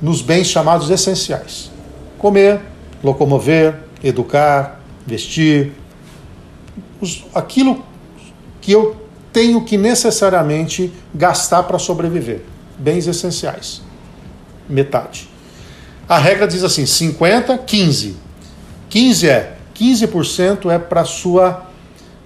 nos 0.00 0.22
bens 0.22 0.46
chamados 0.46 0.90
essenciais: 0.90 1.70
comer, 2.18 2.60
locomover, 3.02 3.74
educar, 4.02 4.80
vestir, 5.06 5.72
aquilo 7.34 7.84
que 8.60 8.72
eu 8.72 8.96
tenho 9.32 9.64
que 9.64 9.76
necessariamente 9.76 10.92
gastar 11.14 11.62
para 11.64 11.78
sobreviver. 11.78 12.42
Bens 12.78 13.06
essenciais. 13.06 13.82
Metade. 14.68 15.28
A 16.08 16.18
regra 16.18 16.46
diz 16.46 16.62
assim: 16.62 16.86
50, 16.86 17.58
15. 17.58 18.16
15 18.88 19.28
é 19.28 19.58
15% 19.78 20.70
é 20.70 20.78
para 20.78 21.04
sua 21.04 21.66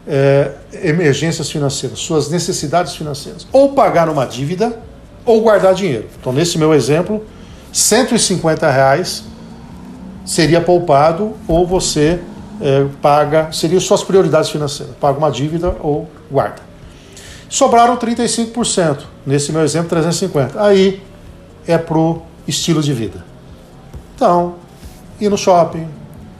é, 0.06 0.52
emergências 0.82 1.50
financeiras, 1.50 1.98
suas 1.98 2.30
necessidades 2.30 2.94
financeiras. 2.96 3.46
Ou 3.52 3.72
pagar 3.72 4.08
uma 4.08 4.24
dívida 4.24 4.80
ou 5.24 5.42
guardar 5.42 5.74
dinheiro. 5.74 6.08
Então, 6.18 6.32
nesse 6.32 6.58
meu 6.58 6.72
exemplo, 6.72 7.24
150 7.72 8.70
reais 8.70 9.24
seria 10.24 10.60
poupado 10.60 11.32
ou 11.48 11.66
você 11.66 12.20
é, 12.60 12.86
paga, 13.00 13.50
seriam 13.50 13.80
suas 13.80 14.04
prioridades 14.04 14.50
financeiras, 14.50 14.94
paga 15.00 15.18
uma 15.18 15.30
dívida 15.30 15.74
ou 15.80 16.08
guarda. 16.30 16.62
Sobraram 17.48 17.96
35%, 17.96 19.00
nesse 19.26 19.52
meu 19.52 19.62
exemplo 19.62 19.88
350. 19.88 20.62
Aí 20.62 21.02
é 21.66 21.76
pro 21.76 22.22
estilo 22.46 22.82
de 22.82 22.92
vida. 22.92 23.24
Então, 24.14 24.54
ir 25.20 25.28
no 25.28 25.36
shopping, 25.36 25.86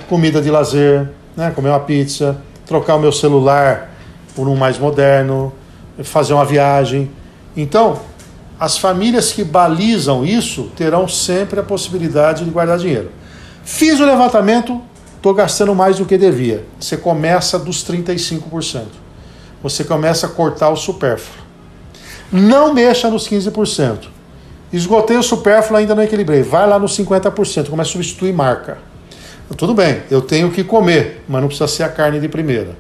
comida 0.09 0.41
de 0.41 0.51
lazer, 0.51 1.11
né, 1.37 1.51
comer 1.51 1.71
uma 1.71 1.81
pizza, 1.81 2.37
trocar 2.67 2.97
o 2.97 2.99
meu 2.99 3.13
celular 3.13 3.91
por 4.35 4.49
um 4.49 4.57
mais 4.57 4.79
moderno, 4.79 5.53
fazer 6.03 6.33
uma 6.33 6.45
viagem. 6.45 7.11
Então, 7.57 8.01
as 8.63 8.79
famílias 8.79 9.33
que 9.33 9.43
balizam 9.43 10.25
isso 10.25 10.71
terão 10.77 11.09
sempre 11.09 11.59
a 11.59 11.65
possibilidade 11.65 12.45
de 12.45 12.51
guardar 12.53 12.79
dinheiro. 12.79 13.11
Fiz 13.65 13.99
o 13.99 14.07
levantamento, 14.07 14.81
estou 15.17 15.35
gastando 15.35 15.75
mais 15.75 15.99
do 15.99 16.07
que 16.07 16.17
devia. 16.17 16.65
Você 16.79 16.97
começa 16.97 17.59
dos 17.59 17.85
35%. 17.85 18.85
Você 19.65 19.83
começa 19.83 20.29
a 20.29 20.29
cortar 20.29 20.69
o 20.69 20.77
supérfluo. 20.77 21.45
Não 22.31 22.73
mexa 22.73 23.11
nos 23.11 23.29
15%. 23.29 24.05
Esgotei 24.73 25.17
o 25.17 25.25
supérfluo, 25.25 25.81
ainda 25.81 25.97
não 25.97 26.05
equilibrei. 26.05 26.43
Vai 26.43 26.65
lá 26.69 26.79
nos 26.79 26.97
50%, 26.97 27.69
começa 27.69 27.91
a 27.91 27.93
substituir 27.93 28.33
marca. 28.33 28.79
Tudo 29.57 29.75
bem, 29.75 30.03
eu 30.09 30.21
tenho 30.21 30.53
que 30.53 30.63
comer, 30.63 31.25
mas 31.29 31.41
não 31.41 31.49
precisa 31.49 31.67
ser 31.67 31.83
a 31.83 31.89
carne 31.89 32.21
de 32.21 32.29
primeira. 32.29 32.77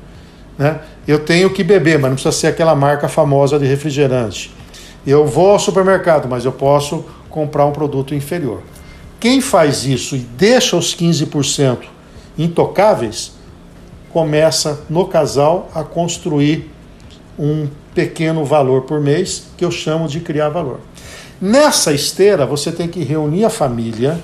Né? 0.56 0.78
Eu 1.08 1.18
tenho 1.18 1.50
que 1.50 1.64
beber, 1.64 1.98
mas 1.98 2.08
não 2.08 2.14
precisa 2.14 2.30
ser 2.30 2.46
aquela 2.46 2.76
marca 2.76 3.08
famosa 3.08 3.58
de 3.58 3.66
refrigerante. 3.66 4.61
Eu 5.06 5.26
vou 5.26 5.50
ao 5.50 5.58
supermercado, 5.58 6.28
mas 6.28 6.44
eu 6.44 6.52
posso 6.52 7.04
comprar 7.28 7.66
um 7.66 7.72
produto 7.72 8.14
inferior. 8.14 8.62
Quem 9.18 9.40
faz 9.40 9.84
isso 9.84 10.16
e 10.16 10.18
deixa 10.18 10.76
os 10.76 10.94
15% 10.94 11.78
intocáveis, 12.38 13.32
começa 14.12 14.80
no 14.88 15.06
casal 15.06 15.68
a 15.74 15.82
construir 15.82 16.70
um 17.38 17.68
pequeno 17.94 18.44
valor 18.44 18.82
por 18.82 19.00
mês, 19.00 19.44
que 19.56 19.64
eu 19.64 19.70
chamo 19.70 20.08
de 20.08 20.20
criar 20.20 20.48
valor. 20.48 20.80
Nessa 21.40 21.92
esteira, 21.92 22.46
você 22.46 22.70
tem 22.70 22.88
que 22.88 23.02
reunir 23.02 23.44
a 23.44 23.50
família, 23.50 24.22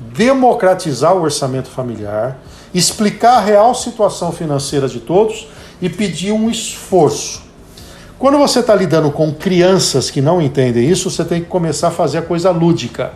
democratizar 0.00 1.14
o 1.16 1.22
orçamento 1.22 1.68
familiar, 1.68 2.38
explicar 2.74 3.38
a 3.38 3.40
real 3.40 3.74
situação 3.74 4.32
financeira 4.32 4.88
de 4.88 5.00
todos 5.00 5.48
e 5.80 5.88
pedir 5.88 6.32
um 6.32 6.50
esforço. 6.50 7.47
Quando 8.18 8.36
você 8.36 8.58
está 8.58 8.74
lidando 8.74 9.12
com 9.12 9.32
crianças 9.32 10.10
que 10.10 10.20
não 10.20 10.42
entendem 10.42 10.88
isso, 10.88 11.08
você 11.08 11.24
tem 11.24 11.40
que 11.40 11.46
começar 11.46 11.88
a 11.88 11.90
fazer 11.92 12.18
a 12.18 12.22
coisa 12.22 12.50
lúdica. 12.50 13.12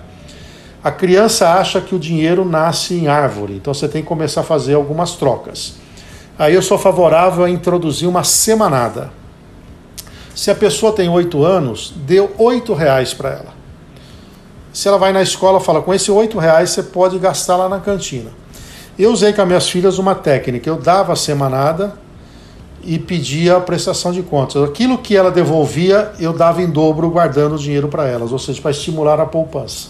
A 0.82 0.92
criança 0.92 1.48
acha 1.54 1.80
que 1.80 1.92
o 1.92 1.98
dinheiro 1.98 2.44
nasce 2.44 2.94
em 2.94 3.08
árvore, 3.08 3.54
então 3.56 3.74
você 3.74 3.88
tem 3.88 4.02
que 4.02 4.08
começar 4.08 4.42
a 4.42 4.44
fazer 4.44 4.74
algumas 4.74 5.16
trocas. 5.16 5.74
Aí 6.38 6.54
eu 6.54 6.62
sou 6.62 6.78
favorável 6.78 7.44
a 7.44 7.50
introduzir 7.50 8.08
uma 8.08 8.22
semanada. 8.22 9.10
Se 10.36 10.52
a 10.52 10.54
pessoa 10.54 10.92
tem 10.92 11.08
oito 11.08 11.44
anos, 11.44 11.92
dê 11.96 12.20
oito 12.38 12.72
reais 12.72 13.12
para 13.12 13.30
ela. 13.30 13.54
Se 14.72 14.86
ela 14.86 14.98
vai 14.98 15.12
na 15.12 15.20
escola, 15.20 15.58
fala: 15.58 15.82
com 15.82 15.92
esses 15.92 16.08
oito 16.08 16.38
reais 16.38 16.70
você 16.70 16.82
pode 16.82 17.18
gastar 17.18 17.56
lá 17.56 17.68
na 17.68 17.80
cantina. 17.80 18.30
Eu 18.96 19.10
usei 19.10 19.32
com 19.32 19.42
as 19.42 19.48
minhas 19.48 19.68
filhas 19.68 19.98
uma 19.98 20.14
técnica. 20.14 20.70
Eu 20.70 20.76
dava 20.76 21.12
a 21.12 21.16
semanada, 21.16 21.94
e 22.84 22.98
pedia 22.98 23.56
a 23.56 23.60
prestação 23.60 24.12
de 24.12 24.22
contas. 24.22 24.62
Aquilo 24.62 24.98
que 24.98 25.16
ela 25.16 25.30
devolvia, 25.30 26.12
eu 26.18 26.32
dava 26.32 26.62
em 26.62 26.70
dobro 26.70 27.08
guardando 27.10 27.54
o 27.54 27.58
dinheiro 27.58 27.88
para 27.88 28.06
elas, 28.06 28.32
ou 28.32 28.38
seja, 28.38 28.60
para 28.60 28.70
estimular 28.70 29.20
a 29.20 29.26
poupança. 29.26 29.88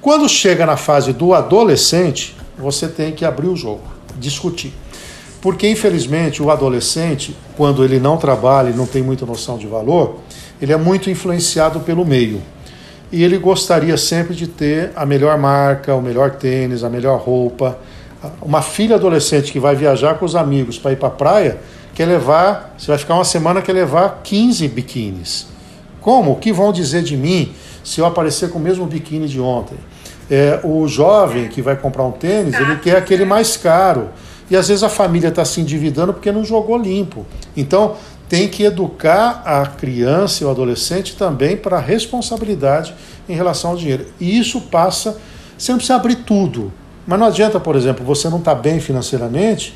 Quando 0.00 0.28
chega 0.28 0.64
na 0.64 0.76
fase 0.76 1.12
do 1.12 1.34
adolescente, 1.34 2.34
você 2.58 2.88
tem 2.88 3.12
que 3.12 3.24
abrir 3.24 3.48
o 3.48 3.56
jogo, 3.56 3.82
discutir. 4.18 4.72
Porque, 5.42 5.68
infelizmente, 5.68 6.42
o 6.42 6.50
adolescente, 6.50 7.36
quando 7.56 7.84
ele 7.84 7.98
não 7.98 8.16
trabalha 8.16 8.70
e 8.70 8.74
não 8.74 8.86
tem 8.86 9.02
muita 9.02 9.24
noção 9.24 9.56
de 9.58 9.66
valor, 9.66 10.16
ele 10.60 10.72
é 10.72 10.76
muito 10.76 11.10
influenciado 11.10 11.80
pelo 11.80 12.04
meio. 12.04 12.40
e 13.12 13.24
ele 13.24 13.38
gostaria 13.38 13.96
sempre 13.96 14.34
de 14.34 14.46
ter 14.46 14.92
a 14.94 15.04
melhor 15.04 15.36
marca, 15.36 15.94
o 15.94 16.02
melhor 16.02 16.32
tênis, 16.32 16.84
a 16.84 16.88
melhor 16.88 17.18
roupa. 17.18 17.78
Uma 18.40 18.62
filha 18.62 18.96
adolescente 18.96 19.50
que 19.50 19.58
vai 19.58 19.74
viajar 19.74 20.14
com 20.14 20.24
os 20.24 20.36
amigos 20.36 20.78
para 20.78 20.92
ir 20.92 20.96
para 20.96 21.08
a 21.08 21.12
praia, 21.12 21.58
quer 22.00 22.06
levar, 22.06 22.74
você 22.78 22.86
vai 22.86 22.96
ficar 22.96 23.12
uma 23.12 23.26
semana, 23.26 23.60
quer 23.60 23.74
levar 23.74 24.22
15 24.24 24.66
biquínis. 24.68 25.46
Como? 26.00 26.32
O 26.32 26.36
que 26.36 26.50
vão 26.50 26.72
dizer 26.72 27.02
de 27.02 27.14
mim 27.14 27.52
se 27.84 28.00
eu 28.00 28.06
aparecer 28.06 28.48
com 28.48 28.58
o 28.58 28.62
mesmo 28.62 28.86
biquíni 28.86 29.28
de 29.28 29.38
ontem? 29.38 29.76
É, 30.30 30.60
o 30.64 30.88
jovem 30.88 31.48
que 31.48 31.60
vai 31.60 31.76
comprar 31.76 32.04
um 32.04 32.10
tênis, 32.10 32.54
ele 32.54 32.76
quer 32.76 32.96
aquele 32.96 33.26
mais 33.26 33.54
caro. 33.54 34.08
E 34.50 34.56
às 34.56 34.68
vezes 34.68 34.82
a 34.82 34.88
família 34.88 35.28
está 35.28 35.44
se 35.44 35.60
endividando 35.60 36.14
porque 36.14 36.32
não 36.32 36.42
jogou 36.42 36.78
limpo. 36.78 37.26
Então, 37.54 37.96
tem 38.30 38.48
que 38.48 38.64
educar 38.64 39.42
a 39.44 39.66
criança 39.66 40.42
e 40.42 40.46
o 40.46 40.50
adolescente 40.50 41.14
também 41.16 41.54
para 41.54 41.76
a 41.76 41.80
responsabilidade 41.80 42.94
em 43.28 43.34
relação 43.34 43.72
ao 43.72 43.76
dinheiro. 43.76 44.06
E 44.18 44.38
isso 44.38 44.58
passa, 44.62 45.18
você 45.58 45.70
não 45.70 45.76
precisa 45.76 45.96
abrir 45.96 46.16
tudo. 46.16 46.72
Mas 47.06 47.18
não 47.18 47.26
adianta, 47.26 47.60
por 47.60 47.76
exemplo, 47.76 48.06
você 48.06 48.30
não 48.30 48.38
está 48.38 48.54
bem 48.54 48.80
financeiramente 48.80 49.74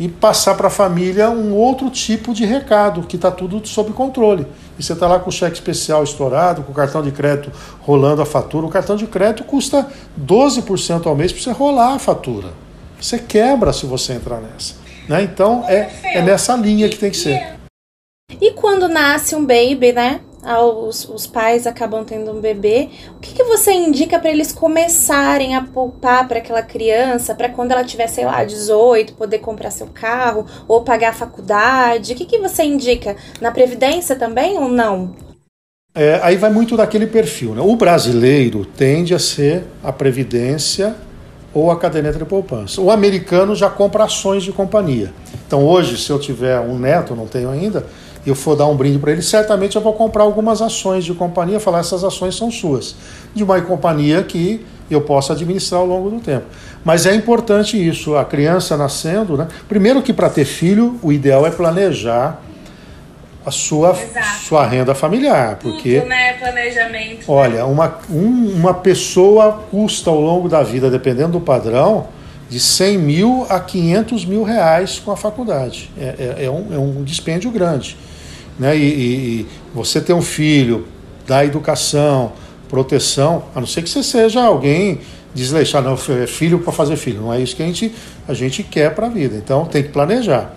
e 0.00 0.08
passar 0.08 0.54
para 0.54 0.68
a 0.68 0.70
família 0.70 1.28
um 1.28 1.54
outro 1.54 1.90
tipo 1.90 2.32
de 2.32 2.46
recado, 2.46 3.02
que 3.02 3.16
está 3.16 3.30
tudo 3.30 3.60
sob 3.68 3.92
controle. 3.92 4.46
E 4.78 4.82
você 4.82 4.94
está 4.94 5.06
lá 5.06 5.20
com 5.20 5.28
o 5.28 5.32
cheque 5.32 5.56
especial 5.56 6.02
estourado, 6.02 6.62
com 6.62 6.72
o 6.72 6.74
cartão 6.74 7.02
de 7.02 7.10
crédito 7.10 7.52
rolando 7.80 8.22
a 8.22 8.24
fatura. 8.24 8.64
O 8.64 8.70
cartão 8.70 8.96
de 8.96 9.06
crédito 9.06 9.44
custa 9.44 9.86
12% 10.18 11.06
ao 11.06 11.14
mês 11.14 11.32
para 11.32 11.42
você 11.42 11.52
rolar 11.52 11.96
a 11.96 11.98
fatura. 11.98 12.48
Você 12.98 13.18
quebra 13.18 13.74
se 13.74 13.84
você 13.84 14.14
entrar 14.14 14.40
nessa. 14.40 14.74
Né? 15.06 15.22
Então 15.22 15.64
é, 15.68 15.90
é 16.02 16.22
nessa 16.22 16.56
linha 16.56 16.88
que 16.88 16.96
tem 16.96 17.10
que 17.10 17.18
ser. 17.18 17.58
E 18.40 18.52
quando 18.52 18.88
nasce 18.88 19.34
um 19.34 19.44
baby, 19.44 19.92
né? 19.92 20.22
Os, 20.42 21.06
os 21.08 21.26
pais 21.26 21.66
acabam 21.66 22.04
tendo 22.04 22.32
um 22.32 22.40
bebê. 22.40 22.88
O 23.16 23.20
que, 23.20 23.34
que 23.34 23.44
você 23.44 23.72
indica 23.72 24.18
para 24.18 24.30
eles 24.30 24.52
começarem 24.52 25.54
a 25.54 25.62
poupar 25.62 26.26
para 26.26 26.38
aquela 26.38 26.62
criança, 26.62 27.34
para 27.34 27.48
quando 27.48 27.72
ela 27.72 27.84
tiver, 27.84 28.06
sei 28.06 28.24
lá, 28.24 28.42
18, 28.42 29.14
poder 29.14 29.38
comprar 29.38 29.70
seu 29.70 29.88
carro 29.88 30.46
ou 30.66 30.82
pagar 30.82 31.10
a 31.10 31.14
faculdade? 31.14 32.14
O 32.14 32.16
que, 32.16 32.24
que 32.24 32.38
você 32.38 32.62
indica? 32.62 33.16
Na 33.40 33.50
Previdência 33.50 34.16
também 34.16 34.56
ou 34.56 34.68
não? 34.68 35.14
É, 35.94 36.20
aí 36.22 36.36
vai 36.36 36.50
muito 36.50 36.76
daquele 36.76 37.06
perfil. 37.06 37.54
Né? 37.54 37.60
O 37.60 37.76
brasileiro 37.76 38.64
tende 38.64 39.14
a 39.14 39.18
ser 39.18 39.64
a 39.82 39.92
Previdência 39.92 40.94
ou 41.52 41.70
a 41.70 41.76
caderneta 41.76 42.18
de 42.18 42.24
poupança. 42.24 42.80
O 42.80 42.90
americano 42.90 43.54
já 43.54 43.68
compra 43.68 44.04
ações 44.04 44.42
de 44.42 44.52
companhia. 44.52 45.12
Então 45.46 45.64
hoje, 45.64 45.98
se 45.98 46.10
eu 46.10 46.18
tiver 46.18 46.60
um 46.60 46.78
neto, 46.78 47.14
não 47.16 47.26
tenho 47.26 47.50
ainda, 47.50 47.86
eu 48.26 48.34
for 48.34 48.54
dar 48.54 48.66
um 48.66 48.76
brinde 48.76 48.98
para 48.98 49.12
ele, 49.12 49.22
certamente 49.22 49.76
eu 49.76 49.82
vou 49.82 49.92
comprar 49.92 50.24
algumas 50.24 50.60
ações 50.60 51.04
de 51.04 51.14
companhia, 51.14 51.58
falar 51.58 51.80
essas 51.80 52.04
ações 52.04 52.36
são 52.36 52.50
suas, 52.50 52.94
de 53.34 53.42
uma 53.42 53.60
companhia 53.62 54.22
que 54.22 54.64
eu 54.90 55.00
possa 55.00 55.32
administrar 55.32 55.80
ao 55.80 55.86
longo 55.86 56.10
do 56.10 56.20
tempo. 56.20 56.46
Mas 56.84 57.06
é 57.06 57.14
importante 57.14 57.76
isso, 57.76 58.16
a 58.16 58.24
criança 58.24 58.76
nascendo, 58.76 59.36
né? 59.36 59.46
Primeiro 59.68 60.02
que 60.02 60.12
para 60.12 60.28
ter 60.28 60.44
filho, 60.44 60.98
o 61.02 61.12
ideal 61.12 61.46
é 61.46 61.50
planejar 61.50 62.40
a 63.46 63.50
sua, 63.50 63.96
sua 64.46 64.66
renda 64.66 64.94
familiar, 64.94 65.56
porque 65.62 66.00
Tudo, 66.00 66.08
né? 66.08 66.34
planejamento. 66.34 67.30
Olha, 67.30 67.64
uma, 67.64 67.98
um, 68.10 68.52
uma 68.54 68.74
pessoa 68.74 69.64
custa 69.70 70.10
ao 70.10 70.20
longo 70.20 70.48
da 70.48 70.62
vida, 70.62 70.90
dependendo 70.90 71.32
do 71.32 71.40
padrão, 71.40 72.08
de 72.50 72.60
100 72.60 72.98
mil 72.98 73.46
a 73.48 73.60
500 73.60 74.24
mil 74.26 74.42
reais 74.42 74.98
com 74.98 75.10
a 75.10 75.16
faculdade. 75.16 75.90
É, 75.98 76.36
é, 76.40 76.44
é, 76.44 76.50
um, 76.50 76.74
é 76.74 76.78
um 76.78 77.02
dispêndio 77.02 77.50
grande 77.50 77.96
né? 78.60 78.76
E, 78.76 78.82
e, 78.82 79.46
você 79.74 80.02
ter 80.02 80.12
um 80.12 80.20
filho, 80.20 80.86
dar 81.26 81.46
educação, 81.46 82.32
proteção, 82.68 83.44
a 83.54 83.60
não 83.60 83.66
ser 83.66 83.82
que 83.82 83.88
você 83.88 84.02
seja 84.02 84.42
alguém 84.44 85.00
desleixado, 85.34 85.88
não, 85.88 85.94
é 86.22 86.26
filho 86.26 86.58
para 86.58 86.72
fazer 86.72 86.96
filho, 86.96 87.22
não 87.22 87.32
é 87.32 87.40
isso 87.40 87.56
que 87.56 87.62
a 87.62 87.66
gente, 87.66 87.94
a 88.28 88.34
gente 88.34 88.62
quer 88.62 88.94
para 88.94 89.06
a 89.06 89.08
vida. 89.08 89.34
Então 89.36 89.64
tem 89.64 89.82
que 89.82 89.88
planejar. 89.88 90.54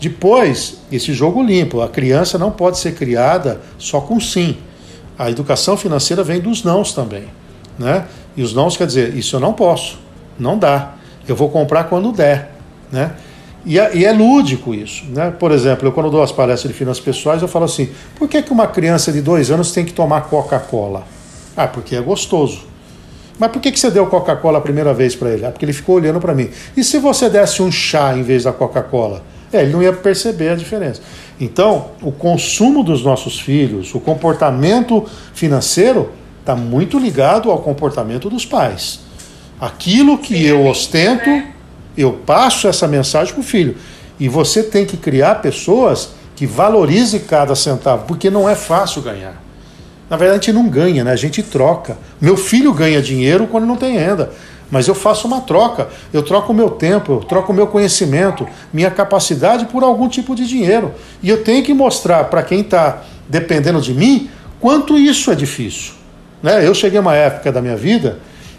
Depois, 0.00 0.78
esse 0.90 1.12
jogo 1.12 1.42
limpo, 1.42 1.80
a 1.80 1.88
criança 1.88 2.36
não 2.36 2.50
pode 2.50 2.78
ser 2.78 2.94
criada 2.94 3.60
só 3.78 4.00
com 4.00 4.18
sim. 4.18 4.56
A 5.16 5.30
educação 5.30 5.76
financeira 5.76 6.24
vem 6.24 6.40
dos 6.40 6.64
nãos 6.64 6.92
também, 6.92 7.24
né? 7.78 8.06
E 8.36 8.42
os 8.42 8.52
nãos 8.52 8.76
quer 8.76 8.86
dizer, 8.86 9.14
isso 9.14 9.36
eu 9.36 9.40
não 9.40 9.52
posso, 9.52 9.98
não 10.38 10.58
dá. 10.58 10.94
Eu 11.26 11.36
vou 11.36 11.48
comprar 11.48 11.84
quando 11.84 12.12
der, 12.12 12.52
né? 12.90 13.14
E 13.64 13.78
é, 13.78 13.96
e 13.96 14.04
é, 14.04 14.12
lúdico 14.12 14.74
isso. 14.74 15.04
Né? 15.08 15.30
Por 15.30 15.50
exemplo, 15.50 15.88
eu 15.88 15.92
quando 15.92 16.10
dou 16.10 16.22
as 16.22 16.30
palestras 16.32 16.72
de 16.72 16.78
finanças 16.78 17.02
pessoais, 17.02 17.42
eu 17.42 17.48
falo 17.48 17.64
assim: 17.64 17.88
por 18.16 18.28
que, 18.28 18.42
que 18.42 18.52
uma 18.52 18.66
criança 18.66 19.12
de 19.12 19.20
dois 19.20 19.50
anos 19.50 19.72
tem 19.72 19.84
que 19.84 19.92
tomar 19.92 20.22
Coca-Cola? 20.22 21.04
Ah, 21.56 21.66
porque 21.66 21.96
é 21.96 22.00
gostoso. 22.00 22.64
Mas 23.38 23.50
por 23.50 23.60
que, 23.60 23.70
que 23.70 23.78
você 23.78 23.90
deu 23.90 24.06
Coca-Cola 24.06 24.58
a 24.58 24.60
primeira 24.60 24.94
vez 24.94 25.14
para 25.14 25.30
ele? 25.30 25.44
Ah, 25.44 25.50
porque 25.50 25.64
ele 25.64 25.72
ficou 25.72 25.96
olhando 25.96 26.20
para 26.20 26.34
mim. 26.34 26.48
E 26.76 26.82
se 26.82 26.98
você 26.98 27.28
desse 27.28 27.62
um 27.62 27.70
chá 27.70 28.16
em 28.16 28.22
vez 28.22 28.44
da 28.44 28.52
Coca-Cola? 28.52 29.22
É, 29.52 29.62
ele 29.62 29.72
não 29.72 29.82
ia 29.82 29.92
perceber 29.92 30.50
a 30.50 30.54
diferença. 30.54 31.00
Então, 31.40 31.88
o 32.02 32.10
consumo 32.10 32.82
dos 32.82 33.04
nossos 33.04 33.38
filhos, 33.38 33.94
o 33.94 34.00
comportamento 34.00 35.04
financeiro, 35.34 36.10
está 36.40 36.56
muito 36.56 36.98
ligado 36.98 37.50
ao 37.50 37.58
comportamento 37.58 38.30
dos 38.30 38.46
pais. 38.46 39.00
Aquilo 39.60 40.18
que 40.18 40.44
eu 40.44 40.66
ostento. 40.66 41.30
Eu 41.96 42.12
passo 42.12 42.68
essa 42.68 42.86
mensagem 42.86 43.32
para 43.32 43.40
o 43.40 43.44
filho. 43.44 43.76
E 44.18 44.28
você 44.28 44.62
tem 44.62 44.84
que 44.84 44.96
criar 44.96 45.36
pessoas 45.36 46.10
que 46.34 46.46
valorizem 46.46 47.20
cada 47.20 47.54
centavo, 47.54 48.04
porque 48.06 48.30
não 48.30 48.48
é 48.48 48.54
fácil 48.54 49.02
ganhar. 49.02 49.42
Na 50.08 50.16
verdade, 50.16 50.38
a 50.38 50.42
gente 50.42 50.52
não 50.52 50.68
ganha, 50.68 51.02
né? 51.02 51.12
a 51.12 51.16
gente 51.16 51.42
troca. 51.42 51.96
Meu 52.20 52.36
filho 52.36 52.72
ganha 52.72 53.02
dinheiro 53.02 53.46
quando 53.46 53.66
não 53.66 53.76
tem 53.76 53.96
renda, 53.96 54.30
mas 54.70 54.86
eu 54.86 54.94
faço 54.94 55.26
uma 55.26 55.40
troca. 55.40 55.88
Eu 56.12 56.22
troco 56.22 56.52
o 56.52 56.54
meu 56.54 56.70
tempo, 56.70 57.12
eu 57.12 57.18
troco 57.20 57.52
o 57.52 57.54
meu 57.54 57.66
conhecimento, 57.66 58.46
minha 58.72 58.90
capacidade 58.90 59.66
por 59.66 59.82
algum 59.82 60.08
tipo 60.08 60.34
de 60.34 60.46
dinheiro. 60.46 60.92
E 61.22 61.28
eu 61.28 61.42
tenho 61.42 61.64
que 61.64 61.74
mostrar 61.74 62.24
para 62.24 62.42
quem 62.42 62.60
está 62.60 63.02
dependendo 63.28 63.80
de 63.80 63.92
mim 63.92 64.30
quanto 64.60 64.98
isso 64.98 65.30
é 65.30 65.34
difícil. 65.34 65.94
Né? 66.42 66.66
Eu 66.66 66.74
cheguei 66.74 66.98
a 66.98 67.02
uma 67.02 67.14
época 67.14 67.50
da 67.50 67.60
minha 67.60 67.76
vida 67.76 68.18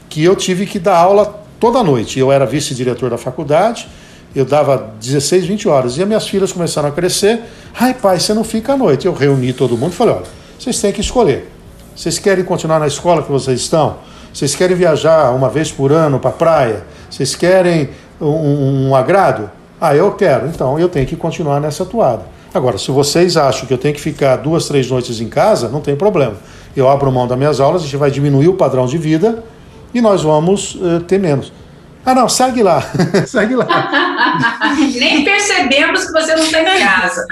que 0.10 0.24
eu 0.24 0.36
tive 0.36 0.66
que 0.66 0.80
dar 0.80 0.98
aula 0.98 1.47
toda 1.60 1.84
noite. 1.84 2.20
Eu 2.20 2.32
era 2.32 2.46
vice-diretor 2.46 3.10
da 3.10 3.18
faculdade, 3.18 3.88
eu 4.36 4.46
dava 4.46 4.94
16, 5.00 5.46
20 5.46 5.68
horas. 5.68 5.98
E 5.98 6.02
as 6.02 6.08
minhas 6.08 6.28
filhas 6.28 6.52
começaram 6.52 6.90
a 6.90 6.92
crescer. 6.92 7.42
Ai, 7.80 7.94
pai, 7.94 8.20
você 8.20 8.34
não 8.34 8.44
fica 8.44 8.74
à 8.74 8.78
noite. 8.78 9.06
Eu 9.06 9.14
reuni 9.14 9.54
todo 9.54 9.78
mundo 9.78 9.94
e 9.94 9.96
falei: 9.96 10.16
olha, 10.16 10.26
vocês 10.60 10.80
têm 10.80 10.92
que 10.92 11.02
escolher. 11.02 11.52
Vocês 11.96 12.20
querem 12.20 12.44
continuar 12.44 12.80
na 12.80 12.88
escola 12.88 13.24
que 13.24 13.32
vocês 13.32 13.60
estão? 13.60 13.98
Vocês 14.32 14.54
querem 14.54 14.76
viajar 14.76 15.32
uma 15.32 15.50
vez 15.50 15.72
por 15.72 15.92
ano 15.92 16.20
para 16.20 16.30
a 16.30 16.34
praia? 16.34 16.84
Vocês 17.10 17.36
querem 17.36 17.90
um, 18.22 18.90
um 18.90 18.96
agrado? 18.96 19.50
Ah, 19.82 19.96
eu 19.96 20.12
quero. 20.12 20.48
Então 20.48 20.78
eu 20.78 20.90
tenho 20.90 21.08
que 21.08 21.16
continuar 21.16 21.60
nessa 21.60 21.86
toada. 21.86 22.24
Agora, 22.54 22.78
se 22.78 22.92
vocês 22.92 23.36
acham 23.36 23.66
que 23.66 23.74
eu 23.74 23.78
tenho 23.78 23.94
que 23.94 24.02
ficar 24.02 24.38
duas, 24.38 24.68
três 24.68 24.90
noites 24.90 25.20
em 25.20 25.28
casa, 25.28 25.68
não 25.70 25.82
tem 25.82 25.96
problema. 25.96 26.36
Eu 26.76 26.88
abro 26.88 27.12
mão 27.12 27.28
das 27.28 27.38
minhas 27.38 27.60
aulas, 27.60 27.82
a 27.82 27.86
gente 27.86 27.98
vai 27.98 28.12
diminuir 28.12 28.48
o 28.48 28.54
padrão 28.54 28.86
de 28.86 28.98
vida 28.98 29.44
e 29.94 30.02
nós 30.02 30.24
vamos 30.24 30.76
uh, 30.76 31.00
ter 31.02 31.20
menos. 31.20 31.52
Ah, 32.06 32.16
não, 32.16 32.30
segue 32.30 32.64
lá. 32.64 32.82
segue 33.28 33.56
lá. 33.56 33.68
Nem 34.96 35.26
percebemos 35.26 36.06
que 36.06 36.12
você 36.14 36.36
não 36.36 36.44
está 36.44 36.62
em 36.62 36.80
casa. 36.80 37.26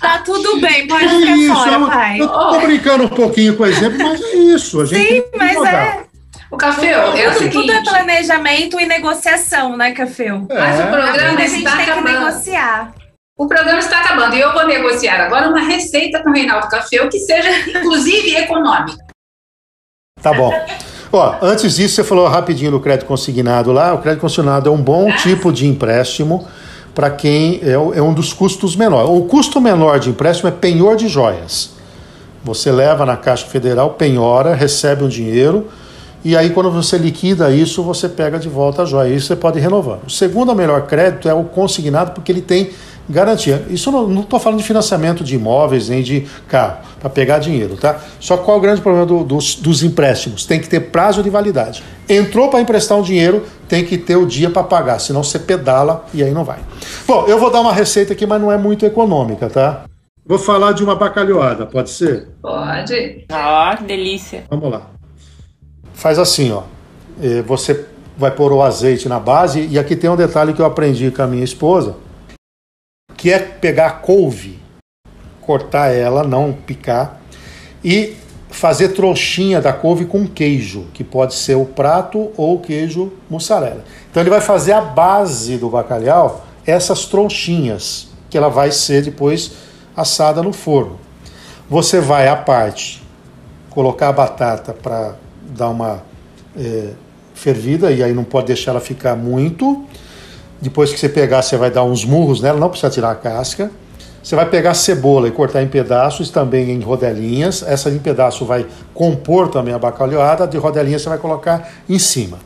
Tá 0.00 0.18
tudo 0.24 0.60
bem, 0.60 0.86
pode 0.86 1.08
ficar 1.08 1.36
isso, 1.36 1.54
fora, 1.54 1.72
eu, 1.72 1.86
pai. 1.86 2.20
Eu 2.20 2.28
tô 2.28 2.60
brincando 2.60 3.04
um 3.04 3.08
pouquinho 3.08 3.56
com 3.56 3.64
o 3.64 3.66
exemplo, 3.66 3.98
mas 3.98 4.20
é 4.22 4.34
isso. 4.34 4.80
A 4.80 4.86
gente 4.86 5.08
Sim, 5.08 5.24
mas 5.36 5.52
jogar. 5.54 5.74
é. 5.74 6.12
O 6.50 6.56
Café, 6.56 6.90
é 6.90 7.28
o 7.30 7.32
seguinte... 7.32 7.52
Tudo 7.52 7.72
é 7.72 7.82
planejamento 7.82 8.78
e 8.78 8.86
negociação, 8.86 9.76
né, 9.76 9.92
Café? 9.92 10.26
É. 10.26 10.32
Mas 10.32 10.80
o 10.80 10.86
programa 10.86 11.40
a 11.40 11.44
está 11.44 11.76
tem 11.76 11.84
acabando. 11.84 12.06
que 12.06 12.12
negociar. 12.12 12.94
O 13.38 13.46
programa 13.48 13.78
está 13.78 14.00
acabando 14.00 14.36
e 14.36 14.40
eu 14.40 14.52
vou 14.52 14.66
negociar 14.66 15.24
agora 15.24 15.48
uma 15.48 15.60
receita 15.60 16.22
com 16.22 16.30
o 16.30 16.32
Reinaldo 16.32 16.68
Café 16.68 17.06
que 17.08 17.18
seja, 17.18 17.50
inclusive, 17.70 18.36
econômica. 18.36 18.98
Tá 20.22 20.32
bom. 20.32 20.52
Ó, 21.12 21.34
antes 21.42 21.76
disso, 21.76 21.96
você 21.96 22.04
falou 22.04 22.26
rapidinho 22.26 22.70
do 22.70 22.80
crédito 22.80 23.06
consignado 23.06 23.70
lá. 23.70 23.92
O 23.92 23.98
crédito 23.98 24.22
consignado 24.22 24.68
é 24.68 24.72
um 24.72 24.80
bom 24.80 25.14
tipo 25.16 25.52
de 25.52 25.66
empréstimo 25.66 26.46
para 26.94 27.10
quem 27.10 27.60
é, 27.62 27.72
é, 27.72 28.02
um 28.02 28.14
dos 28.14 28.32
custos 28.32 28.74
menores. 28.74 29.10
O 29.10 29.22
custo 29.22 29.60
menor 29.60 29.98
de 29.98 30.10
empréstimo 30.10 30.48
é 30.48 30.52
penhor 30.52 30.96
de 30.96 31.08
joias. 31.08 31.70
Você 32.42 32.72
leva 32.72 33.04
na 33.04 33.16
Caixa 33.16 33.46
Federal, 33.46 33.90
penhora, 33.90 34.54
recebe 34.54 35.04
um 35.04 35.08
dinheiro 35.08 35.68
e 36.24 36.36
aí 36.36 36.50
quando 36.50 36.70
você 36.70 36.96
liquida 36.96 37.50
isso, 37.50 37.82
você 37.82 38.08
pega 38.08 38.38
de 38.38 38.48
volta 38.48 38.82
a 38.82 38.84
joia. 38.84 39.12
Isso 39.12 39.26
você 39.26 39.36
pode 39.36 39.58
renovar. 39.58 39.98
O 40.06 40.10
segundo 40.10 40.54
melhor 40.54 40.86
crédito 40.86 41.28
é 41.28 41.34
o 41.34 41.44
consignado 41.44 42.12
porque 42.12 42.30
ele 42.30 42.42
tem 42.42 42.70
garantia. 43.08 43.64
Isso 43.68 43.90
não 43.90 44.20
estou 44.20 44.38
falando 44.38 44.58
de 44.58 44.64
financiamento 44.64 45.24
de 45.24 45.34
imóveis 45.34 45.88
nem 45.88 46.02
de 46.02 46.26
carro, 46.48 46.78
para 47.00 47.10
pegar 47.10 47.38
dinheiro, 47.38 47.76
tá? 47.76 48.00
Só 48.20 48.36
qual 48.36 48.56
é 48.56 48.58
o 48.58 48.62
grande 48.62 48.80
problema 48.80 49.06
do, 49.06 49.24
dos, 49.24 49.56
dos 49.56 49.82
empréstimos? 49.82 50.46
Tem 50.46 50.60
que 50.60 50.68
ter 50.68 50.80
prazo 50.90 51.22
de 51.22 51.30
validade. 51.30 51.82
Entrou 52.08 52.48
para 52.48 52.60
emprestar 52.60 52.96
um 52.98 53.02
dinheiro, 53.02 53.44
tem 53.68 53.84
que 53.84 53.98
ter 53.98 54.16
o 54.16 54.26
dia 54.26 54.50
para 54.50 54.62
pagar, 54.62 54.98
senão 54.98 55.22
você 55.22 55.38
pedala 55.38 56.04
e 56.12 56.22
aí 56.22 56.32
não 56.32 56.44
vai. 56.44 56.58
Bom, 57.06 57.26
eu 57.26 57.38
vou 57.38 57.50
dar 57.50 57.60
uma 57.60 57.72
receita 57.72 58.12
aqui, 58.12 58.26
mas 58.26 58.40
não 58.40 58.50
é 58.50 58.58
muito 58.58 58.84
econômica, 58.86 59.48
tá? 59.48 59.84
Vou 60.24 60.38
falar 60.38 60.72
de 60.72 60.84
uma 60.84 60.94
bacalhoada, 60.94 61.66
pode 61.66 61.90
ser? 61.90 62.28
Pode. 62.40 63.26
Ó, 63.32 63.76
que 63.76 63.82
delícia. 63.84 64.44
Vamos 64.48 64.70
lá. 64.70 64.82
Faz 65.94 66.18
assim, 66.18 66.52
ó. 66.52 66.62
Eh, 67.20 67.42
Você 67.42 67.86
vai 68.16 68.30
pôr 68.30 68.52
o 68.52 68.62
azeite 68.62 69.08
na 69.08 69.18
base 69.18 69.66
e 69.70 69.78
aqui 69.78 69.96
tem 69.96 70.08
um 70.08 70.16
detalhe 70.16 70.52
que 70.52 70.60
eu 70.60 70.66
aprendi 70.66 71.10
com 71.10 71.22
a 71.22 71.26
minha 71.26 71.42
esposa, 71.44 71.96
que 73.22 73.30
é 73.30 73.38
pegar 73.38 73.86
a 73.86 73.90
couve, 73.92 74.58
cortar 75.42 75.92
ela, 75.92 76.24
não 76.24 76.52
picar, 76.52 77.20
e 77.84 78.16
fazer 78.50 78.88
trouxinha 78.88 79.60
da 79.60 79.72
couve 79.72 80.06
com 80.06 80.26
queijo, 80.26 80.86
que 80.92 81.04
pode 81.04 81.36
ser 81.36 81.54
o 81.54 81.64
prato 81.64 82.32
ou 82.36 82.58
queijo 82.58 83.12
mussarela. 83.30 83.84
Então 84.10 84.20
ele 84.20 84.28
vai 84.28 84.40
fazer 84.40 84.72
a 84.72 84.80
base 84.80 85.56
do 85.56 85.70
bacalhau, 85.70 86.44
essas 86.66 87.04
trouxinhas, 87.06 88.08
que 88.28 88.36
ela 88.36 88.48
vai 88.48 88.72
ser 88.72 89.02
depois 89.02 89.52
assada 89.96 90.42
no 90.42 90.52
forno. 90.52 90.98
Você 91.70 92.00
vai 92.00 92.26
à 92.26 92.34
parte 92.34 93.04
colocar 93.70 94.08
a 94.08 94.12
batata 94.12 94.72
para 94.72 95.14
dar 95.56 95.68
uma 95.68 96.02
eh, 96.58 96.90
fervida 97.34 97.92
e 97.92 98.02
aí 98.02 98.12
não 98.12 98.24
pode 98.24 98.48
deixar 98.48 98.72
ela 98.72 98.80
ficar 98.80 99.14
muito. 99.14 99.86
Depois 100.62 100.92
que 100.92 101.00
você 101.00 101.08
pegar, 101.08 101.42
você 101.42 101.56
vai 101.56 101.72
dar 101.72 101.82
uns 101.82 102.04
murros 102.04 102.40
nela, 102.40 102.56
não 102.56 102.68
precisa 102.68 102.88
tirar 102.88 103.10
a 103.10 103.16
casca. 103.16 103.68
Você 104.22 104.36
vai 104.36 104.48
pegar 104.48 104.70
a 104.70 104.74
cebola 104.74 105.26
e 105.26 105.32
cortar 105.32 105.60
em 105.60 105.66
pedaços, 105.66 106.30
também 106.30 106.70
em 106.70 106.80
rodelinhas. 106.80 107.64
Essa 107.66 107.90
em 107.90 107.98
pedaço 107.98 108.44
vai 108.44 108.64
compor 108.94 109.48
também 109.48 109.74
a 109.74 109.78
bacalhoada, 109.80 110.46
de 110.46 110.56
rodelinha 110.56 111.00
você 111.00 111.08
vai 111.08 111.18
colocar 111.18 111.68
em 111.88 111.98
cima. 111.98 112.38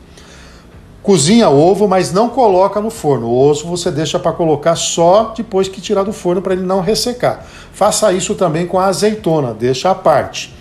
Cozinha 1.03 1.47
ovo, 1.47 1.87
mas 1.87 2.11
não 2.11 2.27
coloca 2.27 2.81
no 2.81 2.89
forno. 2.89 3.27
O 3.27 3.37
ovo 3.37 3.69
você 3.77 3.91
deixa 3.91 4.17
para 4.17 4.31
colocar 4.31 4.75
só 4.75 5.35
depois 5.37 5.67
que 5.67 5.79
tirar 5.79 6.01
do 6.01 6.11
forno 6.11 6.41
para 6.41 6.53
ele 6.53 6.63
não 6.63 6.81
ressecar. 6.81 7.45
Faça 7.71 8.11
isso 8.11 8.33
também 8.33 8.65
com 8.65 8.79
a 8.79 8.87
azeitona, 8.87 9.53
deixa 9.53 9.91
à 9.91 9.95
parte. 9.95 10.56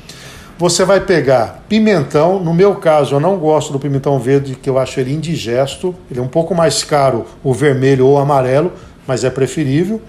Você 0.58 0.84
vai 0.86 1.00
pegar 1.00 1.62
pimentão, 1.68 2.40
no 2.42 2.54
meu 2.54 2.76
caso 2.76 3.14
eu 3.16 3.20
não 3.20 3.36
gosto 3.36 3.72
do 3.72 3.78
pimentão 3.78 4.18
verde, 4.18 4.54
que 4.54 4.70
eu 4.70 4.78
acho 4.78 4.98
ele 4.98 5.12
indigesto. 5.12 5.94
Ele 6.10 6.18
é 6.18 6.22
um 6.22 6.28
pouco 6.28 6.54
mais 6.54 6.82
caro 6.82 7.26
o 7.44 7.52
vermelho 7.52 8.06
ou 8.06 8.14
o 8.14 8.18
amarelo, 8.18 8.72
mas 9.06 9.22
é 9.22 9.28
preferível. 9.28 10.00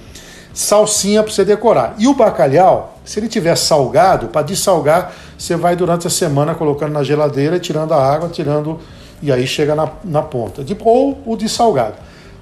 Salsinha 0.54 1.22
para 1.22 1.32
você 1.34 1.44
decorar. 1.44 1.96
E 2.00 2.08
o 2.08 2.14
bacalhau, 2.14 2.98
se 3.04 3.20
ele 3.20 3.28
tiver 3.28 3.56
salgado, 3.58 4.28
para 4.28 4.42
dessalgar, 4.42 5.12
você 5.38 5.56
vai 5.58 5.76
durante 5.76 6.08
a 6.08 6.10
semana 6.10 6.56
colocando 6.56 6.94
na 6.94 7.04
geladeira, 7.04 7.60
tirando 7.60 7.94
a 7.94 8.02
água, 8.02 8.30
tirando 8.30 8.80
e 9.22 9.32
aí 9.32 9.46
chega 9.46 9.76
na, 9.76 9.90
na 10.04 10.22
ponta. 10.22 10.64
De- 10.64 10.78
Ou 10.80 11.18
o 11.26 11.36
de 11.36 11.50
salgado. 11.50 11.96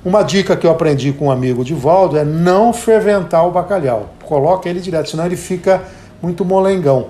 Uma 0.04 0.22
dica 0.22 0.56
que 0.56 0.68
eu 0.68 0.72
aprendi 0.72 1.12
com 1.12 1.26
um 1.26 1.32
amigo 1.32 1.64
de 1.66 1.74
Valdo 1.74 2.18
é 2.18 2.24
não 2.24 2.72
ferventar 2.72 3.48
o 3.48 3.52
bacalhau. 3.52 4.10
Coloca 4.24 4.70
ele 4.70 4.80
direto, 4.80 5.10
senão 5.10 5.26
ele 5.26 5.36
fica 5.36 5.82
muito 6.22 6.46
molengão. 6.46 7.08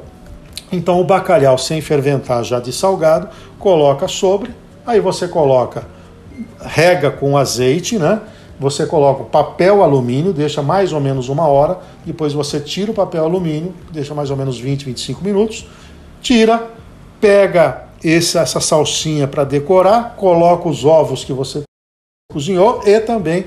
Então 0.72 1.00
o 1.00 1.04
bacalhau 1.04 1.58
sem 1.58 1.80
ferventar 1.82 2.44
já 2.44 2.60
de 2.60 2.74
salgado, 2.74 3.30
coloca 3.60 4.08
sobre, 4.08 4.52
aí 4.86 5.00
você 5.00 5.28
coloca, 5.28 5.88
rega 6.62 7.12
com 7.12 7.38
azeite, 7.38 7.98
né? 7.98 8.22
Você 8.60 8.86
coloca 8.86 9.22
o 9.22 9.26
papel 9.26 9.84
alumínio, 9.84 10.32
deixa 10.32 10.62
mais 10.62 10.94
ou 10.94 11.00
menos 11.02 11.28
uma 11.30 11.46
hora, 11.48 11.80
depois 12.06 12.32
você 12.34 12.60
tira 12.60 12.90
o 12.90 12.94
papel 12.94 13.24
alumínio, 13.26 13.74
deixa 13.92 14.14
mais 14.14 14.32
ou 14.32 14.38
menos 14.38 14.58
20, 14.60 14.86
25 14.86 15.24
minutos, 15.24 15.68
tira, 16.22 16.70
pega 17.20 17.84
esse- 18.04 18.38
essa 18.38 18.60
salsinha 18.60 19.28
para 19.28 19.44
decorar, 19.44 20.16
coloca 20.16 20.70
os 20.70 20.86
ovos 20.86 21.24
que 21.24 21.34
você 21.34 21.64
cozinhou 22.32 22.82
e 22.86 23.00
também 23.02 23.46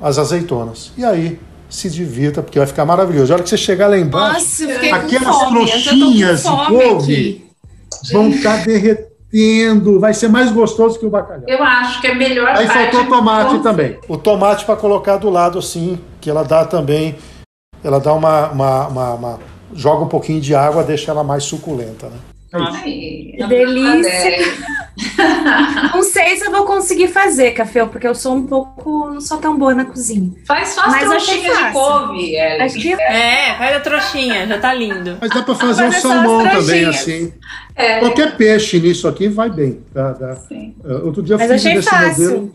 as 0.00 0.18
azeitonas. 0.18 0.92
E 0.96 1.04
aí 1.04 1.38
se 1.68 1.90
divirta, 1.90 2.42
porque 2.42 2.58
vai 2.58 2.66
ficar 2.66 2.84
maravilhoso. 2.84 3.32
A 3.32 3.36
hora 3.36 3.42
que 3.42 3.50
você 3.50 3.56
chegar 3.56 3.88
lá 3.88 3.98
embaixo, 3.98 4.64
Nossa, 4.66 4.94
aquelas 4.96 5.36
fome. 5.36 5.66
Trouxinhas 5.70 6.42
de 6.42 6.48
couve 6.68 7.46
vão 8.12 8.28
estar 8.30 8.64
derretendo, 8.64 9.98
vai 10.00 10.14
ser 10.14 10.28
mais 10.28 10.50
gostoso 10.52 10.98
que 10.98 11.06
o 11.06 11.10
bacalhau. 11.10 11.44
Eu 11.48 11.62
acho 11.62 12.00
que 12.00 12.06
é 12.06 12.14
melhor 12.14 12.48
Aí 12.48 12.66
faltou 12.68 13.04
tomate 13.06 13.56
com- 13.56 13.62
também. 13.62 13.98
O 14.08 14.16
tomate 14.16 14.64
para 14.64 14.76
colocar 14.76 15.16
do 15.16 15.28
lado 15.30 15.58
assim, 15.58 15.98
que 16.20 16.30
ela 16.30 16.42
dá 16.44 16.64
também, 16.64 17.16
ela 17.82 17.98
dá 18.00 18.12
uma, 18.14 18.48
uma- 18.50 18.86
uma- 18.88 19.14
uma- 19.14 19.40
joga 19.74 20.04
um 20.04 20.08
pouquinho 20.08 20.40
de 20.40 20.54
água, 20.54 20.82
deixa 20.84 21.10
ela 21.10 21.24
mais 21.24 21.44
suculenta, 21.44 22.06
né? 22.06 22.16
Ai, 22.64 23.34
Que 23.36 23.44
delícia. 23.48 24.66
Não 25.94 26.02
sei 26.02 26.36
se 26.36 26.46
eu 26.46 26.50
vou 26.50 26.64
conseguir 26.64 27.08
fazer, 27.08 27.50
Café, 27.52 27.84
porque 27.86 28.06
eu 28.06 28.14
sou 28.14 28.34
um 28.34 28.46
pouco. 28.46 29.10
não 29.10 29.20
sou 29.20 29.38
tão 29.38 29.56
boa 29.58 29.74
na 29.74 29.84
cozinha. 29.84 30.32
Faz 30.46 30.68
só 30.70 30.82
as 30.82 30.98
trouxinhas 31.00 31.56
de 31.58 31.72
couve, 31.72 32.34
Ellen. 32.34 32.68
Que 32.68 32.92
É, 32.94 33.54
faz 33.58 33.76
a 33.76 33.80
trouxinha, 33.80 34.46
já 34.46 34.58
tá 34.58 34.72
lindo. 34.72 35.18
Mas 35.20 35.30
dá 35.30 35.42
para 35.42 35.54
fazer 35.54 35.84
um 35.84 35.88
é 35.88 35.92
salmão 35.92 36.48
também 36.48 36.84
assim. 36.86 37.32
É, 37.74 37.98
Qualquer 38.00 38.36
peixe 38.36 38.78
nisso 38.80 39.06
aqui 39.06 39.28
vai 39.28 39.50
bem. 39.50 39.82
Tá, 39.92 40.14
tá. 40.14 40.34
sim. 40.36 40.74
Uh, 40.84 41.04
Outro 41.06 41.22
dia 41.22 41.34
eu 41.34 41.38
Mas 41.38 41.50
fiz 41.52 41.60
achei 41.66 41.74
desse 41.76 41.88
fácil. 41.90 42.24
modelo. 42.24 42.52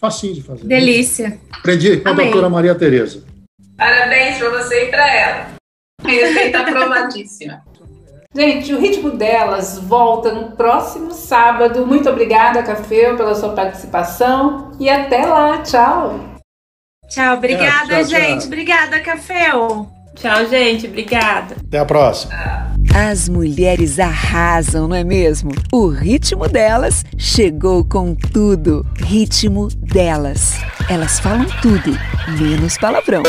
Facinho 0.00 0.34
de 0.34 0.42
fazer. 0.42 0.64
delícia. 0.66 1.38
Aprendi 1.52 1.96
com 1.98 2.08
a 2.08 2.12
Amei. 2.12 2.26
doutora 2.26 2.48
Maria 2.50 2.74
Tereza. 2.74 3.22
Parabéns 3.76 4.36
pra 4.38 4.50
você 4.50 4.84
e 4.84 4.88
pra 4.88 5.14
ela. 5.14 5.46
Receita 6.04 6.58
aprovadíssima. 6.60 7.62
Gente, 8.34 8.74
o 8.74 8.80
ritmo 8.80 9.10
delas 9.10 9.78
volta 9.78 10.32
no 10.32 10.52
próximo 10.56 11.12
sábado. 11.12 11.86
Muito 11.86 12.10
obrigada, 12.10 12.64
Café, 12.64 13.14
pela 13.14 13.34
sua 13.34 13.50
participação. 13.50 14.72
E 14.80 14.90
até 14.90 15.24
lá. 15.24 15.58
Tchau. 15.58 16.18
Tchau, 17.08 17.36
obrigada, 17.36 17.86
tchau, 17.86 18.04
tchau. 18.04 18.04
gente. 18.04 18.46
Obrigada, 18.46 19.00
Café. 19.00 19.50
Tchau, 20.16 20.46
gente. 20.50 20.86
Obrigada. 20.88 21.56
Até 21.64 21.78
a 21.78 21.84
próxima. 21.84 22.34
As 22.92 23.28
mulheres 23.28 23.98
arrasam, 23.98 24.88
não 24.88 24.96
é 24.96 25.04
mesmo? 25.04 25.52
O 25.72 25.88
ritmo 25.88 26.48
delas 26.48 27.04
chegou 27.16 27.84
com 27.84 28.14
tudo. 28.14 28.84
Ritmo 28.96 29.68
delas. 29.68 30.54
Elas 30.88 31.20
falam 31.20 31.46
tudo, 31.62 31.96
menos 32.38 32.76
palavrão. 32.78 33.22